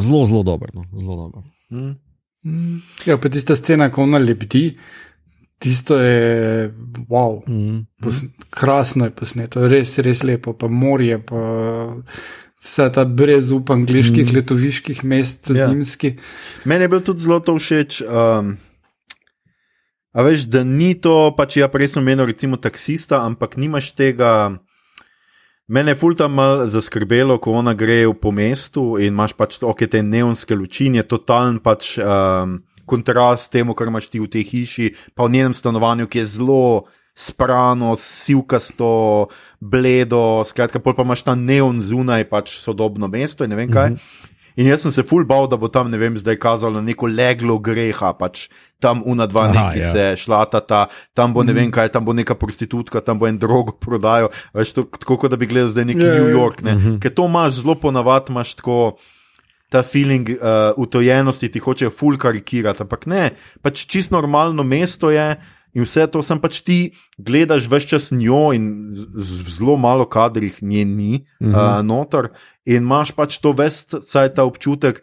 zelo, 0.00 0.26
zelo 0.26 0.42
dobro. 0.42 0.70
No? 0.74 0.84
Zelo 0.98 1.16
dobro. 1.16 1.42
Mm. 1.70 1.94
Mm. 2.44 2.82
Ja, 3.06 3.18
pa 3.20 3.28
tista 3.28 3.56
scena, 3.56 3.90
ko 3.92 4.02
ona 4.02 4.18
lepiti, 4.18 4.78
tisto 5.62 5.98
je 6.00 6.72
wow. 7.08 7.42
Mm. 7.48 7.84
Pos, 8.02 8.22
krasno 8.50 9.04
je 9.04 9.14
posneto, 9.14 9.68
res, 9.68 9.98
res 10.02 10.24
lepo, 10.24 10.56
pa 10.58 10.68
morje, 10.68 11.20
pa 11.22 11.42
vse 12.62 12.88
ta 12.94 13.04
brezup 13.04 13.70
angliških 13.70 14.26
mm. 14.26 14.36
letoviških 14.40 15.04
mest, 15.04 15.52
ja. 15.54 15.68
zimski. 15.68 16.16
Meni 16.64 16.88
je 16.88 16.88
bilo 16.88 17.04
tudi 17.04 17.26
zelo 17.26 17.40
to 17.40 17.58
všeč. 17.58 18.02
Um, 18.08 18.56
A 20.12 20.22
veš, 20.22 20.44
da 20.52 20.60
ni 20.64 20.92
to, 21.00 21.32
pač 21.36 21.56
ja, 21.56 21.70
prej 21.72 21.94
sem 21.94 22.04
menil, 22.04 22.26
recimo, 22.28 22.58
taksista, 22.60 23.22
ampak 23.24 23.56
nimaš 23.56 23.94
tega. 23.96 24.60
Mene 25.68 25.94
je 25.94 25.98
ful 26.00 26.16
tam 26.18 26.34
mal 26.34 26.66
zaskrbelo, 26.68 27.38
ko 27.38 27.54
ona 27.60 27.74
gre 27.74 28.04
po 28.20 28.32
mestu 28.34 28.96
in 28.98 29.14
imaš 29.14 29.36
pač 29.38 29.60
ok, 29.62 29.86
te 29.86 30.02
neonske 30.02 30.56
luči, 30.58 30.90
je 30.90 31.04
totalen 31.06 31.60
pač 31.62 31.94
um, 32.02 32.58
kontrast 32.86 33.52
temu, 33.52 33.76
kar 33.78 33.92
imaš 33.92 34.10
ti 34.10 34.20
v 34.20 34.26
tej 34.26 34.44
hiši, 34.50 34.90
pa 35.14 35.28
v 35.28 35.38
njenem 35.38 35.54
stanovanju, 35.54 36.08
ki 36.10 36.18
je 36.18 36.26
zelo 36.34 36.64
sprano, 37.14 37.94
silkasto, 38.00 39.28
bledo, 39.60 40.42
skratka, 40.48 40.80
pol 40.80 40.96
pa 40.96 41.06
imaš 41.06 41.22
ta 41.28 41.36
neon 41.38 41.78
zunaj, 41.84 42.26
pač 42.26 42.56
sodobno 42.58 43.08
mesto 43.08 43.44
in 43.44 43.52
ne 43.52 43.60
vem 43.62 43.70
kaj. 43.70 43.90
Mm 43.90 43.96
-hmm. 43.96 44.31
In 44.56 44.68
jaz 44.68 44.84
sem 44.84 44.92
se 44.92 45.04
full 45.06 45.24
bal, 45.28 45.48
da 45.48 45.56
bo 45.56 45.70
tam, 45.72 45.90
ne 45.90 45.98
vem, 46.00 46.16
zdaj 46.18 46.36
kazalo 46.42 46.82
neko 46.84 47.08
leglo 47.08 47.58
greha, 47.62 48.12
pač 48.18 48.48
tam 48.82 49.02
una 49.08 49.26
dva 49.30 49.46
neki 49.52 49.80
ja. 49.80 49.92
se 49.94 50.04
šlatata, 50.24 50.84
tam 51.16 51.32
bo 51.36 51.44
ne 51.46 51.54
vem 51.54 51.68
mhm. 51.70 51.74
kaj, 51.78 51.92
tam 51.94 52.04
bo 52.04 52.16
neka 52.16 52.36
prostitutka, 52.38 53.00
tam 53.00 53.22
bo 53.22 53.30
en 53.30 53.40
drogo 53.40 53.76
prodajo. 53.86 54.32
Veš, 54.56 54.76
to, 54.76 54.86
tako 54.98 55.20
kot 55.24 55.32
da 55.32 55.40
bi 55.40 55.48
gledal 55.50 55.72
zdaj 55.72 55.88
neki 55.94 56.04
yeah, 56.04 56.14
ja, 56.14 56.20
New 56.20 56.30
ja. 56.30 56.36
York. 56.36 56.62
Ne? 56.62 56.74
Mm 56.74 56.78
-hmm. 56.78 57.00
Ker 57.00 57.14
to 57.14 57.26
imaš 57.26 57.62
zelo 57.62 57.74
ponavad, 57.74 58.28
imaš 58.28 58.54
tako. 58.60 58.96
Ta 59.72 59.82
feeling 59.82 60.28
uh, 60.28 60.76
utojenosti 60.76 61.48
ti 61.48 61.58
hoče 61.58 61.88
full 61.90 62.18
karikirati, 62.18 62.82
ampak 62.82 63.06
ne, 63.06 63.30
pač 63.62 63.86
čisto 63.86 64.12
normalno 64.12 64.62
mesto 64.62 65.10
je, 65.10 65.36
In 65.74 65.86
vse 65.86 66.06
to 66.12 66.20
sem 66.22 66.40
pač 66.40 66.60
ti, 66.66 66.78
gledaš 67.18 67.68
več 67.72 67.88
čas 67.94 68.10
njo, 68.12 68.52
in 68.52 68.92
zelo 68.92 69.78
malo 69.80 70.04
kadrih 70.04 70.62
nje 70.62 70.84
ni 70.84 71.12
uh 71.40 71.48
-huh. 71.48 71.78
uh, 71.78 71.82
noter, 71.84 72.28
in 72.64 72.82
imaš 72.82 73.12
pač 73.12 73.38
to 73.38 73.52
vse, 73.56 74.28
ta 74.34 74.44
občutek 74.44 75.02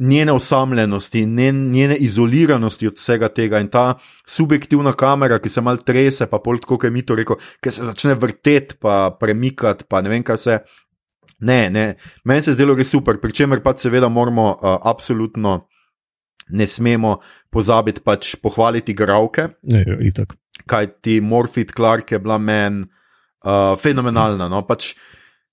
njene 0.00 0.32
osamljenosti, 0.32 1.26
njen, 1.26 1.70
njene 1.70 1.96
izoliranosti 1.96 2.86
od 2.86 2.94
vsega 2.96 3.28
tega. 3.28 3.60
In 3.60 3.68
ta 3.68 3.94
subjektivna 4.26 4.92
kamera, 4.92 5.38
ki 5.38 5.48
se 5.48 5.60
mal 5.60 5.76
trese, 5.76 6.26
pa 6.26 6.38
pol 6.38 6.58
tako, 6.58 6.76
kot 6.76 6.84
je 6.84 6.90
mi 6.90 7.02
to 7.02 7.14
rekel, 7.14 7.36
ki 7.60 7.70
se 7.70 7.84
začne 7.84 8.14
vrteti, 8.14 8.74
pa 8.80 9.16
premikati, 9.20 9.84
pa 9.88 10.00
ne 10.00 10.08
vem, 10.08 10.22
kaj 10.22 10.36
vse. 10.36 10.58
Ne, 11.40 11.70
ne, 11.70 11.94
meni 12.24 12.42
se 12.42 12.50
je 12.50 12.54
zdelo 12.54 12.74
res 12.76 12.90
super, 12.90 13.20
pri 13.20 13.32
čemer 13.32 13.62
pa 13.64 13.72
seveda 13.76 14.08
moramo 14.08 14.50
uh, 14.50 14.78
absolutno 14.82 15.69
ne 16.52 16.66
smemo 16.66 17.18
pozabiti 17.50 18.02
pač 18.04 18.34
pohvaliti 18.42 18.94
gravke. 18.94 19.48
Kaj 20.66 20.86
ti 21.02 21.20
Morfit 21.20 21.72
Clark 21.76 22.12
je 22.12 22.18
bila 22.18 22.38
meni 22.38 22.84
uh, 23.44 23.78
fenomenalna. 23.80 24.48
No? 24.48 24.62
Pač, 24.66 24.94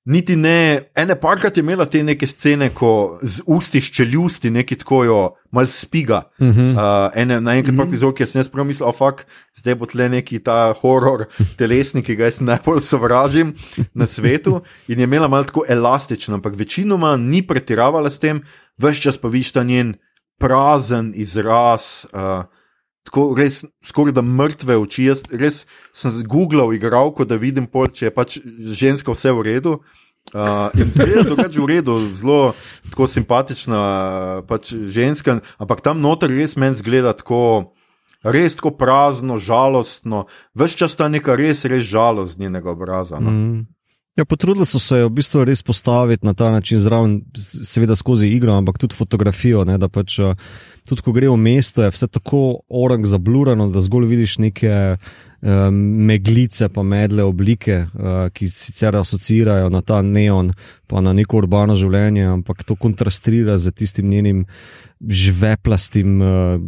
Niti 0.08 0.38
ne, 0.40 0.88
ene 0.96 1.18
parkrat 1.20 1.58
je 1.58 1.62
imela 1.66 1.84
te 1.86 2.00
neke 2.04 2.28
scene, 2.32 2.70
ko 2.72 3.20
z 3.28 3.44
usti 3.52 3.82
ščeljusti 3.84 4.48
neki 4.56 4.78
tako 4.80 5.02
jo 5.04 5.18
mal 5.52 5.68
spiga. 5.68 6.22
Uh 6.40 6.48
-huh. 6.48 6.70
uh, 6.72 7.12
ene, 7.12 7.42
na 7.42 7.58
enem 7.58 7.76
uh 7.76 7.84
-huh. 7.84 7.88
epizodu, 7.88 8.14
ki 8.16 8.26
sem 8.26 8.40
jaz 8.40 8.50
premislil, 8.50 8.92
fuck, 8.96 9.26
zdaj 9.60 9.76
bo 9.76 9.86
tle 9.86 10.10
neki 10.10 10.40
ta 10.40 10.74
horor 10.82 11.26
telesni, 11.60 12.04
ki 12.04 12.16
ga 12.16 12.24
jaz 12.24 12.40
najbolj 12.40 12.82
sovražim 12.82 13.54
na 13.94 14.06
svetu. 14.06 14.62
In 14.88 15.00
je 15.00 15.04
imela 15.04 15.28
mal 15.28 15.44
tako 15.44 15.66
elastično, 15.68 16.36
ampak 16.36 16.56
večinoma 16.56 17.18
ni 17.18 17.42
pretiravala 17.42 18.10
s 18.10 18.20
tem, 18.20 18.42
vse 18.78 19.02
čas 19.02 19.18
pa 19.18 19.28
viš 19.28 19.52
ta 19.52 19.64
njen 19.64 19.96
prazen 20.38 21.12
izraz. 21.16 22.06
Uh, 22.14 22.46
Tako 23.08 23.38
res, 23.40 23.62
skoraj 23.88 24.18
da 24.18 24.22
mrtve 24.22 24.76
oči. 24.82 25.06
Jaz 25.08 25.22
res 25.32 25.62
sem 25.96 26.12
zgooglal 26.12 26.74
igralko, 26.76 27.24
da 27.24 27.38
vidim, 27.40 27.64
pol, 27.72 27.88
če 27.88 28.10
je 28.10 28.12
pač 28.12 28.36
ženska 28.44 29.16
vse 29.16 29.32
v 29.32 29.46
redu. 29.48 29.78
Uh, 30.36 30.68
Zgleda 30.76 31.24
drugače 31.24 31.62
v 31.62 31.68
redu, 31.72 31.94
zelo 32.12 32.52
simpatična 33.08 34.44
pač 34.44 34.74
ženska, 34.76 35.40
ampak 35.56 35.80
tam 35.80 36.04
noter 36.04 36.28
res 36.36 36.58
meni 36.60 36.76
zgleda 36.76 37.16
tako, 37.16 37.72
res 38.28 38.60
tako 38.60 38.74
prazno, 38.76 39.40
žalostno. 39.40 40.26
Ves 40.52 40.76
čas 40.76 41.00
ta 41.00 41.08
neka 41.08 41.40
res, 41.40 41.64
res 41.64 41.88
žalost 41.88 42.44
njenega 42.44 42.76
obraza. 42.76 43.24
No? 43.24 43.32
Mm. 43.32 43.64
Ja, 44.18 44.26
potrudili 44.26 44.66
so 44.66 44.80
se 44.82 45.04
v 45.06 45.10
bistvu 45.14 45.44
res 45.46 45.62
postaviti 45.64 46.26
na 46.26 46.34
ta 46.34 46.50
način, 46.50 46.80
zraven, 46.82 47.20
seveda 47.38 47.96
skozi 47.96 48.32
igro, 48.34 48.56
ampak 48.58 48.80
tudi 48.82 48.98
fotografijo. 48.98 49.62
Ne, 49.64 49.78
da 49.78 49.90
pač, 49.94 50.18
eh, 50.20 50.34
tudi 50.90 51.06
ko 51.06 51.14
gre 51.14 51.30
v 51.30 51.38
mesto, 51.38 51.84
je 51.86 51.94
vse 51.94 52.08
tako 52.08 52.64
orang 52.70 53.06
zablurano, 53.06 53.70
da 53.70 53.82
zgolj 53.82 54.08
vidiš 54.10 54.38
neke 54.42 54.98
um, 55.42 55.76
meglice, 56.10 56.70
pa 56.70 56.84
medle 56.84 57.24
oblike, 57.24 57.78
uh, 57.94 58.30
ki 58.34 58.50
sicer 58.50 58.96
asocirajo 58.96 59.70
na 59.70 59.82
ta 59.82 60.02
neon, 60.02 60.50
pa 60.88 61.02
na 61.04 61.14
neko 61.14 61.42
urbano 61.42 61.76
življenje, 61.76 62.26
ampak 62.32 62.64
to 62.68 62.78
kontrastira 62.80 63.58
z 63.60 63.74
tistim 63.76 64.10
njenim 64.10 64.46
žveplastim, 64.98 66.22
uh, 66.22 66.62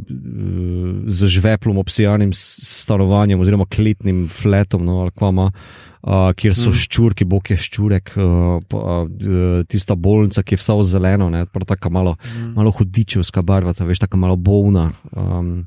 z 1.09 1.29
žveplom 1.33 1.79
obsijanim 1.81 2.33
stanovanjem 2.35 3.39
oziroma 3.39 3.65
kletnim 3.65 4.27
fletom. 4.27 4.85
No, 4.85 5.07
uh, 5.09 6.29
kjer 6.35 6.55
so 6.55 6.69
mm. 6.69 6.81
ščurki, 6.83 7.27
bog 7.29 7.49
je 7.49 7.57
ščurek, 7.59 8.13
uh, 8.19 8.59
uh, 8.59 9.63
tista 9.71 9.95
bolnica, 9.95 10.43
ki 10.43 10.55
je 10.55 10.61
vsa 10.61 10.77
v 10.77 10.85
zeleno, 10.91 11.31
tako 11.65 11.93
malo, 11.95 12.15
mm. 12.19 12.53
malo 12.59 12.75
hudičevska 12.75 13.41
barva, 13.41 13.73
veš, 13.73 14.05
tako 14.05 14.21
malo 14.21 14.37
bolna. 14.37 14.89
Um, 15.15 15.65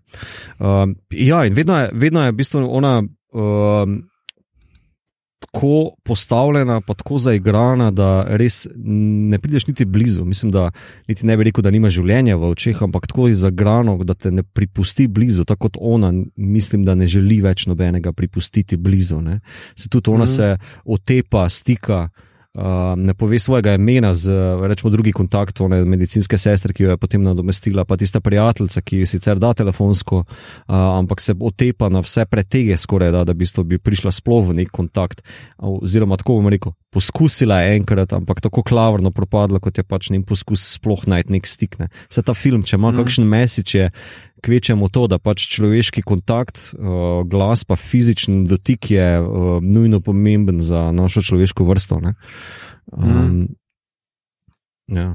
um, 0.60 0.96
ja, 1.10 1.44
in 1.48 1.58
vedno 1.58 1.82
je, 1.82 1.90
vedno 1.92 2.24
je 2.26 2.32
v 2.32 2.40
bistvu 2.44 2.64
ona. 2.68 3.00
Um, 3.32 4.02
tako 5.42 5.92
postavljena, 6.06 6.80
pa 6.80 6.94
tako 6.94 7.18
zaigrana, 7.18 7.90
da 7.90 8.24
res 8.28 8.66
ne 8.76 9.38
prideš 9.38 9.66
niti 9.66 9.84
blizu. 9.84 10.24
Mislim, 10.24 10.52
da 10.52 10.70
niti 11.08 11.26
ne 11.26 11.36
bi 11.36 11.48
rekel, 11.48 11.64
da 11.64 11.70
nima 11.74 11.90
življenja 11.92 12.36
v 12.40 12.52
očeh, 12.54 12.82
ampak 12.82 13.06
tako 13.10 13.28
je 13.28 13.38
zaigrano, 13.42 13.98
da 14.04 14.14
te 14.14 14.30
ne 14.30 14.42
pripusti 14.42 15.06
blizu. 15.08 15.44
Tako 15.48 15.68
kot 15.68 15.78
ona, 15.80 16.12
mislim, 16.36 16.84
da 16.84 16.94
ne 16.98 17.06
želi 17.06 17.40
več 17.44 17.66
nobenega 17.70 18.12
pripustiti 18.12 18.76
blizu. 18.76 19.20
Ne. 19.22 19.40
Se 19.74 19.88
tudi 19.88 20.10
ona 20.10 20.24
mm 20.24 20.32
se 20.32 20.56
otepa, 20.84 21.48
stika. 21.48 22.08
Uh, 22.52 22.64
ne 22.96 23.14
pove 23.14 23.38
svojega 23.38 23.72
imena, 23.74 24.10
z 24.14 24.28
rečemo, 24.68 24.90
drugi 24.92 25.12
kontakt, 25.12 25.60
one 25.64 25.78
medicinske 25.88 26.36
sestre, 26.38 26.74
ki 26.76 26.84
jo 26.84 26.90
je 26.90 26.98
potem 27.00 27.22
nadomestila, 27.24 27.86
pa 27.88 27.96
tista 27.96 28.20
prijateljica, 28.20 28.82
ki 28.84 28.98
jo 28.98 29.06
sicer 29.08 29.38
da 29.40 29.54
telefonsko, 29.56 30.18
uh, 30.18 30.74
ampak 30.98 31.24
se 31.24 31.32
otepa 31.40 31.88
na 31.88 32.02
vse 32.04 32.26
pretege, 32.28 32.76
skoraj 32.76 33.12
da, 33.12 33.24
da 33.24 33.32
bi 33.32 33.78
prišla 33.78 34.12
sploh 34.12 34.50
v 34.50 34.58
nek 34.60 34.68
kontakt. 34.68 35.24
Oziroma, 35.56 36.20
tako 36.20 36.42
bom 36.42 36.52
rekel, 36.52 36.76
poskusila 36.92 37.62
je 37.64 37.78
enkrat, 37.78 38.12
ampak 38.12 38.44
tako 38.44 38.60
klavrno 38.62 39.10
propadla, 39.16 39.56
kot 39.56 39.80
je 39.80 39.84
pač 39.88 40.10
njen 40.12 40.20
poskus 40.28 40.74
sploh 40.76 41.06
najti 41.08 41.32
nek 41.32 41.48
stik. 41.48 41.80
Ne. 41.80 41.88
Se 42.12 42.20
ta 42.20 42.36
film, 42.36 42.66
če 42.68 42.76
ima 42.76 42.92
mm. 42.92 43.00
kakšen 43.00 43.32
mesič, 43.32 43.74
je 43.80 43.88
kvečemo 44.42 44.90
to, 44.90 45.06
da 45.06 45.22
pač 45.22 45.46
človeški 45.54 46.02
kontakt, 46.02 46.74
uh, 46.74 47.22
glas, 47.22 47.62
pa 47.64 47.78
fizični 47.78 48.42
dotik 48.48 48.90
je 48.90 49.08
uh, 49.22 49.62
nujno 49.62 50.02
pomemben 50.02 50.60
za 50.60 50.90
našo 50.92 51.22
človeško 51.22 51.64
vrsto. 51.64 52.00
Um, 52.02 52.10
mm. 52.98 53.46
ja. 54.90 55.08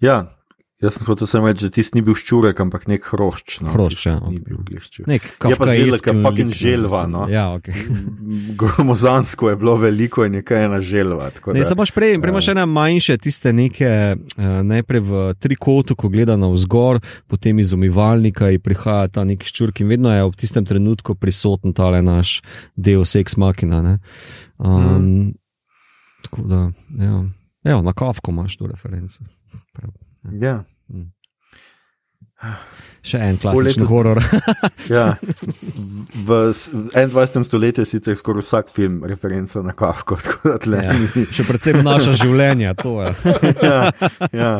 ja, 0.00 0.37
Jaz 0.78 0.94
sem 0.94 1.06
hotel 1.08 1.26
samo 1.26 1.48
reči, 1.50 1.66
da 1.66 1.74
ti 1.74 1.82
ni 1.96 2.04
bil 2.06 2.14
ščurek, 2.14 2.60
ampak 2.62 2.84
nek 2.86 3.02
hrošč. 3.10 3.56
No, 3.66 3.72
hrošč, 3.74 4.04
ja. 4.06 4.12
Ni 4.30 4.38
bil 4.38 4.60
gliščur. 4.62 5.08
Nek 5.10 5.24
je 5.50 5.58
pa 5.58 5.66
zelo, 5.72 5.98
ker 5.98 6.20
fucking 6.22 6.54
želva. 6.54 7.00
No. 7.10 7.24
Ja, 7.26 7.48
ok. 7.56 7.66
Gromozansko 8.60 9.50
je 9.50 9.58
bilo 9.58 9.74
veliko 9.82 10.22
in 10.22 10.38
nekaj 10.38 10.68
ena 10.68 10.78
želva. 10.78 11.32
Ne, 11.50 11.66
samo 11.66 11.82
prej, 11.82 12.14
prej 12.22 12.30
imaš 12.30 12.52
ene 12.54 12.68
manjše, 12.70 13.18
tiste 13.26 13.50
neke, 13.50 13.90
uh, 14.14 14.46
najprej 14.70 15.02
v 15.10 15.26
trikotu, 15.42 15.98
ko 15.98 16.14
gleda 16.14 16.38
na 16.38 16.52
vzgor, 16.54 17.02
potem 17.26 17.58
iz 17.58 17.74
umivalnika 17.74 18.54
in 18.54 18.62
prihaja 18.62 19.10
ta 19.18 19.26
nek 19.26 19.42
ščurk 19.50 19.82
in 19.82 19.90
vedno 19.90 20.14
je 20.14 20.30
v 20.30 20.34
tistem 20.38 20.62
trenutku 20.62 21.18
prisoten 21.18 21.74
ta 21.74 21.90
le 21.90 22.06
naš 22.06 22.38
del 22.78 23.02
seks 23.02 23.34
makina. 23.34 23.98
Um, 24.62 24.78
mm. 24.78 25.30
Tako 26.28 26.46
da, 26.46 26.68
ja. 27.02 27.24
Evo, 27.66 27.82
na 27.82 27.98
kavko 27.98 28.30
imaš 28.30 28.60
to 28.62 28.70
referenco. 28.70 29.26
Prav. 29.74 29.90
Ja. 30.40 30.64
Mm. 30.88 31.10
Še 33.02 33.18
en 33.18 33.38
klasičen 33.42 33.86
horor. 33.88 34.20
ja. 34.94 35.16
V 36.14 36.38
21. 36.94 37.42
stoletju 37.46 37.82
je 37.82 37.90
sicer 37.96 38.18
skoraj 38.18 38.44
vsak 38.46 38.70
film 38.70 39.00
referenca 39.08 39.62
na 39.64 39.74
Kafko. 39.74 40.18
Ja. 40.68 40.94
Še 41.34 41.46
predvsem 41.48 41.80
naša 41.82 42.14
življenja, 42.20 42.74
to 42.78 43.00
je. 43.02 43.14
ja, 43.64 43.80
ja. 44.32 44.52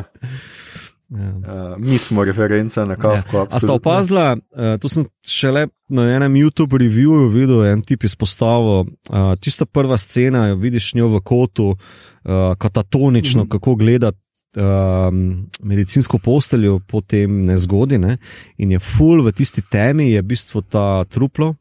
Ja. 1.08 1.32
Uh, 1.32 1.78
mi 1.80 1.96
smo 2.02 2.24
referenca 2.26 2.84
na 2.84 2.98
Kafko. 3.00 3.46
Ja. 3.46 3.48
A 3.48 3.60
sta 3.62 3.72
opazila, 3.72 4.26
uh, 4.36 4.74
to 4.80 4.90
sem 4.92 5.06
šele 5.24 5.68
na 5.88 6.04
enem 6.12 6.36
YouTube 6.42 6.76
reviewju 6.80 7.30
videl, 7.32 7.62
en 7.70 7.84
tip 7.86 8.04
izpostavil. 8.04 8.90
Uh, 9.08 9.32
tista 9.40 9.64
prva 9.64 9.96
scena, 10.00 10.48
jo 10.50 10.58
vidiš 10.60 10.92
njo 10.98 11.08
v 11.14 11.22
kotu, 11.24 11.70
uh, 11.72 12.52
katatonično, 12.60 13.44
mm 13.44 13.46
-hmm. 13.46 13.52
kako 13.56 13.74
gledati 13.80 14.18
um, 14.56 15.46
medicinsko 15.62 16.18
posteljo 16.18 16.78
po 16.86 17.00
tem 17.00 17.44
nezgodi 17.44 17.98
ne? 17.98 18.16
in 18.58 18.70
je 18.72 18.78
full 18.78 19.22
v 19.22 19.32
tisti 19.32 19.62
temi, 19.62 20.10
je 20.12 20.22
v 20.22 20.26
bistvu 20.26 20.62
ta 20.62 21.04
truplo 21.04 21.54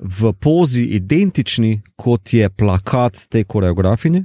v 0.00 0.32
pozi 0.32 0.82
identični 0.96 1.80
kot 1.96 2.32
je 2.32 2.48
plakat 2.48 3.26
te 3.28 3.44
koreografinje. 3.44 4.24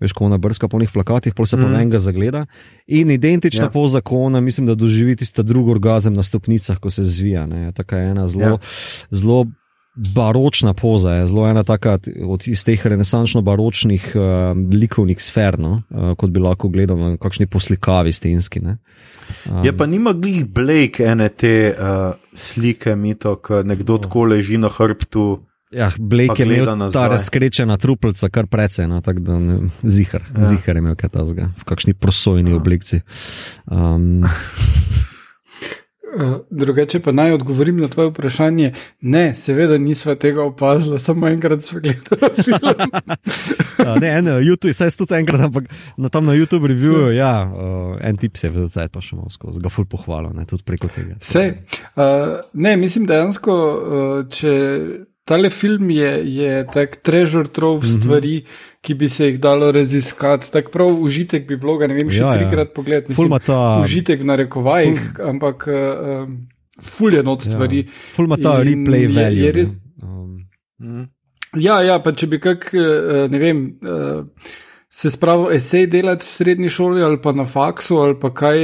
veš, 0.00 0.12
ko 0.12 0.24
ona 0.24 0.38
brska 0.38 0.68
po 0.68 0.78
njih 0.80 0.90
plakatih, 0.92 1.34
se 1.46 1.56
pa 1.56 1.62
Mhm. 1.62 1.72
mm. 1.72 1.74
enega 1.76 1.98
zagleda. 1.98 2.46
In 2.86 3.10
identična 3.10 3.64
Ja. 3.64 3.66
ja. 3.66 3.70
poza, 3.70 4.00
ko 4.00 4.16
ona, 4.16 4.40
mislim, 4.40 4.66
da 4.66 4.74
doživi 4.74 5.16
tisti 5.16 5.42
drugi 5.42 5.70
orgazem 5.70 6.12
na 6.12 6.22
stopnicah, 6.22 6.78
ko 6.78 6.90
se 6.90 7.04
zvija. 7.04 7.46
Ne. 7.46 7.72
Taka 7.72 7.98
je 7.98 8.10
ena 8.10 8.28
zelo, 8.28 8.42
Ja. 8.44 8.50
ja. 8.50 8.58
zelo 9.10 9.46
baročna 9.94 10.74
poza, 10.74 11.10
je 11.12 11.26
zelo 11.26 11.48
ena 11.48 11.62
taka 11.64 11.98
od 12.24 12.48
iz 12.48 12.64
teh 12.64 12.86
renesančno-baročnih 12.86 14.12
uh, 14.14 14.22
likovnih 14.74 15.22
sfer, 15.22 15.58
no, 15.58 15.82
uh, 15.90 16.14
kot 16.16 16.30
bi 16.30 16.40
lahko 16.40 16.68
gledal 16.68 16.98
na 16.98 17.16
kakšni 17.16 17.46
poslikavi 17.46 18.12
stenski. 18.12 18.60
Ne. 18.60 18.76
Um, 19.46 19.64
je 19.64 19.76
pa 19.76 19.86
nima 19.86 20.12
glih 20.12 20.46
Blake 20.46 21.04
ene 21.04 21.28
te 21.28 21.74
uh, 21.74 22.14
slike, 22.34 22.96
mito, 22.96 23.36
ko 23.36 23.62
nekdo 23.62 23.98
tako 23.98 24.24
leži 24.24 24.58
na 24.58 24.68
hrbtu. 24.68 25.40
Ja, 25.70 25.90
Blake 25.98 26.42
je 26.42 26.46
imel 26.46 26.76
nazaj. 26.76 27.02
ta 27.02 27.08
razkrečena 27.08 27.76
trupelca, 27.76 28.28
kar 28.28 28.46
precej, 28.46 28.88
no, 28.88 29.00
tako 29.00 29.20
da 29.20 29.38
ne, 29.38 29.58
zihar, 29.82 30.22
Ja. 30.36 30.44
zihar 30.44 30.76
je 30.76 30.78
imel 30.78 30.94
kaj 30.94 31.08
tasga, 31.08 31.50
v 31.58 31.64
kakšni 31.64 31.94
prosojni 31.94 32.50
Ja. 32.50 32.56
obliki. 32.56 33.00
Um, 33.66 34.22
drugače 36.50 37.00
pa 37.00 37.12
naj 37.12 37.32
odgovorim 37.32 37.76
na 37.80 37.88
tvoje 37.88 38.10
vprašanje. 38.10 38.72
Ne, 39.00 39.34
seveda 39.34 39.78
nisva 39.78 40.14
tega 40.14 40.42
opazila, 40.42 40.98
samo 40.98 41.28
enkrat 41.28 41.62
sva 41.62 41.80
gledala 41.80 42.30
film. 42.44 42.90
Ja, 43.80 43.94
ne, 43.96 44.08
en, 44.18 44.26
YouTube, 44.44 44.74
saj 44.76 44.90
tudi 45.00 45.14
enkrat, 45.16 45.40
ampak 45.40 45.64
na, 45.96 46.10
tam 46.12 46.26
na 46.28 46.34
YouTube 46.36 46.68
reviewju, 46.68 47.14
ja, 47.16 47.32
uh, 47.48 47.94
en 48.04 48.16
tip 48.20 48.36
se 48.36 48.50
je 48.50 48.66
zdaj 48.68 48.90
pa 48.92 49.00
še 49.00 49.16
malo 49.16 49.30
skozi, 49.32 49.60
ga 49.64 49.72
ful 49.72 49.86
pohvalil, 49.88 50.34
ne, 50.36 50.44
tudi 50.44 50.66
preko 50.68 50.90
tega. 50.92 51.16
Sej, 51.24 51.54
uh, 51.96 52.42
ne, 52.52 52.74
mislim 52.76 53.06
dejansko, 53.08 53.56
uh, 53.56 54.28
če 54.28 54.52
tale 55.24 55.48
film 55.50 55.90
je, 55.94 56.10
je 56.34 56.66
tak 56.74 57.00
treasure 57.06 57.48
trove 57.48 57.80
Mhm. 57.86 57.96
stvari, 57.96 58.34
ki 58.80 58.94
bi 58.94 59.08
se 59.08 59.26
jih 59.26 59.38
dalo 59.38 59.68
raziskati, 59.70 60.50
tak 60.50 60.70
prav 60.70 60.88
užitek 60.88 61.46
bi 61.46 61.56
bilo, 61.56 61.78
ne 61.78 61.94
vem, 61.94 62.08
še 62.08 62.16
Ja, 62.16 62.26
ja. 62.26 62.38
trikrat 62.38 62.72
pogled. 62.72 63.10
Ful 63.12 63.26
ima 63.26 63.38
ta, 63.38 63.82
Užitek 63.82 64.24
na 64.24 64.36
rekovajih, 64.36 65.00
ampak 65.22 65.66
uh, 65.66 66.24
ful 66.80 67.12
je 67.12 67.22
not 67.22 67.42
stvari. 67.42 67.84
ful 68.14 68.24
ima 68.24 68.36
ta 68.38 68.58
replay 68.60 69.02
je- 69.02 69.08
value. 69.10 69.44
je 69.44 69.52
res- 69.52 69.70
ne. 69.70 69.78
Um, 70.02 70.36
Mm. 70.80 71.08
Ja, 71.56 71.82
ja, 71.82 71.98
pa 71.98 72.12
če 72.12 72.26
bi 72.26 72.38
kak, 72.38 72.70
eh, 72.72 73.28
ne 73.28 73.38
vem, 73.38 73.58
eh, 73.82 74.22
se 74.88 75.10
spravil 75.10 75.52
esej 75.52 75.86
delati 75.88 76.24
v 76.24 76.30
srednji 76.30 76.68
šoli 76.68 77.02
ali 77.02 77.18
pa 77.18 77.32
na 77.32 77.44
faksu 77.44 77.98
ali 77.98 78.14
pa 78.16 78.30
kaj 78.30 78.58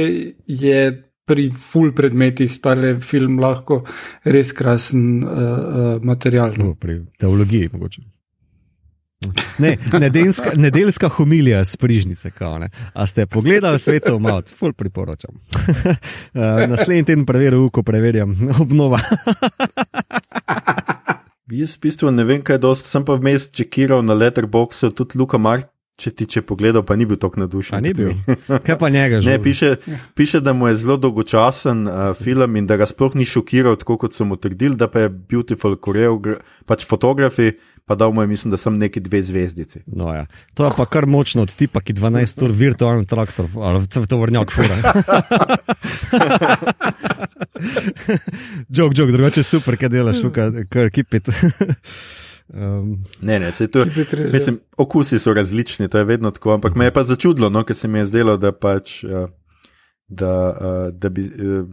je 0.47 0.79
pri 1.25 1.51
full 1.51 1.91
predmetih 1.91 2.59
tale 2.59 2.99
film 2.99 3.37
lahko 3.37 3.83
res 4.25 4.51
krasen 4.51 5.21
uh, 5.21 5.29
uh, 5.29 6.01
material. 6.01 6.53
No. 6.57 6.63
no, 6.65 6.75
pri 6.75 7.01
teologiji 7.19 7.69
mogoče. 7.71 8.01
Ne, 9.57 9.77
nedeljska, 9.99 10.51
nedeljska 10.55 11.07
homilija 11.09 11.63
z 11.63 11.77
prižnice. 11.77 12.31
Kao, 12.31 12.59
ne. 12.59 12.69
A 12.93 13.07
ste 13.07 13.25
pogledali 13.25 13.79
svetov 13.79 14.19
mat, 14.19 14.49
ful 14.49 14.73
priporočam. 14.73 15.35
Uh, 15.35 16.69
Naslednji 16.69 17.03
teden 17.03 17.25
preverjam, 17.25 17.69
ko 17.69 17.83
preverjam 17.83 18.35
obnova. 18.59 18.99
Jaz 21.51 21.77
v 21.77 21.81
bistvu 21.81 22.11
ne 22.11 22.23
vem, 22.27 22.41
kaj 22.43 22.59
dosti, 22.59 22.89
sem 22.91 23.05
pa 23.07 23.15
vmes 23.15 23.49
čekiral 23.55 24.03
na 24.03 24.13
letterboxu, 24.13 24.91
tudi 24.91 25.17
Luka 25.17 25.39
Mark, 25.39 25.69
če 25.97 26.11
ti 26.13 26.27
če 26.29 26.43
pogledal, 26.45 26.83
pa 26.85 26.97
ni 26.99 27.07
bil 27.09 27.17
tako 27.17 27.39
navdušen. 27.41 27.77
A 27.77 27.81
ni 27.81 27.93
bil? 27.97 28.11
Kaj 28.67 28.75
pa 28.77 28.89
njega 28.93 29.21
že? 29.23 29.39
Piše, 29.41 29.69
piše, 30.13 30.41
da 30.43 30.53
mu 30.53 30.67
je 30.67 30.75
zelo 30.83 30.97
dolgočasen 31.01 31.87
uh, 31.87 32.11
film 32.19 32.59
in 32.59 32.67
da 32.69 32.77
ga 32.77 32.85
sploh 32.85 33.15
ni 33.17 33.25
šokiral, 33.25 33.79
tako 33.81 33.97
kot 34.03 34.13
so 34.13 34.27
mu 34.27 34.37
trdili, 34.37 34.75
da 34.77 34.91
pa 34.91 35.07
je 35.07 35.09
beautiful 35.09 35.79
koreogra, 35.79 36.37
pač 36.69 36.85
fotografi, 36.85 37.55
pa 37.87 37.95
dal 37.95 38.11
mu 38.11 38.21
je, 38.21 38.27
mislim, 38.27 38.51
da 38.51 38.57
sem 38.57 38.77
neki 38.77 38.99
dve 38.99 39.21
zvezdici. 39.23 39.79
No, 39.87 40.11
ja. 40.13 40.25
To 40.53 40.65
je 40.65 40.71
pa 40.77 40.85
kar 40.85 41.05
močno 41.07 41.41
od 41.47 41.55
tipa, 41.55 41.79
ki 41.81 41.93
12 41.95 42.43
ur 42.43 42.51
virtualni 42.51 43.07
traktor 43.07 43.47
ali 43.55 43.87
to, 43.87 44.05
to 44.05 44.19
vrnjak 44.19 44.51
fura. 44.51 44.75
Jok, 48.69 48.91
jok, 48.97 49.11
drugače 49.11 49.43
super, 49.43 49.77
kaj 49.79 49.89
delaš, 49.89 50.17
kar 50.69 50.91
kipit. 50.91 51.31
um, 52.53 52.97
Ne, 53.21 53.39
ne, 53.39 53.51
se 53.51 53.67
to. 53.71 53.85
Trežil. 53.85 54.31
Mislim, 54.35 54.59
okusi 54.77 55.19
so 55.19 55.33
različni, 55.33 55.87
to 55.87 55.97
je 55.97 56.03
vedno 56.03 56.31
tako, 56.31 56.53
ampak 56.53 56.75
me 56.75 56.85
je 56.85 56.93
pa 56.93 57.03
začudilo, 57.03 57.49
no, 57.49 57.63
ker 57.63 57.75
se 57.75 57.87
mi 57.87 58.03
je 58.03 58.05
zdelo, 58.11 58.37
da 58.37 58.51
pač. 58.51 59.03
Uh, 59.03 59.29
da, 60.07 60.33
uh, 60.51 60.89
da 60.93 61.09
bi. 61.09 61.23
Uh, 61.23 61.69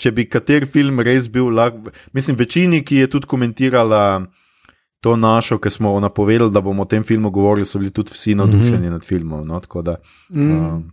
Če 0.00 0.14
bi 0.16 0.24
kater 0.24 0.64
film 0.64 1.02
res 1.04 1.26
bil, 1.28 1.50
lahko, 1.52 1.90
mislim, 2.16 2.38
večini, 2.40 2.78
ki 2.80 3.02
je 3.02 3.08
tudi 3.12 3.28
komentirala 3.28 4.22
to 5.00 5.16
našo, 5.16 5.58
ki 5.58 5.70
smo 5.70 6.00
napovedali, 6.00 6.52
da 6.52 6.60
bomo 6.60 6.82
o 6.82 6.88
tem 6.88 7.04
filmu 7.04 7.30
govorili, 7.30 7.66
so 7.66 7.78
bili 7.78 7.90
tudi 7.90 8.10
vsi 8.12 8.34
navdušeni 8.34 8.78
mm 8.78 8.84
-hmm. 8.84 8.90
nad 8.90 9.04
filmom. 9.04 9.46
No, 9.46 9.60
tako 9.60 9.82
da, 9.82 9.96
Mm. 10.30 10.50
um, 10.50 10.90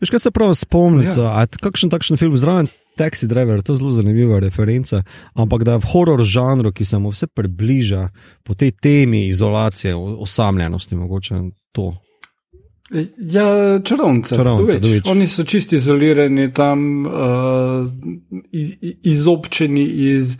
Veš, 0.00 0.10
kaj 0.10 0.18
se 0.18 0.30
prav 0.30 0.54
spomniti? 0.54 1.20
Ja. 1.20 1.46
Kakšen 1.60 1.90
takšen 1.90 2.16
film 2.16 2.36
zraven 2.36 2.68
Taxi 2.98 3.26
Driver, 3.26 3.62
to 3.62 3.72
je 3.72 3.76
zelo 3.76 3.90
zanimiva 3.90 4.38
referenca, 4.38 5.02
ampak 5.34 5.64
da 5.64 5.72
je 5.72 5.78
v 5.78 5.90
horor 5.92 6.24
žanru, 6.24 6.72
ki 6.72 6.84
se 6.84 6.98
mu 6.98 7.12
vse 7.14 7.26
približa 7.26 8.08
po 8.42 8.54
tej 8.54 8.70
temi 8.70 9.26
izolacije, 9.26 9.94
osamljenosti, 9.94 10.96
mogoče 10.96 11.34
to. 11.72 11.94
Ja, 13.18 13.44
čarovnice. 13.84 14.32
Čarovnice, 14.34 14.72
Dovič. 14.72 14.82
Dovič. 14.82 15.04
Oni 15.08 15.26
so 15.26 15.44
čisti 15.44 15.76
izolirani 15.76 16.46
tam, 16.52 17.04
uh, 17.04 17.12
iz, 18.50 18.70
izobčeni 19.04 19.84
iz 19.84 20.36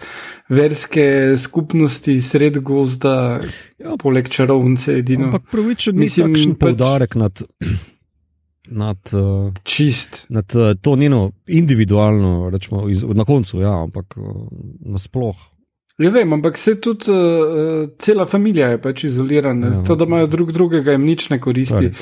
verske 0.49 1.36
skupnosti, 1.36 2.20
sred 2.20 2.59
gozda, 2.59 3.40
ja. 3.78 3.96
poleg 4.01 4.28
čarovnice, 4.28 4.96
edino. 4.96 5.24
Ampak 5.24 5.42
pravičen 5.53 5.94
ni 5.94 6.07
Mislim, 6.07 6.32
takšen 6.32 6.55
pač- 6.55 6.64
poudarek 6.64 7.14
nad, 7.14 7.42
nad, 8.82 8.99
uh, 9.12 9.53
Čist. 9.62 10.24
nad 10.28 10.49
uh, 10.57 10.72
to 10.80 10.96
njeno 10.96 11.32
individualno, 11.46 12.49
rečemo, 12.51 12.88
iz, 12.88 13.05
na 13.05 13.24
koncu, 13.24 13.61
ja, 13.61 13.74
ampak 13.82 14.16
uh, 14.16 14.24
nasploh. 14.88 15.36
Ja, 15.99 16.11
vem, 16.11 16.32
ampak 16.32 16.57
se 16.57 16.78
tudi 16.80 17.11
uh, 17.11 17.90
cela 17.99 18.24
družina 18.24 18.68
je 18.68 18.80
pač 18.80 19.05
izolirana, 19.05 19.66
Ja. 19.66 19.84
to, 19.84 19.96
da 19.96 20.05
imajo 20.05 20.26
drug 20.26 20.53
drugega, 20.53 20.92
jim 20.92 21.05
nič 21.05 21.28
ne 21.30 21.40
koristi. 21.40 21.90
res. 21.92 22.01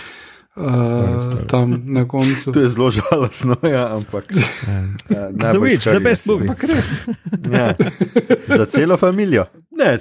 Uh, 0.57 1.47
tam 1.47 1.83
na 1.85 2.09
koncu. 2.09 2.49
to 2.55 2.61
je 2.61 2.69
zelo 2.69 2.91
žalostno, 2.91 3.57
ja, 3.63 3.97
ampak. 3.97 4.25
Ja. 4.33 5.29
Uh, 5.29 5.53
The 5.53 5.59
Witch, 5.61 5.85
the 5.85 6.01
best 6.01 6.27
movie. 6.27 6.49
Ampak 6.49 6.65
res. 6.65 6.89
Ja. 7.53 7.75
Za 8.49 8.65
celo 8.67 8.97
družino. 8.97 9.45
Ne, 9.71 9.99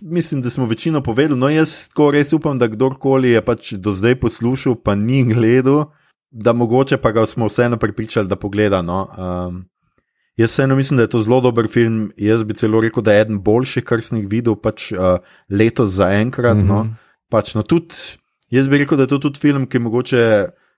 mislim, 0.00 0.40
da 0.40 0.50
smo 0.50 0.64
večino 0.66 1.02
povedali. 1.02 1.38
No, 1.38 1.48
jaz 1.48 1.88
tako 1.88 2.10
res 2.10 2.32
upam, 2.32 2.58
da 2.58 2.70
kdorkoli 2.72 3.30
je 3.36 3.42
pač 3.44 3.72
do 3.72 3.92
zdaj 3.92 4.16
poslušal, 4.20 4.78
pa 4.80 4.94
ni 4.94 5.24
gledal, 5.28 5.92
da 6.30 6.52
mogoče 6.52 6.96
pa 6.96 7.12
ga 7.12 7.26
smo 7.26 7.46
vseeno 7.52 7.76
pripričali, 7.76 8.28
da 8.28 8.36
pogleda. 8.36 8.80
No. 8.82 9.04
Um, 9.12 9.60
jaz 10.36 10.50
vseeno 10.50 10.76
mislim, 10.76 10.96
da 10.96 11.02
je 11.02 11.12
to 11.12 11.20
zelo 11.20 11.40
dober 11.40 11.68
film. 11.68 12.12
Jaz 12.16 12.44
bi 12.44 12.54
celo 12.54 12.80
rekel, 12.80 13.04
da 13.04 13.12
je 13.12 13.26
eden 13.28 13.42
boljših, 13.44 13.84
kar 13.84 14.00
sem 14.00 14.22
jih 14.22 14.28
videl 14.30 14.56
pač, 14.56 14.88
uh, 14.96 15.20
letos 15.50 16.00
zaenkrat. 16.00 16.56
Mm 16.56 16.60
-hmm. 16.60 16.68
no. 16.68 16.84
Mhm. 16.84 16.92
pač, 17.28 17.54
no, 17.54 17.62
tudi, 17.62 17.94
jaz 18.52 18.68
bi 18.68 18.82
rekel, 18.82 19.00
da 19.00 19.06
je 19.08 19.14
to 19.14 19.22
tudi 19.28 19.40
film, 19.40 19.66
ki 19.66 19.80
mogoče 19.82 20.22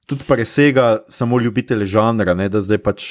tudi 0.06 0.26
presega 0.28 1.04
samo 1.12 1.40
ljubitele 1.40 1.86
žanra. 1.90 2.36
Ne, 2.38 2.48
da 2.48 2.62
zdaj 2.64 2.80
pač 2.84 3.10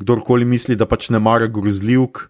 kdorkoli 0.00 0.46
misli, 0.48 0.76
da 0.78 0.88
pač 0.88 1.10
ne 1.14 1.20
mara 1.22 1.46
grozljivk. 1.46 2.26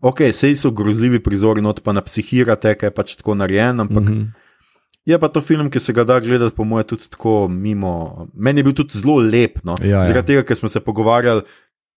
Ok, 0.00 0.30
sej 0.32 0.56
so 0.56 0.70
grozljivi 0.72 1.20
prizori, 1.20 1.60
not 1.60 1.82
pa 1.84 1.92
na 1.92 2.00
psihirate, 2.00 2.72
ker 2.80 2.88
je 2.88 2.96
pač 2.96 3.18
tako 3.20 3.36
narejen, 3.36 3.84
ampak 3.84 4.04
mm 4.04 4.14
-hmm. 4.14 4.30
Je 5.04 5.18
pa 5.18 5.28
to 5.28 5.40
film, 5.40 5.70
ki 5.70 5.80
se 5.80 5.92
ga 5.96 6.04
da 6.04 6.20
gledati, 6.20 6.54
po 6.56 6.64
mojem, 6.64 6.86
tudi 6.86 7.08
tako 7.10 7.48
mimo. 7.48 8.28
Meni 8.34 8.60
je 8.60 8.64
bil 8.64 8.74
tudi 8.76 8.98
zelo 8.98 9.16
lep, 9.16 9.58
no. 9.64 9.74
Ja, 9.80 9.88
ja. 9.88 10.06
zaradi 10.06 10.26
tega, 10.26 10.44
ker 10.44 10.56
smo 10.56 10.68
se 10.68 10.80
pogovarjali. 10.80 11.42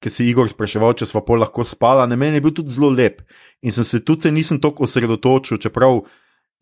Ker 0.04 0.12
si 0.12 0.26
Igor 0.28 0.50
spraševal, 0.50 0.96
če 1.00 1.06
smo 1.06 1.22
pol 1.24 1.40
lahko 1.40 1.64
spala, 1.64 2.08
na 2.08 2.16
meni 2.20 2.40
je 2.40 2.42
bil 2.42 2.52
tudi 2.52 2.72
zelo 2.72 2.90
lep. 2.92 3.22
In 3.62 3.72
sem 3.72 3.84
se 3.88 4.02
tudi 4.04 4.22
se 4.22 4.32
nisem 4.32 4.60
tako 4.60 4.84
osredotočil, 4.84 5.58
čeprav 5.58 6.02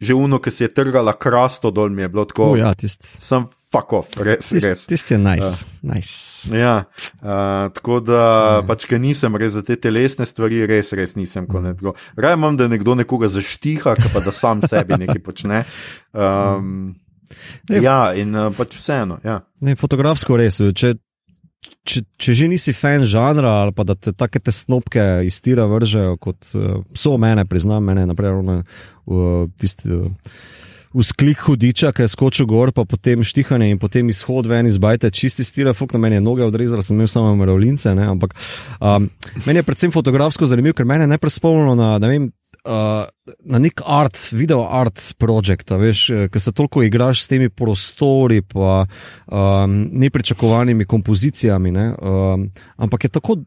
že 0.01 0.17
uno, 0.17 0.39
ki 0.41 0.51
se 0.51 0.65
je 0.65 0.73
trgala 0.73 1.13
krasto 1.13 1.71
dol, 1.71 1.89
mi 1.93 2.01
je 2.01 2.09
bilo 2.09 2.25
tako. 2.25 2.51
O, 2.51 2.55
ja, 2.59 2.73
tisti 2.73 3.07
Sem 3.21 3.45
fuck 3.71 3.93
off, 3.93 4.17
res. 4.19 4.49
tist, 4.49 4.65
res. 4.65 4.85
tist 4.89 5.11
je 5.13 5.17
nice. 5.21 5.65
nice. 5.81 6.49
Ja, 6.57 6.83
uh, 7.21 7.69
tako 7.75 8.01
da, 8.03 8.23
pač, 8.67 8.87
ker 8.89 8.99
nisem 8.99 9.37
res 9.39 9.53
za 9.55 9.63
te 9.63 9.77
telesne 9.79 10.27
stvari, 10.27 10.65
res, 10.67 10.91
res 10.97 11.15
nisem. 11.15 11.47
Mm. 11.47 11.93
Raje 12.19 12.39
imam, 12.39 12.57
da 12.59 12.67
nekdo 12.71 12.97
nekoga 12.99 13.31
zaštiha, 13.31 13.95
pa 14.11 14.23
da 14.25 14.33
sam 14.35 14.65
sebi 14.65 14.99
nekaj 15.05 15.23
počne. 15.23 15.63
Um, 16.11 16.91
Ne, 17.69 17.77
ja, 17.79 18.11
in 18.19 18.35
uh, 18.35 18.49
pač 18.51 18.75
vseeno. 18.75 19.15
Ja. 19.23 19.37
Ne, 19.63 19.77
fotografsko 19.79 20.35
res. 20.35 20.57
Če, 20.75 20.97
če, 21.61 22.03
če 22.17 22.35
že 22.37 22.47
nisi 22.51 22.73
fan 22.73 23.05
žanra 23.07 23.51
ali 23.65 23.75
pa 23.75 23.85
da 23.87 23.95
te 23.95 24.13
take 24.17 24.41
te 24.41 24.53
snopke 24.53 25.03
iz 25.27 25.41
tira 25.43 25.67
vržejo, 25.69 26.17
kot 26.21 26.53
uh, 26.55 26.81
so 26.97 27.17
mene, 27.21 27.45
priznam, 27.45 27.85
mene, 27.85 28.07
naprej, 28.09 28.33
uh, 28.41 29.45
tisti. 29.61 29.91
Uh, 29.91 30.09
Vzklik 30.91 31.39
hudiča, 31.45 31.93
ki 31.95 32.03
je 32.03 32.11
skočil 32.11 32.45
gor, 32.51 32.73
pa 32.75 32.83
potem 32.83 33.21
štihanje 33.23 33.69
in 33.71 33.77
potem 33.79 34.09
izhod 34.11 34.49
ven 34.51 34.67
iz 34.67 34.75
bajte, 34.75 35.07
čisti 35.15 35.45
stila, 35.47 35.71
fuk 35.71 35.93
na 35.95 36.01
meni 36.03 36.17
je 36.17 36.23
noge 36.25 36.43
odrezala, 36.43 36.83
sem 36.83 36.97
imel 36.97 37.07
samo 37.07 37.31
mravljince. 37.39 37.93
Ampak 37.95 38.35
um, 38.35 39.07
meni 39.45 39.61
je 39.61 39.63
predvsem 39.63 39.93
fotografsko 39.95 40.49
zanimivo, 40.51 40.75
ker 40.75 40.85
meni 40.85 41.07
je 41.07 41.13
najprej 41.13 41.37
spomnilo 41.37 41.77
na, 41.79 41.93
ne 41.95 42.09
vem, 42.11 42.27
uh, 42.65 43.05
na 43.45 43.59
nek 43.59 43.81
art, 43.85 44.17
video 44.31 44.65
art 44.69 45.13
projekt, 45.17 45.71
veš, 45.71 46.05
ker 46.31 46.41
se 46.41 46.51
toliko 46.51 46.83
igraš 46.83 47.23
s 47.23 47.31
temi 47.31 47.49
prostori, 47.49 48.41
pa 48.41 48.85
um, 48.85 49.77
nepričakovanimi 49.91 50.85
kompozicijami. 50.85 51.71
Ne, 51.71 51.91
um, 51.93 52.49
ampak 52.75 53.03
je 53.03 53.09
tako 53.09 53.37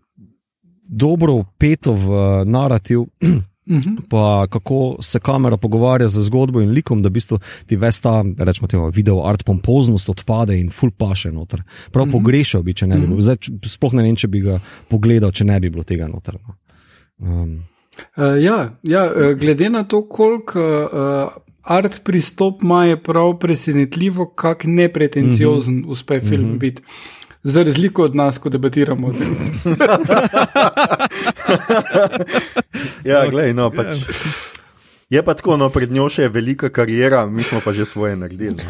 dobro 0.88 1.34
upeto 1.44 1.92
v 1.92 2.44
narativ. 2.44 3.06
-hmm. 3.66 3.96
pa 4.08 4.46
kako 4.50 4.96
se 5.00 5.20
kamera 5.20 5.56
pogovarja 5.56 6.08
z 6.08 6.22
zgodbo 6.22 6.60
in 6.60 6.70
likom, 6.70 7.02
da 7.02 7.08
v 7.08 7.12
bistvu 7.12 7.38
ti 7.66 7.76
ves 7.76 8.00
ta, 8.00 8.24
rečemo, 8.38 8.68
temo, 8.68 8.88
video 8.90 9.24
art 9.26 9.44
pompoznost 9.44 10.08
odpade 10.08 10.58
in 10.60 10.70
full 10.70 10.90
paše 10.90 11.32
noter. 11.32 11.62
Prav 11.90 12.06
mm 12.06 12.10
-hmm. 12.10 12.12
pogrešal 12.12 12.62
bi, 12.62 12.74
če 12.74 12.86
ne 12.86 12.98
bi 12.98 13.06
bilo. 13.06 13.20
Zdaj, 13.20 13.36
sploh 13.64 13.92
ne 13.92 14.02
vem, 14.02 14.16
če 14.16 14.28
bi 14.28 14.40
ga 14.40 14.60
pogledal, 14.88 15.32
če 15.32 15.44
ne 15.44 15.60
bi 15.60 15.70
bilo 15.70 15.84
tega 15.84 16.08
noter. 16.08 16.36
No. 16.48 16.54
Um. 17.18 17.64
Uh, 18.16 18.42
ja, 18.42 18.70
ja, 18.82 19.04
eh, 19.04 19.34
glede 19.34 19.70
na 19.70 19.84
to, 19.84 20.08
koliko 20.08 20.60
uh, 20.60 21.28
art 21.62 22.00
pristop 22.04 22.62
ima, 22.62 22.84
je 22.84 23.02
prav 23.02 23.38
presenetljivo, 23.38 24.26
kako 24.26 24.68
nepretenciozen 24.68 25.74
mm 25.74 25.82
-hmm. 25.82 25.90
uspe 25.90 26.20
film 26.20 26.42
mm 26.42 26.54
-hmm. 26.54 26.58
biti. 26.58 26.82
Za 27.42 27.62
razliko 27.62 28.02
od 28.02 28.16
nas, 28.16 28.38
ko 28.38 28.48
debatiramo 28.48 29.06
o 29.06 29.12
tem. 29.12 29.36
ja, 33.10 33.30
gledaj, 33.30 33.52
no, 33.52 33.70
pač. 33.70 33.96
Je 35.10 35.22
pa 35.22 35.34
tako, 35.34 35.56
no, 35.56 35.68
pred 35.68 35.92
njo 35.92 36.08
še 36.08 36.22
je 36.22 36.28
velika 36.28 36.68
karijera, 36.68 37.26
mi 37.26 37.42
smo 37.42 37.60
pa 37.64 37.72
že 37.72 37.84
svoje 37.84 38.16
naredili. 38.16 38.56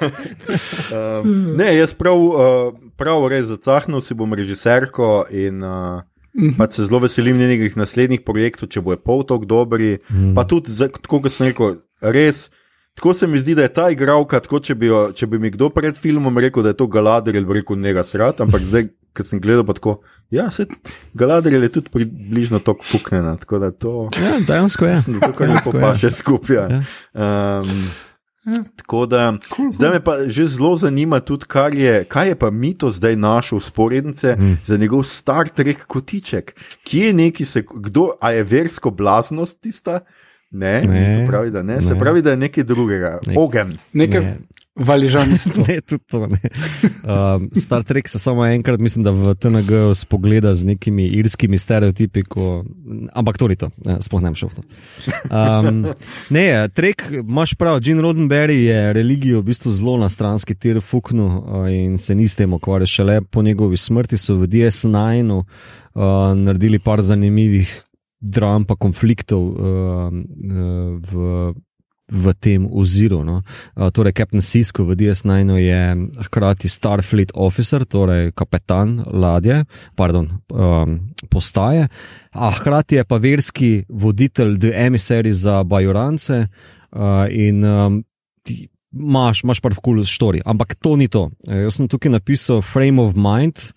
um, 0.00 1.30
ne, 1.56 1.70
jaz 1.76 1.94
prav, 1.98 2.18
uh, 2.18 2.72
prav 2.96 3.28
res 3.32 3.48
zacahnil 3.52 4.02
si 4.04 4.16
bom 4.18 4.34
režiserko 4.34 5.24
in 5.30 5.62
uh, 5.64 6.02
pa 6.58 6.66
se 6.70 6.84
zelo 6.84 6.98
veselim 6.98 7.38
njenih 7.38 7.76
naslednjih 7.76 8.24
projektov, 8.26 8.68
če 8.68 8.82
bo 8.82 8.94
je 8.94 9.00
pol 9.00 9.22
tako 9.26 9.46
dobri. 9.46 9.98
Mm. 10.10 10.34
Pa 10.34 10.44
tudi, 10.48 10.74
tako 10.74 11.22
kot 11.24 11.32
sem 11.32 11.50
rekel, 11.52 11.78
res. 12.02 12.48
Tako 12.94 13.14
se 13.14 13.26
mi 13.26 13.38
zdi, 13.38 13.56
da 13.58 13.66
je 13.66 13.72
ta 13.74 13.88
igralka, 13.90 14.38
tako 14.40 14.60
če 14.62 14.76
bi, 14.78 14.86
jo, 14.86 15.08
če 15.14 15.26
bi 15.26 15.38
mi 15.42 15.50
kdo 15.50 15.66
pred 15.74 15.98
filmom 15.98 16.38
rekel, 16.38 16.62
da 16.62 16.70
je 16.70 16.78
to 16.78 16.86
Galadriel, 16.86 17.46
bi 17.46 17.58
rekel, 17.58 17.78
ne 17.82 17.90
ga 17.94 18.04
srat, 18.06 18.38
ampak 18.44 18.62
zdaj, 18.62 18.86
ko 19.14 19.26
sem 19.26 19.40
gledal, 19.42 19.64
pa 19.66 19.74
tako, 19.74 19.96
ja, 20.34 20.46
se 20.54 20.68
Galadriel 21.18 21.66
je 21.66 21.72
tudi 21.74 21.90
približno 21.90 22.62
tako 22.62 22.86
fuknjena. 22.86 23.34
Tako 23.42 23.58
da 23.62 23.70
to. 23.70 23.96
Ja, 24.22 24.38
dejansko 24.46 24.86
je. 24.86 25.00
Tako 25.26 25.50
lepo 25.50 25.74
pa 25.74 25.90
še 25.98 26.12
skupaj. 26.14 26.60
Ja. 26.60 26.82
Um, 27.14 27.74
Ja. 28.44 28.64
Tako 28.76 29.06
da, 29.06 29.34
cool, 29.56 29.72
zdaj 29.72 29.90
me 29.90 30.00
pa 30.04 30.16
že 30.28 30.46
zelo 30.46 30.76
zanima, 30.76 31.20
tudi, 31.20 31.46
je, 31.72 32.04
kaj 32.04 32.28
je 32.28 32.34
pa 32.34 32.50
mito 32.50 32.90
zdaj 32.90 33.16
našel 33.16 33.60
sporednice 33.60 34.36
mm. 34.38 34.56
za 34.64 34.76
njegov 34.76 35.02
star 35.02 35.48
trek 35.48 35.86
kotiček. 35.86 36.60
Kje 36.84 37.06
je 37.06 37.12
neki, 37.12 37.44
se, 37.44 37.62
kdo, 37.74 38.10
a 38.20 38.30
je 38.30 38.44
versko 38.44 38.90
blaznost 38.90 39.60
tista? 39.60 40.00
Ne, 40.50 40.82
ne, 40.82 41.26
pravi, 41.28 41.50
ne. 41.50 41.62
ne, 41.62 41.80
se 41.80 41.96
pravi, 41.98 42.22
da 42.22 42.30
je 42.30 42.36
nekaj 42.36 42.64
drugega, 42.64 43.18
ne. 43.26 43.34
ogen. 43.38 43.72
Nekaj 43.92 44.20
ne. 44.20 44.38
Valižanstva. 44.76 45.64
ne, 45.68 45.80
tudi 45.80 46.04
to. 46.10 46.26
Ne. 46.26 46.40
Um, 47.02 47.50
Star 47.54 47.82
Trek 47.82 48.08
se 48.08 48.18
samo 48.18 48.46
enkrat, 48.46 48.80
mislim, 48.80 49.04
da 49.04 49.10
v 49.10 49.34
TNG 49.34 49.94
spogleda 49.94 50.54
z 50.54 50.64
nekimi 50.64 51.06
irskimi 51.06 51.58
stereotipi, 51.58 52.22
ko... 52.22 52.64
ampak 53.12 53.38
to 53.38 53.48
ni 53.48 53.56
to, 53.56 53.70
sploh 54.00 54.22
ne 54.22 54.34
šel 54.34 54.50
v 54.50 54.54
to. 54.58 54.64
Um, 55.30 55.86
ne, 56.34 56.46
Trek, 56.74 57.06
imaš 57.22 57.54
prav, 57.54 57.80
Gene 57.80 58.02
Roddenberry 58.02 58.64
je 58.66 58.92
religijo 58.92 59.40
v 59.40 59.50
bistvu 59.52 59.72
zelo 59.74 59.96
na 60.00 60.08
stranski 60.08 60.54
tir 60.54 60.80
fuknil 60.82 61.26
uh, 61.26 61.70
in 61.70 61.98
se 61.98 62.14
ni 62.14 62.28
s 62.28 62.34
tem 62.34 62.52
ukvarjal. 62.52 62.90
Šele 62.90 63.20
po 63.22 63.42
njegovi 63.42 63.76
smrti 63.76 64.18
so 64.18 64.36
v 64.42 64.50
DS9 64.50 65.30
uh, 65.32 65.44
naredili 66.34 66.78
par 66.78 67.02
zanimivih 67.02 67.70
dram, 68.20 68.64
pa 68.64 68.76
konfliktov 68.76 69.42
uh, 69.44 70.10
v, 71.12 71.52
v 72.08 72.34
tem 72.36 72.68
oziru. 72.68 73.24
No. 73.24 73.40
Uh, 73.72 73.88
torej, 73.88 74.12
Captain 74.12 74.42
Sisko 74.42 74.84
v 74.84 74.96
DS9 74.96 75.56
je 75.56 75.82
hkrati 76.28 76.68
Starfleet 76.68 77.32
officer, 77.34 77.84
torej 77.88 78.32
kapetan 78.36 79.00
ladje, 79.08 79.64
pardon, 79.96 80.28
um, 80.52 81.00
postaje, 81.32 81.88
a 82.34 82.50
hkrati 82.50 83.00
je 83.00 83.04
pa 83.04 83.16
verski 83.16 83.84
voditelj 83.88 84.58
The 84.60 84.72
Emissary 84.86 85.32
za 85.32 85.64
Bajorance 85.64 86.44
uh, 86.92 87.24
in 87.30 87.64
um, 87.64 88.04
Máš, 88.94 89.42
máš 89.42 89.58
pa 89.58 89.74
kul 89.74 89.82
cool 89.82 90.06
story, 90.06 90.38
ampak 90.46 90.78
to 90.78 90.94
ni 90.94 91.10
to. 91.10 91.26
Jaz 91.50 91.82
sem 91.82 91.90
tukaj 91.90 92.14
napisal 92.14 92.62
Frame 92.62 93.02
of 93.02 93.18
Mind, 93.18 93.74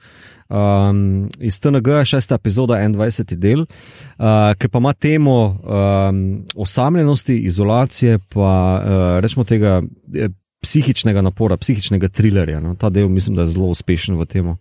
um, 0.50 1.30
iz 1.40 1.60
TNG, 1.60 2.04
šesta 2.06 2.36
epizoda, 2.36 2.74
21. 2.74 3.36
del, 3.36 3.62
uh, 3.62 4.54
ki 4.58 4.70
pa 4.70 4.82
ima 4.82 4.94
temo 4.94 5.38
um, 5.48 6.44
osamljenosti, 6.56 7.40
izolacije, 7.40 8.20
pa 8.34 8.82
uh, 8.82 9.22
rečemo 9.22 9.44
tega. 9.44 9.82
Eh, 10.16 10.30
psihičnega 10.58 11.22
napora, 11.22 11.54
psihičnega 11.58 12.10
trilerja. 12.10 12.60
No? 12.60 12.74
Ta 12.76 12.90
del 12.90 13.08
mislim, 13.14 13.36
da 13.38 13.46
je 13.46 13.54
zelo 13.54 13.68
uspešen 13.72 14.18
v 14.18 14.26
tem. 14.26 14.48
Uh, 14.50 14.58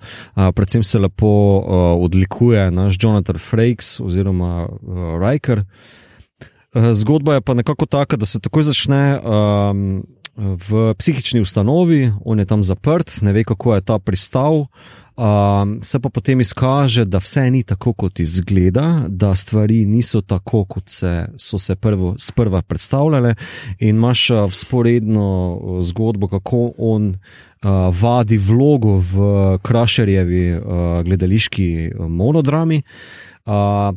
predvsem 0.55 0.85
se 0.85 0.99
lepo 1.01 1.27
uh, 1.27 1.65
odlikuje 2.05 2.71
naš 2.71 2.99
Jonathan 3.01 3.39
Frakes 3.41 3.97
oziroma 4.01 4.69
uh, 4.69 5.17
Riker. 5.23 5.65
Uh, 6.75 6.93
zgodba 6.93 7.35
je 7.35 7.41
pa 7.41 7.55
nekako 7.55 7.87
taka, 7.87 8.17
da 8.17 8.27
se 8.27 8.41
takoj 8.41 8.69
začne 8.69 9.19
um, 9.19 10.05
v 10.37 10.93
psihični 10.99 11.41
ustanovi, 11.41 12.13
on 12.25 12.39
je 12.39 12.45
tam 12.45 12.65
zaprt, 12.65 13.23
ne 13.23 13.33
ve, 13.33 13.45
kako 13.45 13.75
je 13.75 13.81
ta 13.81 13.99
pristal. 13.99 14.67
Um, 15.17 15.79
se 15.83 16.01
pa 16.01 16.09
potem 16.09 16.41
izkaže, 16.41 17.05
da 17.05 17.19
vse 17.19 17.51
ni 17.51 17.63
tako, 17.63 17.93
kot 17.93 18.21
izgleda, 18.21 19.07
da 19.09 19.35
stvari 19.35 19.87
niso 19.87 20.21
tako, 20.21 20.65
kot 20.65 20.89
se, 20.89 21.25
so 21.39 21.59
se 21.59 21.77
prvo, 21.77 22.15
sprva 22.19 22.63
predstavljale, 22.63 23.35
in 23.79 23.97
imaš 23.97 24.29
sporedno 24.53 25.59
zgodbo, 25.81 26.29
kako 26.29 26.73
on 26.79 27.09
uh, 27.09 27.71
vadi 28.01 28.37
vlogo 28.37 28.99
v 28.99 29.59
Krašerjevi 29.63 30.53
uh, 30.53 30.63
gledališki 31.05 31.91
monodrami. 32.09 32.83
Uh, 33.47 33.53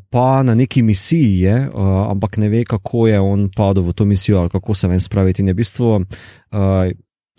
pa 0.10 0.44
na 0.44 0.56
neki 0.56 0.82
misiji 0.82 1.40
je, 1.40 1.70
uh, 1.70 2.12
ampak 2.12 2.38
ne 2.38 2.50
ve, 2.50 2.64
kako 2.64 3.08
je 3.08 3.20
on 3.20 3.50
padel 3.56 3.84
v 3.84 3.94
to 3.94 4.06
misijo 4.06 4.40
ali 4.40 4.50
kako 4.50 4.74
se 4.74 4.88
ven 4.88 5.00
spraviti. 5.00 5.42
In 5.42 5.48
je 5.48 5.54
v 5.54 5.58
bistvu 5.58 5.96
uh, 5.96 6.02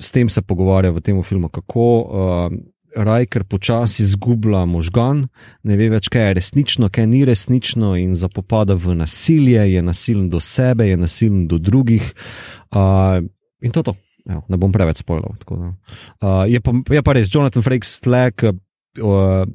s 0.01 0.13
tem 0.13 0.29
se 0.29 0.43
pogovarja 0.43 0.91
v 0.91 1.01
tem 1.01 1.23
filmu, 1.23 1.49
kako 1.49 1.87
uh, 2.01 2.61
Rajker 2.97 3.45
počasi 3.45 4.03
izgublja 4.03 4.65
možgan, 4.67 5.29
ne 5.63 5.77
ve 5.79 5.87
več, 5.93 6.09
kaj 6.11 6.29
je 6.29 6.35
resnično, 6.41 6.89
kaj 6.91 7.07
ni 7.07 7.23
resnično, 7.29 7.95
in 8.01 8.17
zapopada 8.19 8.75
v 8.75 8.97
nasilje, 8.99 9.63
je 9.75 9.83
nasilen 9.83 10.27
do 10.33 10.41
sebe, 10.43 10.89
je 10.89 10.97
nasilen 10.99 11.45
do 11.51 11.61
drugih. 11.63 12.11
Uh, 12.75 13.23
in 13.63 13.71
to 13.71 13.85
to. 13.87 13.95
Evo, 14.29 14.43
ne 14.49 14.59
bom 14.61 14.73
preveč 14.75 15.01
spoilal. 15.01 15.39
Uh, 15.47 16.45
je, 16.51 16.61
je 16.91 17.03
pa 17.03 17.15
res, 17.17 17.31
Jonathan 17.33 17.65
Frakes 17.65 17.99
tlek. 18.05 18.51
Uh, 18.99 19.47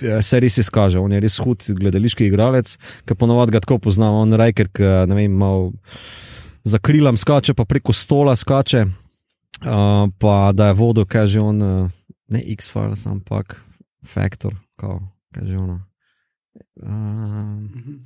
Se 0.00 0.38
res 0.40 0.54
izkaže, 0.56 0.96
on 0.96 1.12
je 1.12 1.18
res 1.20 1.34
hud 1.44 1.60
gledališki 1.76 2.24
igralec, 2.30 2.70
ki 3.04 3.16
ponovadi 3.20 3.52
ga 3.52 3.60
tako 3.60 3.76
poznamo. 3.84 4.22
On 4.24 4.32
je 4.32 4.38
reker, 4.40 4.70
ki 4.72 4.86
vem, 5.12 5.34
malo 5.36 5.74
za 6.64 6.80
krilom 6.80 7.18
skače, 7.20 7.52
pa 7.52 7.66
preko 7.68 7.92
stola 7.92 8.32
skače, 8.32 8.86
uh, 8.88 10.08
pa 10.16 10.36
da 10.56 10.70
je 10.70 10.78
vodo, 10.80 11.04
kaj 11.04 11.26
že 11.36 11.44
on. 11.44 11.60
Uh, 11.60 11.99
ne 12.30 12.42
X-Files, 12.54 13.06
ampak 13.06 13.58
Factor, 14.06 14.54
kaj 14.78 15.44
že 15.44 15.56
ono. 15.58 15.78
Um, 16.82 18.00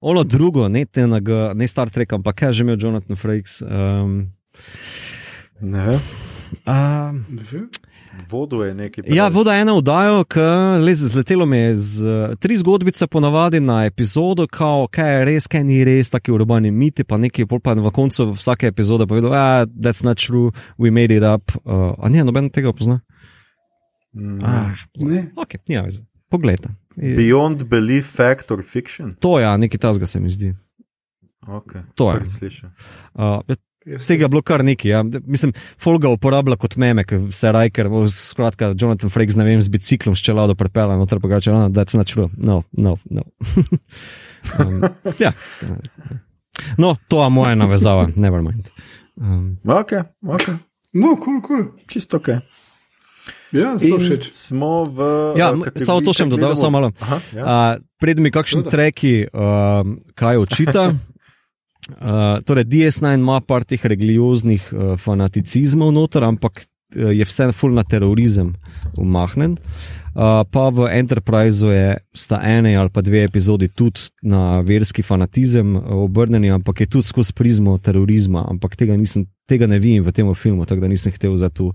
ono 0.00 0.22
drugo, 0.24 0.68
ne, 0.68 0.86
TNG, 0.86 1.54
ne 1.54 1.68
Star 1.68 1.90
Trek, 1.90 2.12
ampak 2.12 2.46
kaj 2.46 2.52
že 2.52 2.62
imel 2.64 2.78
Jonathan 2.80 3.16
Frakes. 3.18 3.60
Um, 3.62 4.32
ne. 5.60 5.98
Um, 6.64 7.26
Vodo 8.28 8.64
je 8.64 8.74
nekaj. 8.74 9.02
Pravi. 9.02 9.16
Ja, 9.16 9.28
voda 9.28 9.54
je 9.54 9.62
ena 9.62 9.74
vdaja, 9.76 10.24
ki 10.24 10.40
je 10.88 10.94
zletelo 10.94 11.46
me 11.46 11.76
z 11.76 12.04
tri 12.40 12.56
zgodbice, 12.56 13.06
ponavadi 13.06 13.60
na 13.60 13.84
epizodo, 13.84 14.46
kao, 14.46 14.86
kaj 14.90 15.18
je 15.18 15.24
res, 15.24 15.46
kaj 15.46 15.64
ni 15.64 15.84
res, 15.84 16.10
taki 16.10 16.32
urbani 16.32 16.70
miti, 16.70 17.04
pa 17.04 17.16
nekaj, 17.16 17.46
pa 17.62 17.74
na 17.74 17.90
koncu 17.90 18.32
vsake 18.32 18.66
epizode 18.66 19.06
povedal, 19.06 19.32
ah, 19.34 19.66
that's 19.66 20.04
not 20.04 20.18
true, 20.18 20.52
we 20.78 20.90
made 20.90 21.14
it 21.14 21.22
up. 21.22 21.52
Uh, 21.64 21.94
a 21.98 22.08
ne, 22.08 22.24
noben 22.24 22.50
tega 22.50 22.72
pozna. 22.72 23.00
Mm. 24.16 24.38
Ah, 24.42 24.74
ne. 24.96 25.28
Ok, 25.36 25.60
ja, 25.68 25.84
poglej. 26.30 26.56
Beyond 26.96 27.68
belief, 27.68 28.10
fact 28.16 28.50
or 28.50 28.62
fiction. 28.62 29.12
To 29.20 29.38
je, 29.38 29.44
ja, 29.44 29.56
nekaj 29.56 29.78
tasga 29.78 30.06
se 30.06 30.20
mi 30.20 30.30
zdi. 30.30 30.54
Okay. 31.48 31.82
To 31.94 32.12
je. 32.12 32.20
Uh, 33.14 33.40
Tega 33.96 34.24
je 34.24 34.28
bilo 34.28 34.42
kar 34.42 34.64
nekaj. 34.64 34.90
Ja. 34.90 35.02
Mislim, 35.26 35.52
Folga 35.80 36.10
uporablja 36.12 36.56
kot 36.60 36.76
meme, 36.76 37.04
ki 37.08 37.20
se 37.32 37.52
rajker, 37.52 37.88
skratka, 38.12 38.74
Jonathan 38.78 39.10
Frakes, 39.10 39.38
ne 39.38 39.46
vem, 39.46 39.62
z 39.62 39.72
biciklom 39.72 40.16
s 40.16 40.24
čelado 40.24 40.56
prepela, 40.58 40.98
no, 40.98 41.06
ter 41.08 41.20
pa 41.22 41.30
reče, 41.32 41.54
no, 41.54 41.68
that's 41.72 41.96
not 41.96 42.10
true. 42.10 42.28
No, 42.36 42.62
no, 42.72 42.98
no. 43.10 43.24
um, 44.60 44.82
ja. 45.18 45.32
No, 46.76 46.96
to 47.08 47.22
je 47.24 47.30
moja 47.30 47.54
navezava, 47.54 48.08
never 48.26 48.42
mind. 48.42 48.70
Um, 49.16 49.58
ok, 49.64 49.92
ok. 50.26 50.48
No, 50.92 51.16
kul, 51.16 51.24
cool, 51.24 51.42
kul, 51.42 51.42
cool. 51.42 51.86
čisto 51.88 52.16
ok. 52.16 52.28
Ja, 53.52 53.76
smo 54.20 54.84
v. 54.84 55.04
Ja, 55.40 55.52
eh, 55.56 55.80
samo 55.80 56.04
to 56.04 56.12
še 56.12 56.26
bom 56.26 56.36
dodal, 56.36 56.52
samo 56.60 56.76
malo. 56.76 56.90
Aha, 57.00 57.18
ja. 57.32 57.44
Uh, 57.44 57.84
pred 58.00 58.20
mi 58.20 58.28
kakšen 58.28 58.60
Seveda. 58.60 58.72
treki, 58.74 59.14
uh, 59.32 59.88
kaj 60.18 60.44
očita. 60.44 60.90
Uh, 61.88 62.42
torej, 62.44 62.64
DS9 62.68 63.14
ima 63.16 63.40
par 63.40 63.64
teh 63.64 63.80
religioznih 63.80 64.72
uh, 64.72 64.96
fanaticizmov 65.00 65.92
noter, 65.92 66.24
ampak 66.24 66.66
uh, 66.96 67.10
je 67.16 67.24
vse 67.24 67.52
full 67.56 67.72
na 67.72 67.84
terorizem 67.84 68.52
umahnen. 69.00 69.56
Uh, 70.18 70.42
pa 70.50 70.68
v 70.74 70.88
Enterpriseu 70.98 71.70
je 71.70 71.96
sta 72.12 72.40
ene 72.42 72.74
ali 72.76 72.90
pa 72.90 73.00
dve 73.00 73.22
epizodi 73.24 73.68
tudi 73.68 74.00
na 74.22 74.60
verski 74.60 75.02
fanatizem 75.02 75.76
obrnjeni, 75.76 76.50
ampak 76.50 76.80
je 76.80 76.86
tudi 76.86 77.06
skozi 77.06 77.32
prizmo 77.32 77.78
terorizma. 77.78 78.44
Ampak 78.50 78.76
tega, 78.76 78.96
nisem, 78.96 79.28
tega 79.46 79.66
ne 79.66 79.78
vidim 79.78 80.04
v 80.04 80.12
tem 80.12 80.34
filmu, 80.34 80.66
tako 80.66 80.80
da 80.80 80.88
nisem 80.88 81.12
hotel 81.12 81.36
za 81.36 81.48
to 81.48 81.72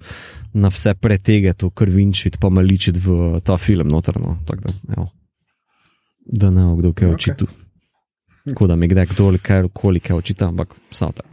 na 0.54 0.70
vse 0.70 0.94
pretege, 0.94 1.54
to 1.54 1.70
krvinčiti, 1.70 2.38
pa 2.38 2.50
maličiti 2.50 3.00
v 3.00 3.40
ta 3.42 3.58
film 3.58 3.88
notrno. 3.88 4.38
Da, 4.46 4.58
evo. 4.98 5.10
da 6.26 6.50
ne 6.52 6.62
bo 6.70 6.76
kdo 6.76 6.94
kaj 6.94 7.08
Ok. 7.08 7.14
očitil. 7.14 7.48
Tako 8.46 8.68
da 8.68 8.76
mi 8.76 8.88
gre 8.88 9.06
kdo 9.06 9.34
kaj 9.42 9.68
koliko 9.74 10.16
očita, 10.16 10.48
ampak 10.48 10.74
samo 10.92 11.12
ta. 11.12 11.24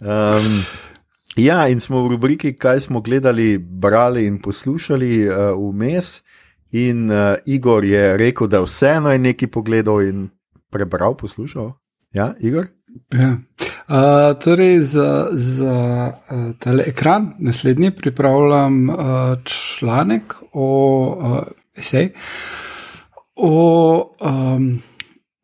Um, 0.00 0.62
ja, 1.48 1.68
in 1.68 1.80
smo 1.80 2.02
v 2.02 2.08
rubriki, 2.08 2.52
kaj 2.58 2.80
smo 2.80 3.00
gledali, 3.00 3.58
brali 3.58 4.26
in 4.26 4.40
poslušali 4.42 5.28
uh, 5.28 5.34
vmes. 5.54 6.22
In 6.70 7.10
uh, 7.10 7.34
Igor 7.46 7.84
je 7.84 8.16
rekel, 8.16 8.46
da 8.46 8.60
vseeno 8.62 9.12
je 9.12 9.18
nekaj 9.18 9.48
pogledal 9.48 10.02
in 10.02 10.28
prebral, 10.70 11.16
poslušal. 11.16 11.72
Ja, 12.12 12.34
Igor? 12.40 12.66
Ja. 13.14 13.36
Uh, 13.88 14.34
torej, 14.44 14.80
za, 14.80 15.28
za 15.32 16.12
uh, 16.30 16.56
tale 16.58 16.84
ekran 16.86 17.34
naslednji 17.38 17.90
pripravljam 17.90 18.88
uh, 18.88 18.96
članek 19.44 20.34
o 20.52 20.68
uh, 21.20 21.38
esej 21.76 22.10
o 23.36 24.16
um, 24.20 24.82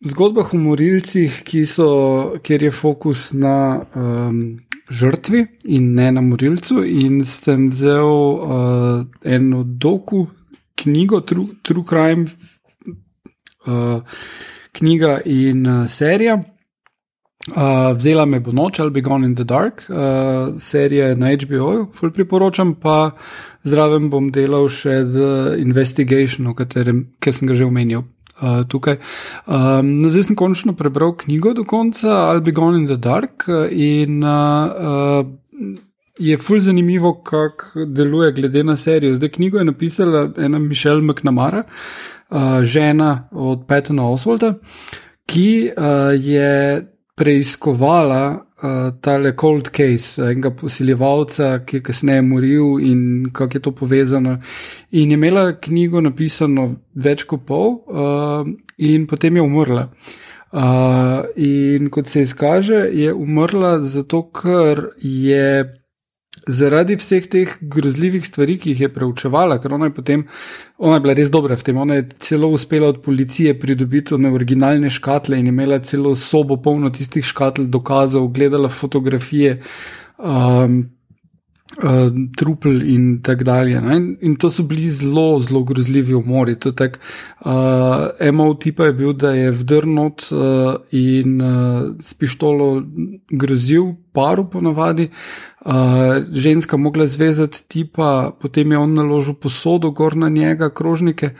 zgodbah 0.05 0.55
o 0.55 0.59
morilcih, 0.59 1.43
so, 1.67 2.39
kjer 2.43 2.63
je 2.63 2.71
fokus 2.71 3.33
na 3.33 3.85
um, 3.95 4.59
žrtvi 4.91 5.47
in 5.65 5.95
ne 5.95 6.13
na 6.13 6.21
morilcu. 6.21 6.83
In 6.85 7.25
sem 7.25 7.69
vzel 7.71 8.09
uh, 8.09 9.05
eno 9.25 9.63
doku 9.65 10.27
knjigo, 10.75 11.21
True, 11.21 11.49
True 11.63 11.85
Crime, 11.89 12.27
uh, 13.67 14.03
knjiga 14.73 15.21
in 15.25 15.67
uh, 15.67 15.87
serija. 15.89 16.43
Uh, 17.51 17.91
vzela 17.97 18.23
me 18.27 18.39
bo 18.41 18.53
noč 18.55 18.79
ali 18.81 18.91
Be 18.91 19.01
Gone 19.01 19.27
in 19.27 19.35
the 19.35 19.45
Dark, 19.45 19.83
uh, 19.91 20.55
serija 20.59 21.09
je 21.09 21.17
na 21.17 21.33
HBO-ju, 21.35 21.89
ful 21.95 22.13
priporočam, 22.15 22.75
pa 22.75 23.17
zraven 23.67 24.11
bom 24.11 24.29
delal 24.31 24.69
še 24.71 25.01
The 25.11 25.57
Investigation, 25.59 26.47
katerem 26.55 27.09
ker 27.19 27.35
sem 27.35 27.51
ga 27.51 27.57
že 27.59 27.67
omenil. 27.67 28.05
Uh, 28.39 28.63
tukaj. 28.67 29.01
Um, 29.47 29.91
no, 30.03 30.11
zdaj 30.11 30.29
sem 30.29 30.39
končno 30.39 30.77
prebral 30.79 31.17
knjigo 31.19 31.51
do 31.59 31.65
konca, 31.67 32.31
I'll 32.31 32.45
be 32.47 32.55
gone 32.55 32.79
in 32.79 32.87
the 32.87 32.97
dark, 32.97 33.49
in 33.71 34.23
uh, 34.23 34.71
uh, 34.71 35.75
je 36.23 36.39
ful 36.39 36.63
zanimivo, 36.63 37.17
kako 37.27 37.89
deluje 37.91 38.33
glede 38.39 38.63
na 38.63 38.77
serijo. 38.77 39.19
Zdaj 39.19 39.35
knjigo 39.35 39.59
je 39.59 39.67
napisala 39.67 40.29
ena 40.39 40.63
Mišel 40.63 41.03
McNamara, 41.03 41.67
uh, 42.31 42.63
žena 42.63 43.29
od 43.33 43.67
Petona 43.67 44.07
Oswalda, 44.07 44.55
ki 45.27 45.73
uh, 45.75 46.15
je 46.15 46.87
preiskovala 47.15 48.23
uh, 48.35 48.95
tale 49.01 49.35
cold 49.37 49.69
case, 49.71 50.23
enega 50.23 50.51
posiljevalca, 50.57 51.59
ki 51.67 51.77
je 51.77 51.83
kasneje 51.83 52.25
umoril 52.25 52.81
in 52.81 53.03
kako 53.33 53.59
je 53.59 53.63
to 53.63 53.73
povezano. 53.73 54.39
In 54.91 55.11
je 55.11 55.15
imela 55.15 55.53
knjigo 55.61 56.01
napisano 56.01 56.69
več 56.95 57.27
kot 57.29 57.45
pol, 57.47 57.79
uh, 57.87 58.49
in 58.79 59.07
potem 59.07 59.37
je 59.37 59.43
umrla. 59.43 59.89
Uh, 60.53 61.25
in 61.37 61.89
kot 61.91 62.09
se 62.09 62.23
izkaže, 62.23 62.89
je 62.93 63.13
umrla 63.13 63.79
zato, 63.83 64.27
ker 64.33 64.91
je 65.01 65.82
zaradi 66.47 66.97
vseh 66.97 67.27
teh 67.31 67.57
grozljivih 67.61 68.27
stvari, 68.27 68.57
ki 68.59 68.73
jih 68.73 68.81
je 68.87 68.91
preučevala, 68.93 69.59
ker 69.63 69.75
ona 69.75 69.89
je 69.89 69.95
potem, 69.95 70.25
ona 70.79 70.97
je 70.97 71.05
bila 71.05 71.17
res 71.19 71.31
dobra 71.31 71.57
v 71.57 71.67
tem, 71.69 71.79
ona 71.79 72.01
je 72.01 72.09
celo 72.19 72.49
uspela 72.53 72.89
od 72.93 73.03
policije 73.03 73.59
pridobiti 73.61 74.15
one 74.15 74.33
originalne 74.33 74.91
škatle 74.91 75.39
in 75.39 75.47
imela 75.53 75.79
celo 75.79 76.15
sobo 76.15 76.57
polno 76.63 76.91
tistih 76.91 77.25
škatl, 77.25 77.69
dokazov, 77.71 78.29
gledala 78.35 78.69
fotografije. 78.69 79.61
Um, 80.19 80.83
Uh, 81.73 82.11
trupel 82.37 82.83
in 82.83 83.23
tako 83.23 83.45
dalje. 83.45 83.81
ne. 83.81 83.97
In, 83.97 84.17
in 84.21 84.35
to 84.37 84.51
so 84.51 84.63
bili 84.63 84.91
zelo, 84.91 85.39
zelo 85.41 85.63
grozljivi 85.65 86.15
umori. 86.15 86.55
Tak, 86.61 86.99
uh, 87.41 88.33
MO 88.33 88.55
tipa 88.55 88.85
je 88.85 88.93
bil, 88.93 89.13
da 89.13 89.31
je 89.33 89.51
vdrnot 89.51 90.27
uh, 90.31 90.75
in 90.91 91.41
uh, 91.41 91.97
s 92.01 92.15
pištolo 92.15 92.83
grozil 93.31 93.95
paru 94.13 94.45
ponavadi. 94.51 95.09
Uh, 95.65 95.73
ženska 96.33 96.77
mogla 96.77 97.07
zvezati 97.07 97.65
tipa, 97.69 98.37
potem 98.41 98.73
je 98.73 98.79
on 98.79 98.95
naložil 98.95 99.35
posodo 99.35 99.91
gor 99.91 100.17
na 100.17 100.29
njega, 100.29 100.71
krožnike. 100.71 101.31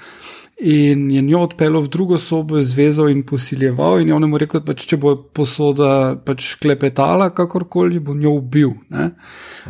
In 0.63 1.09
je 1.11 1.23
njo 1.23 1.41
odpeljal 1.43 1.83
v 1.83 1.89
drugo 1.91 2.19
sobo, 2.23 2.61
zvezal 2.63 3.09
in 3.11 3.25
posiljeval, 3.27 4.01
in 4.01 4.09
je 4.09 4.15
on 4.15 4.29
mu 4.31 4.39
rekel, 4.39 4.61
da 4.63 4.69
pač, 4.71 4.85
če 4.87 4.99
bo 5.03 5.17
posoda 5.35 6.15
pač 6.23 6.53
klepetala, 6.63 7.33
kakorkoli, 7.35 7.99
bo 7.99 8.15
njo 8.15 8.37
ubil. 8.39 8.77
ne. 8.95 9.09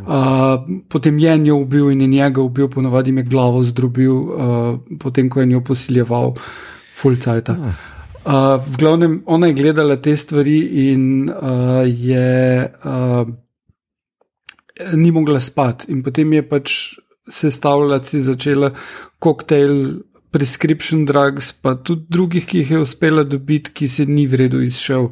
Uh, 0.02 0.60
potem 0.92 1.18
je 1.18 1.38
njo 1.38 1.56
ubil 1.64 1.90
in 1.94 2.04
je 2.04 2.10
njega 2.12 2.44
ubil, 2.44 2.68
ponovadi 2.68 3.08
jim 3.08 3.22
je 3.22 3.24
glavo 3.24 3.62
zdrobil, 3.64 4.12
uh, 4.12 4.98
potem 5.00 5.30
ko 5.32 5.40
je 5.40 5.46
njo 5.54 5.62
posiljeval, 5.64 6.34
fulcajta. 7.00 7.56
Uh, 7.56 8.60
v 8.60 8.76
glavnem, 8.78 9.22
ona 9.26 9.48
je 9.48 9.58
gledala 9.58 9.96
te 9.96 10.16
stvari 10.16 10.58
in 10.92 11.30
uh, 11.30 11.88
je. 11.88 12.68
Uh, 12.84 13.32
ni 14.92 15.10
mogla 15.10 15.40
spati, 15.40 15.88
in 15.92 16.02
potem 16.02 16.32
je 16.32 16.48
pač 16.48 16.78
sestavljati, 17.28 18.08
si 18.08 18.22
začela 18.26 18.72
koktejl, 19.22 20.02
prescription 20.32 21.04
drugs, 21.04 21.52
pa 21.52 21.74
tudi 21.76 22.06
drugih, 22.08 22.46
ki 22.48 22.62
jih 22.62 22.70
je 22.70 22.82
uspela 22.82 23.24
dobiti, 23.24 23.72
ki 23.72 23.88
se 23.88 24.06
ni 24.08 24.26
v 24.26 24.40
redu 24.40 24.62
izšel. 24.64 25.10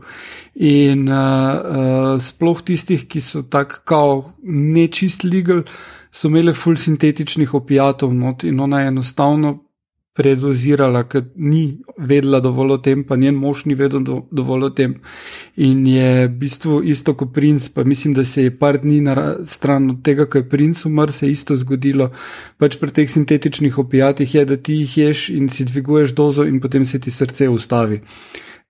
In 0.56 1.06
uh, 1.08 1.16
uh, 1.16 2.12
sploh 2.20 2.62
tistih, 2.64 3.04
ki 3.08 3.20
so 3.20 3.42
tako 3.42 3.82
kao 3.84 4.14
nečist 4.42 5.24
legal, 5.24 5.62
so 6.10 6.28
imele 6.28 6.54
full 6.56 6.80
sintetičnih 6.80 7.54
opijatov 7.54 8.14
not 8.14 8.44
in 8.44 8.60
ona 8.60 8.80
je 8.80 8.94
enostavno 8.94 9.58
predozirala, 10.14 11.04
ker 11.08 11.22
ni 11.36 11.78
vedela 11.98 12.40
dovolj 12.42 12.72
o 12.74 12.78
tem, 12.82 13.04
pa 13.06 13.16
njen 13.16 13.36
mož 13.38 13.64
ni 13.70 13.76
vedel 13.78 14.02
do, 14.04 14.16
dovolj 14.34 14.66
o 14.66 14.70
tem. 14.74 14.96
In 15.56 15.86
je 15.86 16.26
v 16.26 16.32
bistvu 16.40 16.80
isto 16.82 17.14
kot 17.14 17.32
princ, 17.34 17.68
pa 17.74 17.84
mislim, 17.84 18.14
da 18.14 18.24
se 18.24 18.48
je 18.48 18.56
par 18.58 18.80
dni 18.82 19.00
na 19.06 19.14
ra- 19.14 19.36
stran 19.46 19.90
od 19.90 20.02
tega, 20.04 20.26
ko 20.26 20.42
je 20.42 20.48
princ 20.48 20.84
umrl, 20.86 21.14
se 21.14 21.28
je 21.28 21.36
isto 21.38 21.56
zgodilo. 21.56 22.10
Pač 22.58 22.76
pri 22.82 22.90
teh 22.90 23.10
sintetičnih 23.10 23.78
opijatih 23.78 24.34
je, 24.34 24.44
da 24.44 24.56
ti 24.56 24.82
jih 24.82 24.98
ješ 24.98 25.28
in 25.30 25.48
si 25.48 25.64
dviguješ 25.64 26.14
dozo, 26.18 26.44
in 26.44 26.60
potem 26.60 26.84
se 26.84 27.00
ti 27.00 27.10
srce 27.10 27.48
ustavi. 27.48 28.02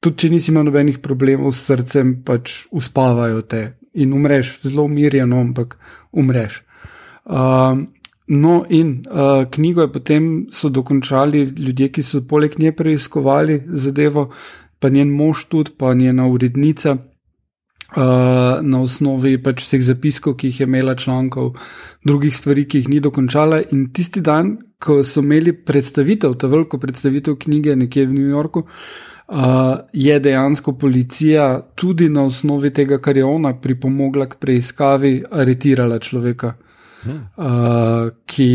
Tudi 0.01 0.17
če 0.17 0.31
nisi 0.33 0.53
imel 0.53 0.69
nobenih 0.69 1.01
problemov 1.01 1.53
s 1.53 1.67
srcem, 1.69 2.21
pač 2.25 2.67
uspavajo 2.73 3.43
te 3.43 3.81
in 3.93 4.13
umreš, 4.13 4.61
zelo 4.63 4.83
umirjeno, 4.83 5.41
ampak 5.41 5.77
umreš. 6.13 6.63
Um, 7.25 7.89
No, 8.33 8.65
in 8.69 9.03
uh, 9.11 9.45
knjigo 9.51 9.83
je 9.83 9.93
potem 9.93 10.47
so 10.51 10.69
dokončali 10.69 11.43
ljudje, 11.59 11.89
ki 11.89 12.03
so 12.03 12.21
poleg 12.23 12.59
nje 12.59 12.71
preiskovali 12.73 13.63
zadevo, 13.67 14.29
pa 14.79 14.89
njen 14.89 15.11
mož 15.11 15.49
tudi, 15.51 15.73
pa 15.79 15.95
njena 15.95 16.29
urednica. 16.29 16.97
Uh, 17.91 18.63
na 18.63 18.83
osnovi 18.83 19.35
pač 19.43 19.65
vseh 19.65 19.83
zapiskov, 19.83 20.37
ki 20.39 20.47
jih 20.47 20.61
je 20.61 20.69
imela, 20.69 20.95
člankov, 20.95 21.57
drugih 22.07 22.37
stvari, 22.37 22.69
ki 22.71 22.85
jih 22.85 22.89
ni 22.89 23.01
dokončala. 23.03 23.65
In 23.75 23.89
tisti 23.91 24.23
dan, 24.23 24.59
ko 24.79 25.01
so 25.03 25.27
imeli 25.27 25.57
predstavitev, 25.67 26.39
ta 26.39 26.47
veliko 26.47 26.79
predstavitev 26.79 27.35
knjige 27.35 27.75
nekje 27.77 28.07
v 28.07 28.15
New 28.15 28.31
Yorku, 28.31 28.63
uh, 28.63 29.75
je 29.93 30.21
dejansko 30.23 30.79
policija 30.79 31.51
tudi 31.75 32.09
na 32.09 32.31
osnovi 32.31 32.71
tega, 32.71 33.03
kar 33.03 33.17
je 33.17 33.27
ona 33.27 33.57
pripomogla 33.59 34.31
k 34.31 34.39
preiskavi, 34.39 35.17
aretirala 35.31 35.99
človeka 35.99 36.55
uh, 37.07 38.11
ki 38.27 38.51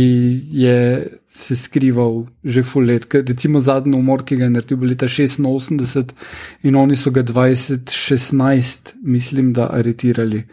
je 0.51 1.07
se 1.35 1.55
skrival 1.55 2.25
že 2.43 2.63
full 2.63 2.85
let. 2.85 3.05
Ker 3.05 3.25
Recimo 3.27 3.59
zadnji 3.59 3.97
umor, 3.97 4.23
ki 4.23 4.37
ga 4.39 4.47
je 4.47 4.49
naredil, 4.49 4.77
bil 4.77 4.89
leta 4.89 5.07
86 5.07 6.13
in 6.63 6.75
oni 6.75 6.95
so 6.95 7.11
ga 7.11 7.23
2016, 7.23 8.95
mislim, 9.03 9.53
da 9.53 9.69
aretirali 9.73 10.45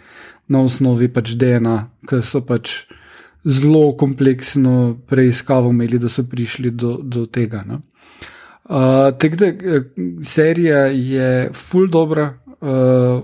na 0.49 0.62
osnovi 0.62 1.09
pač 1.09 1.36
DNA, 1.38 1.76
ker 2.09 2.22
so 2.22 2.43
pač 2.47 2.84
zelo 3.45 3.93
kompleksno 3.99 4.99
preiskavo 5.09 5.70
imeli, 5.70 5.99
da 5.99 6.09
so 6.09 6.24
prišli 6.26 6.70
do, 6.70 6.99
do 7.03 7.26
tega. 7.26 7.62
No? 7.66 7.82
Uh, 8.64 9.11
Tako 9.18 9.36
da 9.36 9.47
eh, 9.47 9.86
serija 10.22 10.86
je 10.86 11.51
full 11.55 11.88
dobra. 11.90 12.32
Uh, 12.62 13.22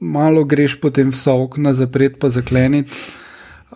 malo 0.00 0.44
greš 0.44 0.80
potem 0.80 1.10
vsa 1.10 1.32
okna 1.32 1.72
zapret, 1.72 2.18
pa 2.20 2.28
zakleniti, 2.28 2.92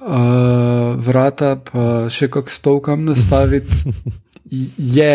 uh, 0.01 0.97
vrata, 0.97 1.57
pa 1.57 2.09
še 2.11 2.29
kak 2.33 2.51
stol 2.51 2.81
kam 2.81 3.05
nastaviti, 3.05 3.93
je 4.99 5.15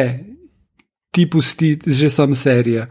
ti 1.13 1.29
pusti 1.29 1.77
že 1.85 2.09
sam 2.09 2.35
serija. 2.35 2.87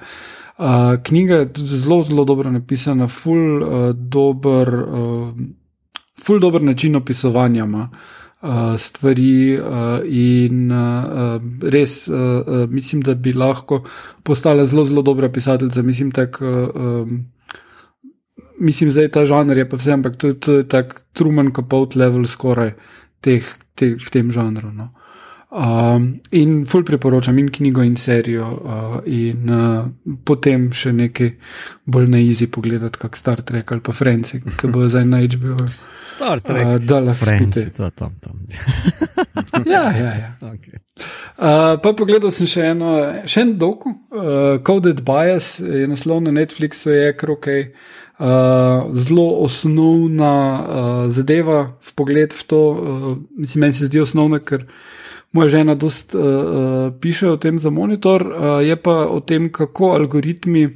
Uh, 0.58 1.02
knjiga 1.02 1.34
je 1.34 1.48
zelo, 1.56 2.02
zelo 2.02 2.24
dobro 2.24 2.50
napisana, 2.50 3.08
ful, 3.08 3.62
uh, 3.62 3.90
dober, 3.96 4.68
uh, 4.74 5.34
ful 6.24 6.38
dober 6.40 6.62
način 6.62 6.96
opisovanja. 6.96 7.66
Ma. 7.66 7.88
Uh, 8.42 8.74
stvari, 8.78 9.54
uh, 9.54 10.02
in 10.04 10.70
uh, 10.70 11.42
res 11.62 12.08
uh, 12.08 12.16
uh, 12.16 12.70
mislim, 12.70 13.02
da 13.02 13.14
bi 13.14 13.32
lahko 13.32 13.84
postala 14.22 14.64
zelo, 14.64 14.84
zelo 14.84 15.02
dobra 15.02 15.30
pisateljica. 15.32 15.82
Mislim, 15.82 16.10
tak, 16.10 16.40
uh, 16.42 16.68
um, 16.74 17.20
mislim, 18.62 18.92
da 18.94 19.04
je 19.04 19.12
ta 19.12 19.26
žanr, 19.26 19.58
je 19.58 19.68
pa 19.68 19.76
vse, 19.76 19.92
ampak 19.92 20.16
to, 20.16 20.32
to 20.32 20.60
je 20.60 20.68
tako 20.68 21.02
Truman 21.12 21.52
Capote 21.54 21.98
level 21.98 22.26
skoraj 22.26 22.74
teh, 23.20 23.46
teh, 23.74 23.98
v 23.98 24.10
tem 24.14 24.30
žanru. 24.34 24.72
No. 24.72 24.90
Um, 25.52 26.22
in 26.32 26.62
ful 26.64 26.80
priporočam 26.80 27.36
in 27.38 27.50
knjigo 27.52 27.82
in 27.84 27.96
serijo, 28.00 28.46
uh, 28.48 28.94
in 29.04 29.50
uh, 29.52 29.84
potem 30.24 30.70
še 30.72 30.94
nekaj 30.96 31.28
bolj 31.84 32.08
na 32.08 32.22
izi 32.24 32.48
pogledati, 32.48 32.96
kot 33.02 33.18
Star 33.20 33.42
Trek 33.44 33.74
ali 33.74 33.84
pa 33.84 33.92
Franci, 33.92 34.40
ki 34.40 34.70
bo 34.72 34.86
zdaj 34.88 35.04
na 35.04 35.20
HBO. 35.20 35.58
Star 36.14 36.40
Trek, 36.40 36.64
uh, 36.64 36.78
da 36.80 37.02
lahko 37.04 37.26
Franci, 37.26 37.66
to 37.76 37.84
je 37.84 37.92
tam. 38.00 38.16
tam. 38.24 38.40
ja, 39.74 39.84
ja. 39.92 40.14
ja. 40.22 40.32
okay. 40.54 40.80
Uh, 41.36 41.76
pa 41.84 41.92
pogledal 42.00 42.32
sem 42.32 42.48
še 42.48 42.70
eno, 42.72 42.96
še 43.28 43.44
en 43.44 43.52
doku, 43.60 43.92
uh, 43.92 44.56
Coded 44.64 45.04
Bias, 45.04 45.58
je 45.60 45.84
naslov 45.90 46.24
na 46.24 46.32
Netflixu, 46.32 46.94
je 46.96 47.12
krokaj. 47.12 47.66
Uh, 48.22 48.94
zelo 48.94 49.24
osnovna 49.42 50.34
uh, 50.62 51.10
zadeva, 51.10 51.74
v 51.82 51.94
pogled 51.98 52.30
v 52.30 52.42
to, 52.46 52.60
uh, 52.70 53.16
mislim, 53.34 53.66
meni 53.66 53.74
se 53.74 53.88
zdi 53.88 53.98
osnovna, 53.98 54.38
ker 54.38 54.62
moja 55.34 55.48
žena 55.56 55.74
dosta 55.74 56.18
uh, 56.18 56.22
uh, 56.22 56.92
piše 57.02 57.32
o 57.32 57.36
tem 57.36 57.58
za 57.58 57.72
monitor, 57.74 58.22
uh, 58.22 58.60
je 58.62 58.76
pa 58.78 59.08
o 59.10 59.18
tem, 59.26 59.50
kako 59.50 59.96
algoritmi 59.98 60.68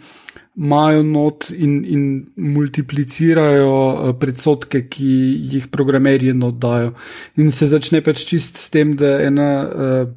imajo 0.56 1.02
not 1.06 1.50
in, 1.54 1.84
in 1.84 2.02
multiplicirajo 2.36 4.12
predsotke, 4.18 4.88
ki 4.88 5.14
jih 5.54 5.70
programerji 5.70 6.34
oddajo. 6.42 6.94
In 7.36 7.52
se 7.52 7.68
začne 7.70 8.00
pač 8.02 8.24
čist 8.26 8.58
s 8.58 8.70
tem, 8.74 8.96
da 8.98 9.20
ena. 9.22 9.50
Uh, 9.62 10.14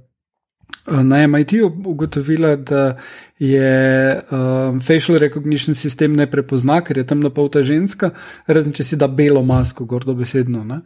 Na 0.91 1.27
MIT-ju 1.27 1.67
ugotovila, 1.85 2.55
da 2.55 2.97
je 3.39 4.21
um, 4.31 4.81
facial 4.81 5.17
recognition 5.17 5.75
sistem 5.75 6.15
ne 6.15 6.27
prepozna, 6.31 6.81
ker 6.83 6.97
je 6.97 7.05
tam 7.07 7.21
na 7.23 7.31
pol 7.31 7.47
ta 7.51 7.61
ženska, 7.63 8.11
razen 8.47 8.75
če 8.75 8.83
si 8.83 8.99
da 8.99 9.07
belo 9.07 9.43
masko, 9.45 9.87
gordo 9.87 10.13
besedno. 10.17 10.65
Ne? 10.67 10.81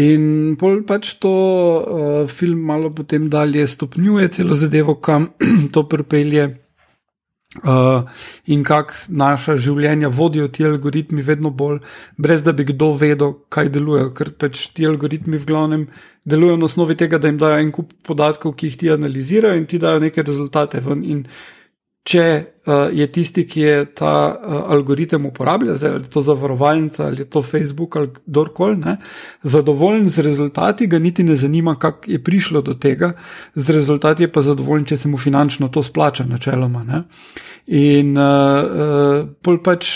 In 0.00 0.56
pol 0.60 0.80
pač 0.88 1.12
to 1.20 1.34
uh, 1.34 2.30
film 2.30 2.64
malo 2.70 2.92
potem 2.94 3.28
dalje 3.30 3.66
stopnjuje 3.68 4.30
celo 4.38 4.56
zadevo, 4.56 4.96
kam 4.96 5.28
to 5.74 5.84
pripelje. 5.88 6.48
Uh, 7.50 8.06
in 8.46 8.60
kako 8.62 8.94
naša 9.10 9.56
življenja 9.58 10.06
vodijo 10.14 10.46
ti 10.54 10.62
algoritmi, 10.64 11.22
vedno 11.26 11.50
bolj, 11.50 11.80
brez 12.14 12.44
da 12.46 12.52
bi 12.54 12.62
kdo 12.68 12.92
vedel, 12.94 13.32
kaj 13.50 13.72
delujejo, 13.74 14.12
ker 14.14 14.30
pač 14.38 14.68
ti 14.76 14.86
algoritmi 14.86 15.34
v 15.34 15.48
glavnem 15.48 15.88
delujejo 16.30 16.60
na 16.60 16.68
osnovi 16.68 16.94
tega, 16.94 17.18
da 17.18 17.26
jim 17.26 17.40
dajo 17.42 17.58
en 17.58 17.72
kup 17.74 17.90
podatkov, 18.06 18.54
ki 18.54 18.70
jih 18.70 18.76
ti 18.78 18.92
analizirajo 18.94 19.58
in 19.58 19.66
ti 19.66 19.82
dajo 19.82 19.98
neke 19.98 20.22
rezultate 20.22 20.78
ven. 20.84 21.02
In 21.02 21.24
če 22.02 22.24
uh, 22.24 22.88
je 22.96 23.06
tisti, 23.12 23.44
ki 23.48 23.60
je 23.60 23.80
ta 23.94 24.12
uh, 24.32 24.54
algoritem 24.72 25.26
uporablja, 25.28 25.74
zdaj 25.76 25.90
ali 25.96 26.06
je 26.08 26.12
to 26.14 26.22
zavarovalnica 26.24 27.06
ali 27.06 27.22
je 27.22 27.30
to 27.30 27.42
Facebook 27.42 27.96
ali 27.96 28.10
kdorkoli, 28.26 28.94
zadovoljen 29.42 30.08
z 30.08 30.24
rezultati, 30.24 30.86
ga 30.86 30.98
niti 30.98 31.22
ne 31.22 31.36
zanima, 31.36 31.76
kako 31.78 32.10
je 32.10 32.22
prišlo 32.24 32.62
do 32.62 32.74
tega, 32.74 33.12
z 33.54 33.70
rezultati 33.70 34.22
je 34.22 34.32
pa 34.32 34.42
zadovoljen, 34.42 34.84
če 34.84 34.96
se 34.96 35.08
mu 35.08 35.18
finančno 35.18 35.68
to 35.68 35.82
splača, 35.82 36.24
načeloma. 36.24 36.84
Ne. 36.84 37.02
In 37.66 38.16
uh, 38.16 39.28
uh, 39.46 39.60
pač, 39.64 39.92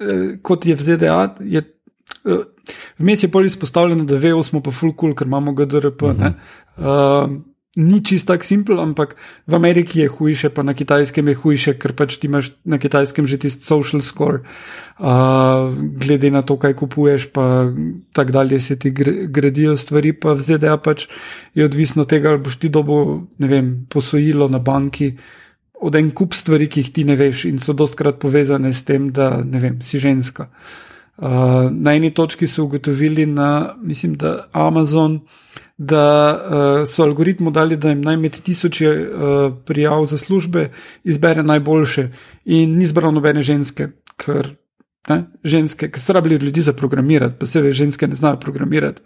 uh, 0.00 0.40
kot 0.42 0.66
je 0.66 0.74
v 0.74 0.82
ZDA, 0.82 1.20
je. 1.40 1.64
Uh, 2.24 2.44
Vmes 2.98 3.20
je 3.22 3.28
pol 3.28 3.44
izpostavljeno, 3.44 4.06
da 4.08 4.16
vemo, 4.16 4.40
smo 4.42 4.62
pa 4.64 4.72
full 4.72 4.94
cool, 4.96 5.12
ker 5.14 5.26
imamo 5.28 5.52
GDRP. 5.52 6.02
Uh 6.02 6.10
-huh. 6.16 6.32
uh, 6.80 7.53
ni 7.76 7.98
čist 8.04 8.26
tako 8.30 8.46
simpel, 8.46 8.78
ampak 8.78 9.16
v 9.46 9.54
Ameriki 9.54 10.00
je 10.00 10.08
hujše, 10.08 10.48
pa 10.54 10.62
na 10.62 10.74
kitajskem 10.74 11.28
je 11.28 11.34
hujše, 11.34 11.72
ker 11.74 11.90
pač 11.92 12.16
ti 12.22 12.30
imaš 12.30 12.54
na 12.62 12.78
kitajskem 12.78 13.26
že 13.26 13.38
tisti 13.42 13.66
social 13.66 13.98
score, 13.98 14.46
uh, 15.02 15.74
glede 15.74 16.30
na 16.30 16.46
to, 16.46 16.54
kaj 16.54 16.74
kupuješ, 16.78 17.34
pa 17.34 17.66
tako 18.14 18.30
dalje 18.30 18.60
se 18.60 18.78
ti 18.78 18.94
gradijo 19.26 19.74
stvari, 19.76 20.14
pa 20.14 20.38
v 20.38 20.40
ZDA 20.40 20.78
pač 20.78 21.10
je 21.54 21.66
odvisno 21.66 22.06
od 22.06 22.10
tega, 22.14 22.30
ali 22.30 22.46
boš 22.46 22.62
ti 22.62 22.70
dobo, 22.70 23.26
ne 23.38 23.48
vem, 23.50 23.86
posojilo 23.90 24.48
na 24.48 24.62
banki. 24.62 25.18
Od 25.84 25.96
en 25.98 26.14
kup 26.14 26.32
stvari, 26.32 26.70
ki 26.70 26.80
jih 26.80 26.90
ti 26.94 27.02
ne 27.04 27.18
veš, 27.18 27.44
in 27.50 27.58
so 27.58 27.74
dostkrat 27.74 28.22
povezane 28.22 28.70
s 28.72 28.86
tem, 28.86 29.10
da 29.10 29.42
vem, 29.42 29.82
si 29.82 29.98
ženska. 29.98 30.46
Uh, 31.18 31.70
na 31.70 31.94
eni 31.94 32.14
točki 32.14 32.46
so 32.46 32.64
ugotovili, 32.64 33.26
na, 33.26 33.74
mislim, 33.82 34.14
da 34.14 34.46
Amazon, 34.54 35.20
da 35.76 36.04
uh, 36.34 36.88
so 36.88 37.02
algoritmu 37.02 37.50
dali, 37.50 37.76
da 37.76 37.90
jim 37.90 38.02
naj 38.02 38.16
med 38.16 38.40
tisoče 38.42 38.90
uh, 38.90 39.54
prijav 39.66 40.04
za 40.06 40.18
službe 40.18 40.70
izbere 41.04 41.42
najboljše, 41.42 42.08
in 42.44 42.76
ni 42.78 42.86
zbral 42.86 43.14
nobene 43.14 43.42
ženske, 43.42 43.88
ker 44.16 44.54
ne, 45.08 45.24
ženske, 45.44 45.90
ki 45.90 46.00
so 46.00 46.12
rabili 46.12 46.36
ljudi 46.36 46.62
za 46.62 46.72
programirati, 46.72 47.34
pa 47.40 47.46
sebe 47.46 47.72
ženske 47.72 48.06
ne 48.06 48.14
znajo 48.14 48.38
programirati. 48.40 49.02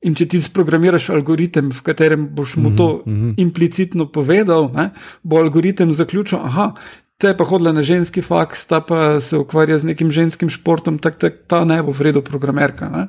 In 0.00 0.14
če 0.16 0.26
ti 0.32 0.38
sprogramiraš 0.40 1.10
algoritem, 1.12 1.68
v 1.76 1.82
katerem 1.84 2.28
boš 2.34 2.56
mu 2.56 2.70
to 2.76 3.02
mm 3.06 3.12
-hmm. 3.12 3.34
implicitno 3.36 4.06
povedal, 4.08 4.70
ne, 4.74 4.90
bo 5.22 5.36
algoritem 5.36 5.92
zaključil, 5.92 6.38
aha, 6.38 6.72
te 7.20 7.36
pa 7.36 7.44
hodila 7.44 7.72
na 7.72 7.82
ženski 7.82 8.22
faks, 8.22 8.66
ta 8.66 8.80
pa 8.80 9.20
se 9.20 9.36
ukvarja 9.38 9.78
z 9.78 9.84
nekim 9.84 10.10
ženskim 10.10 10.48
športom, 10.50 10.98
tako 10.98 11.18
tak, 11.18 11.34
ta 11.46 11.64
ne 11.64 11.82
bo 11.82 11.92
vredno 11.92 12.22
programerka. 12.24 12.88
Ne? 12.88 13.08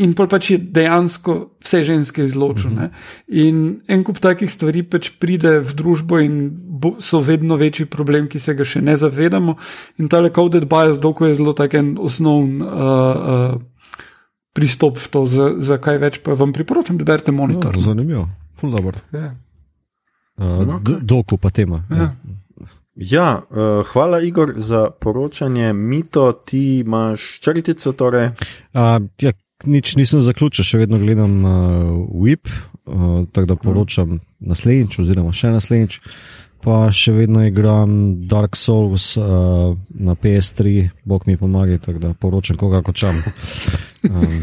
In 0.00 0.14
pol 0.16 0.24
pač 0.24 0.50
je 0.54 0.56
dejansko 0.56 1.34
vse 1.60 1.82
ženske 1.84 2.24
izločil. 2.24 2.70
Uh 2.72 2.78
-huh. 2.78 2.90
In 3.28 3.80
en 3.88 4.04
kup 4.04 4.18
takih 4.18 4.50
stvari 4.50 4.82
pač 4.82 5.10
pride 5.18 5.60
v 5.60 5.74
družbo 5.74 6.18
in 6.18 6.50
bo, 6.80 6.96
so 6.98 7.20
vedno 7.20 7.56
večji 7.56 7.86
problem, 7.86 8.28
ki 8.28 8.38
se 8.38 8.54
ga 8.54 8.64
še 8.64 8.80
ne 8.80 8.96
zavedamo. 8.96 9.56
In 9.98 10.08
ta 10.08 10.30
coded 10.30 10.64
bias, 10.64 10.98
doko 10.98 11.26
je 11.26 11.34
zelo 11.34 11.52
tak 11.52 11.74
en 11.74 11.98
osnovn 12.00 12.62
uh, 12.62 12.68
uh, 12.68 13.60
pristop 14.52 14.98
v 14.98 15.08
to, 15.08 15.26
za, 15.26 15.54
za 15.58 15.78
kaj 15.78 15.98
več 15.98 16.18
pa 16.18 16.32
vam 16.32 16.52
priporočam, 16.52 16.98
da 16.98 17.04
berete 17.04 17.32
monitor. 17.32 17.76
No, 17.76 17.82
zanimivo, 17.82 18.28
full 18.56 18.72
dobro. 18.72 18.96
Ja. 19.12 19.34
Uh, 20.36 20.80
doko 21.02 21.36
pa 21.36 21.50
tema. 21.50 21.84
Ja. 21.90 21.96
Ja. 21.96 22.14
Ja, 22.94 23.42
uh, 23.50 23.86
hvala, 23.92 24.20
Igor, 24.20 24.52
za 24.56 24.90
poročanje. 25.00 25.72
Mito, 25.72 26.32
ti 26.32 26.78
imaš 26.78 27.40
črtico. 27.40 27.92
Torej. 27.92 28.26
Uh, 28.26 29.08
ja, 29.20 29.32
nič 29.66 29.96
nisem 29.96 30.22
zaključil, 30.24 30.64
še 30.66 30.82
vedno 30.82 30.98
gledam 31.00 31.34
uh, 31.44 31.52
WIP, 32.12 32.48
uh, 32.50 33.24
tako 33.32 33.46
da 33.46 33.56
poročam 33.56 34.20
naslednjič, 34.40 34.98
oziroma 35.02 35.34
še 35.36 35.52
naslednjič. 35.56 35.98
Pa 36.62 36.92
še 36.94 37.10
vedno 37.16 37.42
igram 37.42 37.94
Dark 38.30 38.54
Souls 38.54 39.16
uh, 39.18 39.74
na 39.98 40.14
PS3, 40.14 40.92
Bog 41.02 41.26
mi 41.26 41.34
pomaga, 41.36 41.80
tako 41.82 41.98
da 41.98 42.12
poročam, 42.14 42.60
koga 42.60 42.82
kočam. 42.86 43.22
Um, 44.02 44.40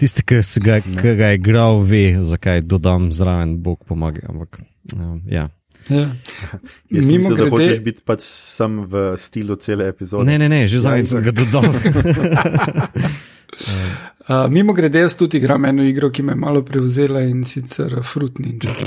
tisti, 0.00 0.24
ki, 0.26 0.40
ga, 0.66 0.80
ki 0.82 1.12
ga 1.14 1.28
je 1.30 1.36
igral, 1.38 1.76
ve, 1.86 2.18
zakaj 2.26 2.64
dodam 2.66 3.12
zraven, 3.14 3.52
Bog 3.62 3.84
pomaga. 3.86 4.24
Ampak, 4.26 4.58
um, 4.96 5.20
ja. 5.30 5.44
Ja. 5.86 6.08
Mimo 6.90 7.30
grede, 7.30 7.50
hočeš 7.50 7.80
biti 7.86 8.02
pač 8.02 8.26
sam 8.26 8.82
v 8.90 9.14
stilu 9.14 9.54
cele 9.62 9.86
epizode. 9.94 10.26
Ne, 10.26 10.38
ne, 10.42 10.50
ne, 10.50 10.66
že 10.66 10.82
zadnjič 10.82 11.14
sem 11.14 11.22
ga 11.22 11.30
dodal. 11.30 11.70
uh, 11.70 11.78
mimo 14.50 14.72
grede, 14.72 15.00
jaz 15.00 15.14
tudi 15.16 15.36
igram 15.38 15.64
eno 15.64 15.84
igro, 15.84 16.10
ki 16.10 16.22
me 16.22 16.32
je 16.32 16.36
malo 16.36 16.62
prevzela 16.64 17.20
in 17.20 17.44
sicer 17.44 18.00
Fruit 18.02 18.38
Ninja. 18.38 18.70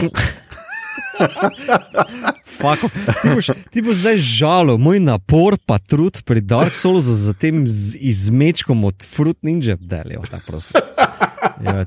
Fako, 2.60 2.90
ti, 3.22 3.30
boš, 3.36 3.48
ti 3.72 3.82
boš 3.82 3.96
zdaj 3.96 4.18
žalil, 4.18 4.78
moj 4.78 5.00
napor, 5.00 5.56
pa 5.66 5.78
trud 5.80 6.22
pri 6.28 6.42
Dark 6.42 6.76
Soulsu 6.76 7.16
za 7.16 7.34
tem 7.34 7.64
izmečkom 8.00 8.84
od 8.84 9.06
Fruit 9.16 9.38
Ninja, 9.44 9.78
je 9.80 10.20
ta 10.32 10.40
prosim. 10.48 10.82
Ja, 11.64 11.86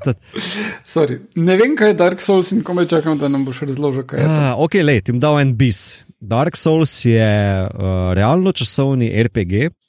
ne 1.35 1.57
vem, 1.57 1.77
kaj 1.77 1.93
je 1.93 1.95
Dark 1.95 2.21
Souls 2.21 2.53
in 2.53 2.63
komaj 2.65 2.87
čakam, 2.87 3.19
da 3.19 3.29
nam 3.29 3.45
boš 3.45 3.61
razložil, 3.69 4.07
kaj 4.09 4.21
je. 4.21 4.27
Uh, 4.27 4.65
ok, 4.65 4.75
le, 4.85 5.01
ti 5.01 5.13
dal 5.13 5.41
en 5.41 5.55
bis. 5.57 6.03
Dark 6.21 6.57
Souls 6.57 7.05
je 7.05 7.29
uh, 7.65 8.13
realno 8.17 8.53
časovni 8.53 9.11
RPG, 9.23 9.53
uh, 9.69 9.82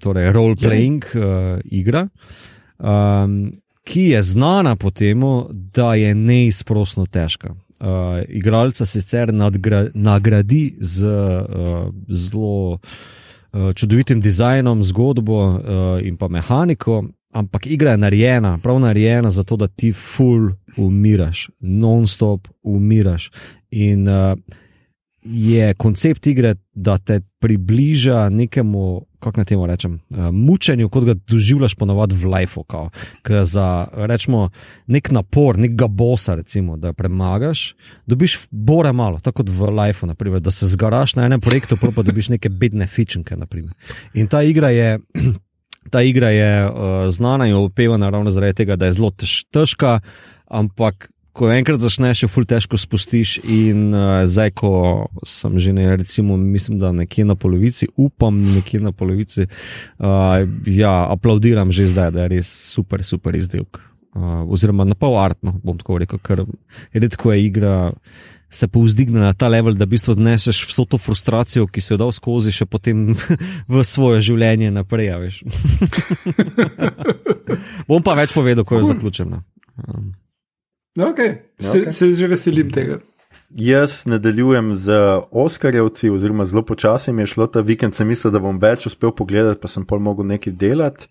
torej 0.00 0.32
role-playing 0.32 1.04
uh, 1.14 1.60
igra, 1.64 2.08
um, 2.78 3.52
ki 3.86 4.02
je 4.10 4.22
znana 4.22 4.76
po 4.76 4.90
tem, 4.90 5.22
da 5.50 5.94
je 5.94 6.14
neizprostno 6.14 7.06
težka. 7.06 7.54
Uh, 7.80 8.24
igralca 8.28 8.86
sicer 8.86 9.34
nadgra 9.34 9.86
nagradi 9.94 10.76
z 10.80 11.06
uh, 11.06 11.92
zelo 12.08 12.72
uh, 12.72 13.72
čudovitim 13.74 14.20
dizajnom, 14.20 14.84
zgodbo 14.84 15.40
uh, 15.46 15.60
in 16.02 16.16
pa 16.16 16.28
mehaniko, 16.28 17.04
ampak 17.32 17.66
igra 17.66 17.90
je 17.90 17.96
narejena, 17.96 18.58
prav 18.58 18.80
narejena 18.80 19.30
za 19.30 19.44
to, 19.44 19.56
da 19.56 19.68
ti 19.68 19.92
full 19.92 20.50
umiraš, 20.76 21.50
non-stop 21.60 22.48
umiraš. 22.62 23.30
In 23.70 24.08
uh, 24.08 24.38
je 25.28 25.74
koncept 25.74 26.26
igre, 26.26 26.54
da 26.72 26.98
te 26.98 27.20
približa 27.38 28.28
nekemu, 28.28 29.06
kako 29.18 29.40
naj 29.40 29.44
temu 29.44 29.66
rečem, 29.66 29.94
uh, 30.10 30.30
mučenju, 30.32 30.88
kot 30.88 31.04
ga 31.04 31.14
doživljaš 31.14 31.74
ponovadi 31.74 32.14
v 32.14 32.30
lifeu. 32.30 32.64
Za 33.44 33.86
rečemo, 33.92 34.50
nek 34.86 35.10
napor, 35.10 35.58
nekega 35.58 35.88
bosa, 35.88 36.34
recimo, 36.34 36.76
da 36.76 36.92
premagaš, 36.92 37.74
dobiš 38.06 38.38
bore 38.50 38.92
malo, 38.92 39.20
tako 39.20 39.42
kot 39.42 39.50
v 39.50 39.70
lifeu, 39.70 40.06
naprimer, 40.06 40.40
da 40.40 40.50
se 40.50 40.68
zgaraš 40.68 41.16
na 41.16 41.26
enem 41.26 41.40
projektu, 41.40 41.76
pa 41.76 42.02
dobiš 42.02 42.28
neke 42.36 42.48
bedne 42.48 42.86
fičenke. 42.86 43.36
In 44.14 44.26
ta 44.26 44.42
igra 44.42 44.70
je. 44.70 44.98
Ta 45.86 46.00
igra 46.02 46.32
je 46.34 46.66
uh, 46.66 46.72
znana 47.14 47.46
in 47.46 47.54
opevana 47.54 48.08
ravno 48.10 48.30
zaradi 48.30 48.56
tega, 48.58 48.74
da 48.76 48.88
je 48.88 48.96
zelo 48.96 49.12
tež, 49.14 49.44
težka, 49.54 50.00
ampak 50.50 51.06
ko 51.36 51.50
enkrat 51.52 51.82
začneš, 51.82 52.22
je 52.24 52.28
ful 52.32 52.46
težko 52.48 52.78
spustiš. 52.80 53.36
In 53.44 53.92
uh, 53.92 54.24
zdaj, 54.24 54.54
ko 54.56 54.70
sem 55.28 55.58
že 55.60 55.74
ne, 55.76 55.84
recimo, 55.96 56.38
mislim, 56.40 56.80
da 56.80 56.94
nekje 56.96 57.26
na 57.28 57.36
polovici, 57.36 57.90
upam, 57.96 58.40
nekje 58.56 58.80
na 58.80 58.92
polovici, 58.96 59.44
uh, 59.44 60.40
ja, 60.64 60.94
aplaudiram 61.12 61.72
že 61.72 61.90
zdaj, 61.92 62.14
da 62.16 62.24
je 62.24 62.32
res 62.38 62.48
super, 62.72 63.04
super 63.04 63.36
izdelek. 63.36 63.82
Uh, 64.16 64.48
oziroma, 64.48 64.88
na 64.88 64.96
pol 64.96 65.18
artno, 65.20 65.58
bom 65.60 65.76
tako 65.76 66.00
rekel, 66.00 66.22
ker 66.24 66.46
redko 66.96 67.36
je 67.36 67.44
igra. 67.44 67.76
Se 68.46 68.68
povzdigne 68.70 69.18
na 69.20 69.32
ta 69.34 69.50
level, 69.50 69.74
da 69.74 69.84
v 69.84 69.96
bistvu 69.96 70.14
odneseš 70.14 70.62
vso 70.70 70.86
to 70.88 71.00
frustracijo, 71.02 71.66
ki 71.66 71.82
si 71.82 71.92
jo 71.92 71.98
dal 72.00 72.14
skozi, 72.14 72.54
še 72.54 72.64
potem 72.70 73.10
v 73.72 73.82
svoje 73.84 74.22
življenje 74.30 74.70
naprej. 74.72 75.10
Bom 77.90 78.06
pa 78.06 78.14
več 78.16 78.32
povedal, 78.32 78.64
ko 78.64 78.78
je 78.78 78.86
cool. 78.86 78.92
zaključeno. 78.94 79.42
Um. 79.82 80.14
Okay. 80.96 81.36
Se, 81.58 81.78
okay. 81.78 81.92
se 81.92 82.12
že 82.12 82.28
veselim 82.28 82.70
tega. 82.70 82.98
Jaz 83.50 84.06
nadaljujem 84.06 84.76
z 84.76 84.92
Oskarjevci, 85.30 86.10
oziroma 86.10 86.44
zelo 86.44 86.62
počasi 86.62 87.12
mi 87.12 87.22
je 87.22 87.26
šlo 87.26 87.46
ta 87.46 87.60
vikend, 87.60 87.94
sem 87.94 88.08
mislil, 88.08 88.32
da 88.34 88.40
bom 88.42 88.58
več 88.58 88.88
uspel 88.90 89.12
pogledati, 89.14 89.60
pa 89.60 89.68
sem 89.68 89.84
pol 89.86 90.00
mogel 90.02 90.26
nekaj 90.26 90.52
delati. 90.52 91.06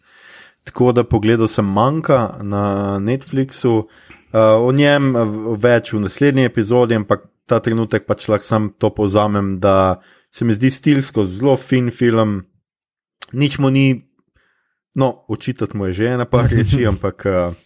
Tako 0.66 0.92
da 0.92 1.04
pogledal 1.08 1.48
sem 1.48 1.66
manjka 1.66 2.36
na 2.42 2.98
Netflixu, 3.00 3.86
uh, 3.86 4.42
o 4.60 4.72
njem 4.74 5.14
več 5.62 5.94
v 5.94 6.02
naslednji 6.04 6.50
epizodi, 6.50 6.98
ampak 6.98 7.30
ta 7.48 7.62
trenutek 7.64 8.08
pač 8.10 8.28
lahko 8.28 8.46
sam 8.46 8.70
to 8.74 8.90
povzamem, 8.90 9.60
da 9.62 10.02
se 10.34 10.46
mi 10.46 10.58
zdi 10.58 10.74
stilsko 10.74 11.24
zelo 11.30 11.56
fin 11.56 11.92
film, 11.94 12.42
nič 13.32 13.60
mu 13.62 13.70
ni, 13.70 14.02
no, 14.98 15.14
očitati 15.30 15.78
mu 15.78 15.88
je 15.88 16.02
že 16.02 16.16
ena 16.18 16.26
par 16.26 16.50
reči, 16.52 16.84
ampak. 16.92 17.30
Uh, 17.30 17.65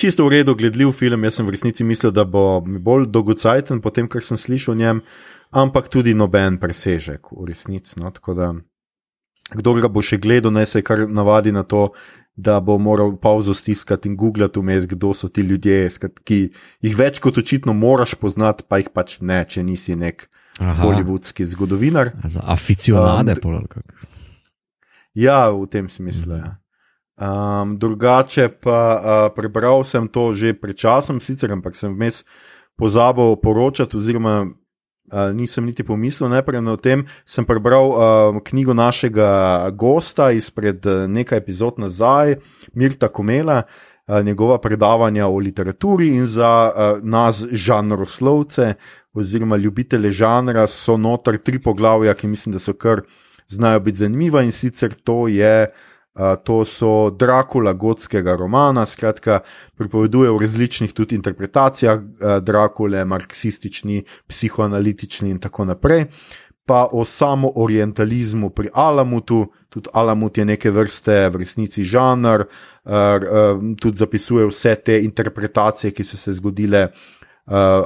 čisto 0.00 0.24
v 0.24 0.40
redu 0.40 0.56
gledljiv 0.56 0.94
film. 0.96 1.24
Jaz 1.28 1.38
sem 1.38 1.46
v 1.46 1.54
resnici 1.54 1.84
mislil, 1.84 2.12
da 2.16 2.24
bo 2.24 2.62
bolj 2.64 3.10
dolgocajten, 3.12 3.82
potem 3.84 4.08
kar 4.08 4.24
sem 4.24 4.40
slišal 4.40 4.74
o 4.74 4.78
njem, 4.80 5.02
ampak 5.52 5.92
tudi 5.92 6.16
noben 6.16 6.56
presežek 6.62 7.32
v 7.36 7.50
resnici. 7.52 8.00
No? 8.00 8.12
Kdo 9.50 9.74
ga 9.82 9.90
bo 9.90 10.02
še 10.02 10.20
gledal, 10.22 10.54
naj 10.54 10.72
se 10.72 10.82
kar 10.86 11.04
navadi 11.10 11.52
na 11.52 11.66
to, 11.66 11.90
da 12.40 12.60
bo 12.60 12.78
moral 12.78 13.16
pauzo 13.20 13.54
stiskati 13.54 14.08
in 14.08 14.16
googlati 14.16 14.60
vmes, 14.62 14.86
kdo 14.88 15.12
so 15.14 15.28
ti 15.28 15.42
ljudje, 15.42 15.90
ki 16.24 16.38
jih 16.80 16.94
več 16.96 17.20
kot 17.20 17.38
očitno 17.42 17.74
moraš 17.76 18.14
poznati, 18.16 18.64
pa 18.64 18.80
jih 18.80 18.88
pač 18.94 19.18
ne, 19.20 19.42
če 19.44 19.66
nisi 19.66 19.98
nek 19.98 20.28
hollywoodski 20.60 21.44
zgodovinar. 21.44 22.14
Za 22.24 22.44
aficionade, 22.46 23.36
um, 23.36 23.42
polk. 23.42 23.76
Ja, 25.18 25.50
v 25.50 25.66
tem 25.66 25.90
smislu. 25.90 26.38
Ja. 26.38 26.59
Um, 27.20 27.76
drugače 27.78 28.48
pa 28.48 28.80
uh, 28.96 29.34
prebral 29.36 29.84
sem 29.84 30.06
to 30.08 30.32
že 30.32 30.54
pred 30.56 30.72
časom, 30.72 31.20
sicer, 31.20 31.52
ampak 31.52 31.76
sem 31.76 31.92
vmes 31.92 32.24
pozabil 32.80 33.36
poročati, 33.36 33.92
oziroma 33.92 34.48
uh, 34.48 35.28
nisem 35.36 35.68
niti 35.68 35.84
pomislil 35.84 36.32
najprej 36.32 36.64
o 36.64 36.76
tem. 36.80 37.04
Sem 37.28 37.44
prebral 37.44 37.92
uh, 37.92 38.40
knjigo 38.40 38.72
našega 38.72 39.68
gosta 39.76 40.30
izpred 40.32 40.80
nekaj 41.12 41.44
epizod 41.44 41.76
nazaj, 41.76 42.40
Mirta 42.72 43.12
Komela, 43.12 43.68
uh, 43.68 44.24
njegova 44.24 44.56
predavanja 44.56 45.28
o 45.28 45.36
literaturi 45.36 46.08
in 46.16 46.24
za 46.24 46.72
uh, 46.72 47.04
nas, 47.04 47.44
žanroslovce 47.52 48.74
oziroma 49.12 49.60
ljubitele 49.60 50.08
žanra, 50.08 50.64
so 50.66 50.96
noter 50.96 51.36
tri 51.36 51.60
poglavja, 51.60 52.14
ki 52.14 52.32
mislim, 52.32 52.56
da 52.56 52.58
so 52.58 52.72
kar 52.72 53.04
znajo 53.48 53.80
biti 53.80 53.98
zanimiva 53.98 54.40
in 54.42 54.52
sicer 54.52 54.94
to 54.94 55.28
je 55.28 55.66
to 56.44 56.64
so 56.64 57.10
Drakula 57.10 57.72
gotskega 57.72 58.36
romana, 58.36 58.86
skratka, 58.86 59.40
pripoveduje 59.76 60.30
o 60.30 60.38
različnih 60.38 60.92
tudi 60.92 61.14
interpretacijah 61.14 62.00
Drakule, 62.42 63.04
marksistični, 63.04 64.02
psihoanalitični 64.26 65.30
in 65.30 65.38
tako 65.38 65.64
naprej. 65.64 66.06
Pa 66.66 66.88
o 66.92 67.04
samoorientalizmu 67.04 68.50
pri 68.50 68.68
Alamutu, 68.74 69.46
tudi 69.68 69.90
Alamut 69.92 70.38
je 70.38 70.44
neke 70.44 70.70
vrste 70.70 71.28
v 71.28 71.36
resnici 71.42 71.84
žanr, 71.84 72.44
tudi 73.80 73.96
zapisuje 73.96 74.46
vse 74.46 74.74
te 74.74 75.00
interpretacije, 75.02 75.90
ki 75.90 76.04
so 76.04 76.16
se 76.16 76.32
zgodile 76.32 76.88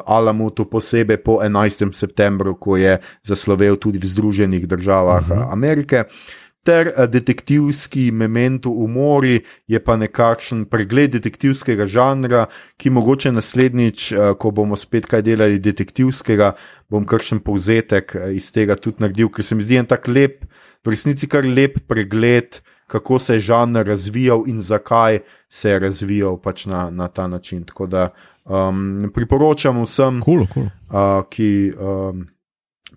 Alamutu, 0.06 0.64
posebej 0.68 1.22
po 1.24 1.38
11. 1.40 1.92
septembru, 1.92 2.58
ko 2.60 2.76
je 2.76 2.98
zaslovel 3.24 3.76
tudi 3.76 3.98
v 3.98 4.06
Združenih 4.06 4.66
državah 4.68 5.22
uh 5.22 5.28
mhm. 5.28 5.40
-huh. 5.40 5.52
Amerike 5.52 6.04
ter 6.64 6.88
eh, 6.88 7.06
detektivski 7.06 8.10
memento 8.12 8.70
umori, 8.70 9.42
je 9.68 9.80
pa 9.84 9.96
nekakšen 10.00 10.64
pregled 10.70 11.12
detektivskega 11.14 11.86
žanra, 11.86 12.46
ki 12.80 12.90
mogoče 12.90 13.32
naslednjič, 13.32 14.12
eh, 14.12 14.32
ko 14.40 14.50
bomo 14.50 14.76
spet 14.80 15.06
kaj 15.10 15.22
delali 15.26 15.60
detektivskega, 15.62 16.54
bom 16.90 17.06
kakšen 17.06 17.44
povzetek 17.44 18.16
eh, 18.16 18.30
iz 18.38 18.50
tega 18.52 18.76
tudi 18.80 19.04
naredil, 19.04 19.30
ker 19.30 19.44
se 19.44 19.54
mi 19.54 19.66
zdi 19.66 19.82
en 19.82 19.90
tak 19.90 20.08
lep, 20.08 20.44
v 20.84 20.94
resnici 20.96 21.28
kar 21.30 21.44
lep 21.44 21.84
pregled. 21.88 22.62
Kako 22.84 23.16
se 23.18 23.38
je 23.38 23.40
žanr 23.40 23.86
razvijal 23.88 24.42
in 24.46 24.58
zakaj 24.62 25.22
se 25.48 25.70
je 25.70 25.78
razvijal 25.80 26.36
pač 26.36 26.66
na, 26.68 26.90
na 26.92 27.08
ta 27.08 27.24
način. 27.26 27.62
Tako 27.64 27.86
da 27.88 28.02
um, 28.44 29.08
priporočam 29.14 29.80
vsem, 29.82 30.20
cool, 30.22 30.44
cool. 30.52 30.68
Uh, 30.92 31.24
ki 31.32 31.72
um, 31.72 32.26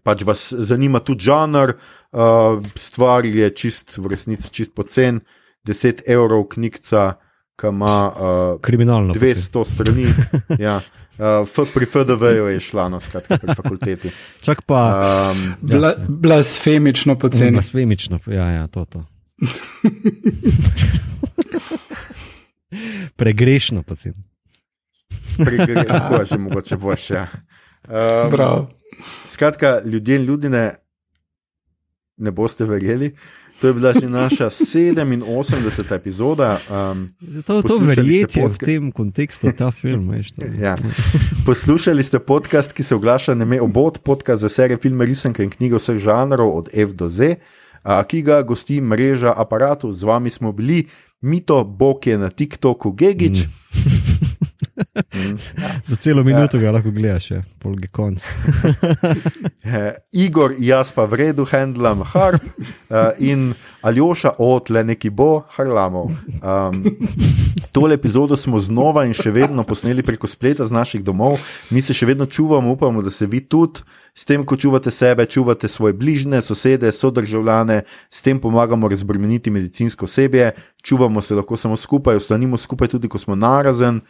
pač 0.07 0.24
vas 0.28 0.47
zanima 0.51 1.01
tudi 1.03 1.28
žanr, 1.28 1.76
uh, 2.12 2.64
stvar 2.76 3.26
je 3.26 3.49
čist, 3.49 3.97
v 3.97 4.08
resnici 4.08 4.51
čist 4.51 4.76
pocen, 4.76 5.20
10 5.68 6.01
evrov 6.08 6.47
knjigca. 6.55 7.14
Ki 7.58 7.72
ima 7.74 8.12
uh, 8.14 8.62
kriminalno 8.62 9.14
200 9.18 9.53
pocen. 9.53 9.74
strani, 9.74 10.05
ja. 10.66 10.82
uh, 11.18 11.72
pri 11.74 11.86
FDV-ju 11.86 12.45
je 12.53 12.60
šla 12.60 12.89
no, 12.89 12.99
skratka, 13.01 13.38
fakulteti. 13.55 14.12
Čak 14.45 14.62
pa. 14.62 15.01
Um, 15.34 15.55
ja. 15.66 15.78
Bla, 15.78 15.95
blasfemično 16.08 17.18
poceni. 17.18 17.51
Blasfemično, 17.51 18.20
ja, 18.30 18.51
ja, 18.51 18.68
to. 18.68 18.86
to. 18.86 19.05
Pregrešno 23.16 23.84
poceni. 23.84 24.24
Pregrešno, 25.45 25.84
tako 25.84 26.16
je 26.16 26.26
že 26.26 26.38
mogoče 26.38 26.78
boš. 26.78 27.10
Ja. 27.10 27.28
Um, 27.89 28.68
Skratka, 29.26 29.82
ljudje 29.86 30.16
in 30.16 30.24
ljudje 30.24 30.49
ne 32.18 32.32
boste 32.32 32.65
verjeli. 32.65 33.11
To 33.61 33.68
je 33.68 33.74
bila 33.74 33.93
že 33.93 34.05
naša 34.09 34.49
87. 34.53 35.95
epizoda. 35.95 36.61
Um, 36.70 37.09
to 37.45 37.61
to 37.61 37.82
verjeti 37.82 38.41
v 38.45 38.57
tem 38.57 38.91
kontekstu, 38.91 39.49
ta 39.57 39.72
film. 39.72 40.13
ja. 40.61 40.78
Poslušali 41.45 42.03
ste 42.03 42.20
podcast, 42.20 42.74
ki 42.74 42.84
se 42.84 42.95
oglaša 42.95 43.34
na 43.34 43.49
ime 43.49 43.61
Obod, 43.61 43.99
podcast 44.05 44.41
za 44.41 44.49
serije 44.49 44.78
filme, 44.78 45.05
risanke 45.05 45.43
in 45.43 45.49
knjige 45.49 45.82
vseh 45.82 45.97
žanrov, 45.97 46.53
od 46.57 46.70
F 46.74 46.93
do 46.93 47.09
Z, 47.09 47.41
a, 47.82 48.03
ki 48.05 48.22
ga 48.22 48.45
gosti 48.45 48.78
mreža 48.82 49.34
aparatov. 49.34 49.93
Z 49.93 50.05
vami 50.05 50.30
smo 50.30 50.51
bili, 50.53 50.86
Mito, 51.22 51.63
Bok 51.65 52.07
je 52.07 52.18
na 52.18 52.30
TikToku, 52.30 52.93
Gigič. 52.93 53.49
Mm. 53.49 53.96
Za 55.88 55.95
celo 55.95 56.23
minuto 56.23 56.57
ja. 56.57 56.63
ga 56.63 56.71
lahko 56.71 56.91
gledaš, 56.91 57.30
polgi 57.59 57.88
konc. 57.88 58.28
Igor, 60.25 60.55
jaz 60.59 60.91
pa 60.95 61.05
v 61.05 61.21
redu 61.23 61.45
handlam 61.49 62.03
harp 62.05 62.43
uh, 62.43 63.11
in 63.19 63.53
Aljoša 63.82 64.38
od 64.38 64.69
le 64.69 64.84
neki 64.84 65.09
bo 65.09 65.43
harlamov. 65.55 66.11
Um, 66.41 66.84
tole 67.71 67.95
epizodo 67.95 68.36
smo 68.36 68.59
znova 68.59 69.05
in 69.05 69.13
še 69.13 69.32
vedno 69.32 69.63
posneli 69.63 70.03
preko 70.03 70.28
spleta 70.28 70.65
z 70.65 70.73
naših 70.73 71.03
domov. 71.05 71.38
Mi 71.69 71.82
se 71.82 71.93
še 71.93 72.09
vedno 72.09 72.25
čuvamo, 72.25 72.71
upamo, 72.73 73.01
da 73.01 73.13
se 73.13 73.25
vi 73.25 73.41
tudi 73.41 73.86
s 74.17 74.25
tem, 74.25 74.41
ko 74.45 74.57
čuvate 74.57 74.91
sebe, 74.91 75.25
čuvate 75.30 75.67
svoje 75.67 75.93
bližnje, 75.93 76.41
sosede, 76.41 76.91
sodržavljane, 76.91 77.84
s 78.09 78.23
tem 78.25 78.39
pomagamo 78.41 78.89
razbremeniti 78.89 79.53
medicinsko 79.53 80.09
osebje, 80.09 80.51
čuvamo 80.82 81.21
se 81.21 81.36
lahko 81.36 81.55
samo 81.55 81.75
skupaj, 81.75 82.15
ostanimo 82.15 82.57
skupaj 82.57 82.88
tudi, 82.88 83.07
ko 83.07 83.21
smo 83.21 83.36
narazen 83.36 84.01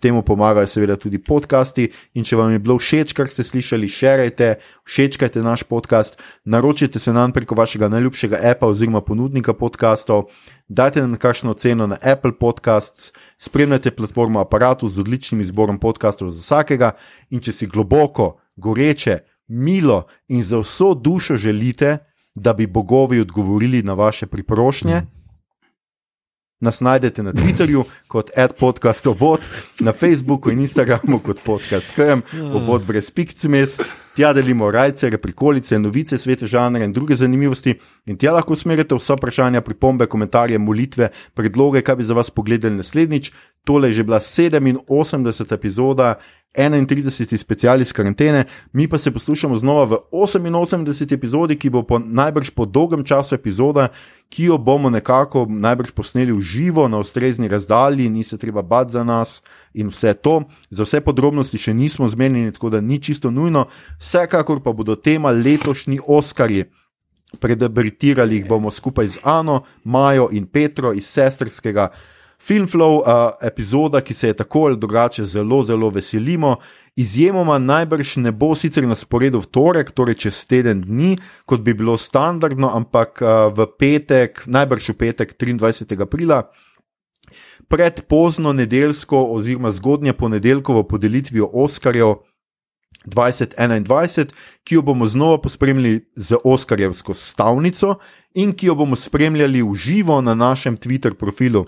temu 0.00 0.22
pomagajo 0.22 0.66
seveda 0.66 0.96
tudi 0.96 1.18
podcasti. 1.18 1.88
In 2.14 2.24
če 2.24 2.36
vam 2.36 2.52
je 2.52 2.58
bilo 2.58 2.78
všeč, 2.78 3.14
kar 3.16 3.30
ste 3.32 3.44
slišali, 3.44 3.88
širite, 3.88 4.54
všečkajte 4.84 5.42
naš 5.42 5.64
podcast, 5.68 6.20
naročite 6.44 6.98
se 6.98 7.12
nam 7.12 7.32
preko 7.32 7.54
vašega 7.54 7.88
najljubšega 7.88 8.40
appa 8.50 8.66
oziroma 8.66 9.00
ponudnika 9.00 9.52
podcastov. 9.52 10.28
Dajte 10.68 11.00
nam 11.00 11.16
kakšno 11.16 11.54
ceno 11.54 11.86
na 11.86 11.96
Apple 12.02 12.36
Podcasts, 12.40 13.12
spremljajte 13.38 13.90
platformo 13.90 14.40
Apparatu 14.40 14.88
z 14.88 15.00
odličnim 15.00 15.40
izborom 15.40 15.80
podcastov 15.80 16.30
za 16.30 16.40
vsakega. 16.40 16.92
In 17.30 17.40
če 17.40 17.52
si 17.52 17.66
globoko, 17.66 18.36
goreče, 18.56 19.18
milo 19.48 20.06
in 20.28 20.42
za 20.42 20.60
vso 20.60 20.94
dušo 20.94 21.36
želite, 21.36 21.98
da 22.34 22.52
bi 22.52 22.66
bogovi 22.66 23.20
odgovorili 23.20 23.82
na 23.82 23.94
vaše 23.94 24.26
priprošnje. 24.26 25.02
Nas 26.60 26.80
najdete 26.80 27.22
na 27.22 27.30
Twitterju 27.32 27.84
kot 28.10 28.30
adpodcastobot, 28.36 29.40
na 29.80 29.92
Facebooku 29.92 30.50
in 30.50 30.58
Instagramu 30.60 31.20
kot 31.22 31.38
podcast.com, 31.44 32.22
obot 32.50 32.82
brez 32.82 33.12
pikcimes. 33.14 33.76
Tja 34.18 34.32
delimo 34.34 34.66
rajce, 34.70 35.12
prikolice, 35.22 35.78
novice, 35.78 36.18
svete 36.18 36.48
žanre 36.50 36.82
in 36.84 36.92
druge 36.92 37.14
zanimivosti. 37.14 37.76
In 38.10 38.18
tja 38.18 38.32
lahko 38.34 38.56
usmerite 38.58 38.98
vsa 38.98 39.14
vprašanja, 39.14 39.62
pripombe, 39.62 40.08
komentarje, 40.10 40.58
molitve, 40.58 41.12
predloge, 41.38 41.84
kaj 41.86 42.00
bi 42.00 42.08
za 42.08 42.18
vas 42.18 42.30
pogledali 42.34 42.74
naslednjič. 42.80 43.30
Tole 43.62 43.92
je 43.92 44.00
že 44.00 44.08
bila 44.08 44.18
87. 44.18 45.54
epizoda 45.54 46.14
31. 46.56 47.36
special 47.36 47.80
iz 47.80 47.92
karantene, 47.92 48.44
mi 48.72 48.88
pa 48.88 48.98
se 48.98 49.10
poslušamo 49.10 49.54
znova 49.54 49.84
v 49.84 49.96
88. 50.12 51.14
epizodi, 51.14 51.56
ki 51.56 51.70
bo 51.70 51.82
po 51.82 51.98
najbrž 51.98 52.50
po 52.50 52.64
dolgem 52.66 53.04
času 53.04 53.34
epizoda, 53.34 53.88
ki 54.28 54.44
jo 54.44 54.58
bomo 54.58 54.90
nekako 54.90 55.46
najbrž 55.48 55.90
posneli 55.90 56.32
v 56.32 56.40
živo, 56.40 56.88
na 56.88 56.98
ustrezni 56.98 57.48
razdalji, 57.48 58.08
ni 58.08 58.24
se 58.24 58.38
treba 58.38 58.62
bati 58.62 58.92
za 58.92 59.04
nas 59.04 59.42
in 59.74 59.88
vse 59.88 60.14
to. 60.14 60.42
Za 60.70 60.84
vse 60.84 61.00
podrobnosti 61.00 61.58
še 61.58 61.74
nismo 61.74 62.08
zmenjeni, 62.08 62.52
tako 62.52 62.70
da 62.70 62.80
ni 62.80 62.98
čisto 63.02 63.30
nujno. 63.30 63.66
Vsekakor 64.00 64.62
pa 64.62 64.72
bodo 64.72 64.96
tema 64.96 65.30
letošnji 65.30 66.00
Oskarji. 66.06 66.64
Predebritirali 67.40 68.36
jih 68.36 68.48
bomo 68.48 68.70
skupaj 68.70 69.06
z 69.06 69.18
Ano, 69.22 69.62
Majo 69.84 70.28
in 70.32 70.46
Petro 70.46 70.92
iz 70.92 71.06
sestrskega. 71.06 71.90
Filmflow, 72.38 73.00
uh, 73.00 73.32
epizoda, 73.42 74.00
ki 74.00 74.14
se 74.14 74.28
je 74.28 74.34
tako 74.34 74.66
ali 74.66 74.76
drugače 74.76 75.24
zelo, 75.24 75.62
zelo 75.62 75.88
veselimo. 75.88 76.56
Izjemoma 76.96 77.58
najbrž 77.58 78.16
ne 78.16 78.32
bo 78.32 78.54
sicer 78.54 78.86
na 78.86 78.94
sporedu 78.94 79.40
v 79.42 79.46
torek, 79.46 79.90
torej 79.90 80.14
čez 80.14 80.44
teden 80.46 80.80
dni, 80.86 81.16
kot 81.46 81.60
bi 81.60 81.74
bilo 81.74 81.96
standardno, 81.98 82.70
ampak 82.74 83.22
uh, 83.22 83.50
v 83.50 83.66
petek, 83.78 84.44
najbrž 84.46 84.88
v 84.88 84.96
petek 85.02 85.34
23. 85.34 85.98
aprila. 86.02 86.44
Pred 87.68 88.06
pozno 88.08 88.52
nedeljsko 88.52 89.24
oziroma 89.34 89.72
zgodnje 89.72 90.12
ponedeljkovo 90.12 90.82
podelitvijo 90.82 91.50
Oskarjev 91.52 92.14
2021, 93.06 94.30
ki 94.64 94.74
jo 94.74 94.82
bomo 94.82 95.06
znova 95.06 95.40
pospremljali 95.40 96.06
z 96.16 96.38
Oskarjevsko 96.44 97.14
stavnico 97.14 97.98
in 98.34 98.54
ki 98.54 98.66
jo 98.66 98.74
bomo 98.74 98.96
spremljali 98.96 99.62
v 99.62 99.74
živo 99.74 100.20
na 100.20 100.34
našem 100.34 100.76
Twitter 100.76 101.14
profilu 101.14 101.66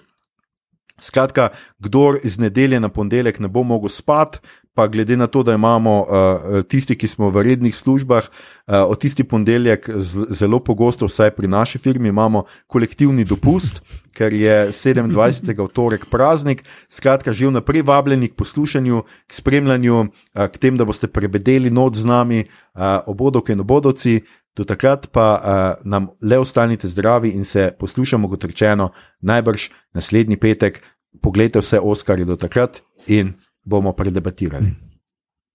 Skratka, 1.00 1.48
kdor 1.78 2.18
iz 2.22 2.38
nedelje 2.38 2.80
na 2.80 2.88
ponedeljek 2.88 3.40
ne 3.40 3.48
bo 3.48 3.62
mogel 3.62 3.88
spati, 3.88 4.38
pa 4.74 4.86
glede 4.86 5.16
na 5.16 5.26
to, 5.26 5.42
da 5.42 5.54
imamo 5.54 6.00
uh, 6.00 6.62
tisti, 6.64 6.94
ki 6.96 7.06
smo 7.06 7.28
v 7.28 7.42
rednih 7.42 7.74
službah, 7.76 8.24
uh, 8.24 8.74
od 8.88 9.00
tisti 9.00 9.24
ponedeljek 9.24 9.90
zelo 10.30 10.60
pogosto, 10.64 11.06
vsaj 11.06 11.34
pri 11.36 11.48
naši 11.48 11.78
firmi, 11.78 12.08
imamo 12.08 12.44
kolektivni 12.66 13.24
dopust, 13.24 13.82
ker 14.16 14.32
je 14.34 14.70
27. 14.72 15.68
torek 15.72 16.06
praznik. 16.10 16.62
Skratka, 16.88 17.32
že 17.32 17.50
vnaprej 17.50 17.82
vabljeni 17.82 18.28
k 18.28 18.38
poslušanju, 18.38 19.02
k 19.26 19.34
spremljanju, 19.34 20.00
uh, 20.00 20.46
k 20.46 20.58
tem, 20.58 20.76
da 20.76 20.86
boste 20.88 21.10
prebedeli 21.12 21.70
noč 21.70 22.00
z 22.00 22.06
nami, 22.06 22.44
uh, 22.46 23.02
obodovke 23.06 23.52
in 23.52 23.60
obodovci. 23.60 24.20
Do 24.60 24.68
takrat 24.68 25.08
pa 25.08 25.26
uh, 25.40 25.40
nam 25.88 26.10
le 26.20 26.36
ostanite 26.36 26.88
zdravi 26.88 27.32
in 27.32 27.44
se 27.48 27.72
poslušamo, 27.78 28.28
kot 28.28 28.44
rečeno, 28.44 28.90
najbrž 29.24 29.70
naslednji 29.96 30.36
petek. 30.36 30.82
Poglejte 31.22 31.58
vse 31.64 31.80
Oskarje 31.80 32.24
do 32.28 32.36
takrat 32.36 32.82
in 33.06 33.32
bomo 33.64 33.92
predebatirali. 33.96 34.66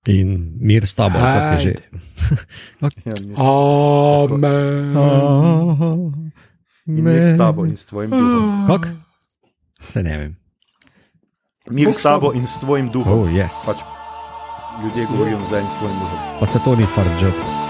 In 0.08 0.58
mir 0.62 0.86
s 0.86 0.96
tabo, 0.98 1.20
kako 1.20 1.54
je 1.54 1.60
že. 1.60 1.74
Amen. 3.38 4.98
In 6.88 7.04
mir 7.04 7.34
s 7.34 7.38
tabo 7.38 7.66
in 7.66 7.78
s 7.78 7.86
tvojim 7.86 8.10
duhom. 8.10 8.66
Kako? 8.68 8.88
Se 9.80 10.04
ne 10.04 10.18
vem. 10.18 10.36
Mir 11.70 11.94
s 11.94 12.02
tabo 12.02 12.34
in 12.34 12.48
s 12.48 12.60
tvojim 12.60 12.90
duhom. 12.90 13.14
Oh, 13.14 13.30
yes. 13.30 13.66
pač 13.66 13.86
ljudje 14.84 15.06
govorijo 15.12 15.38
za 15.50 15.58
en 15.58 15.66
s 15.70 15.78
tvojim 15.78 15.98
duhom. 16.00 16.18
Pa 16.40 16.46
se 16.46 16.60
to 16.66 16.76
ni 16.76 16.86
far 16.86 17.06
job. 17.22 17.65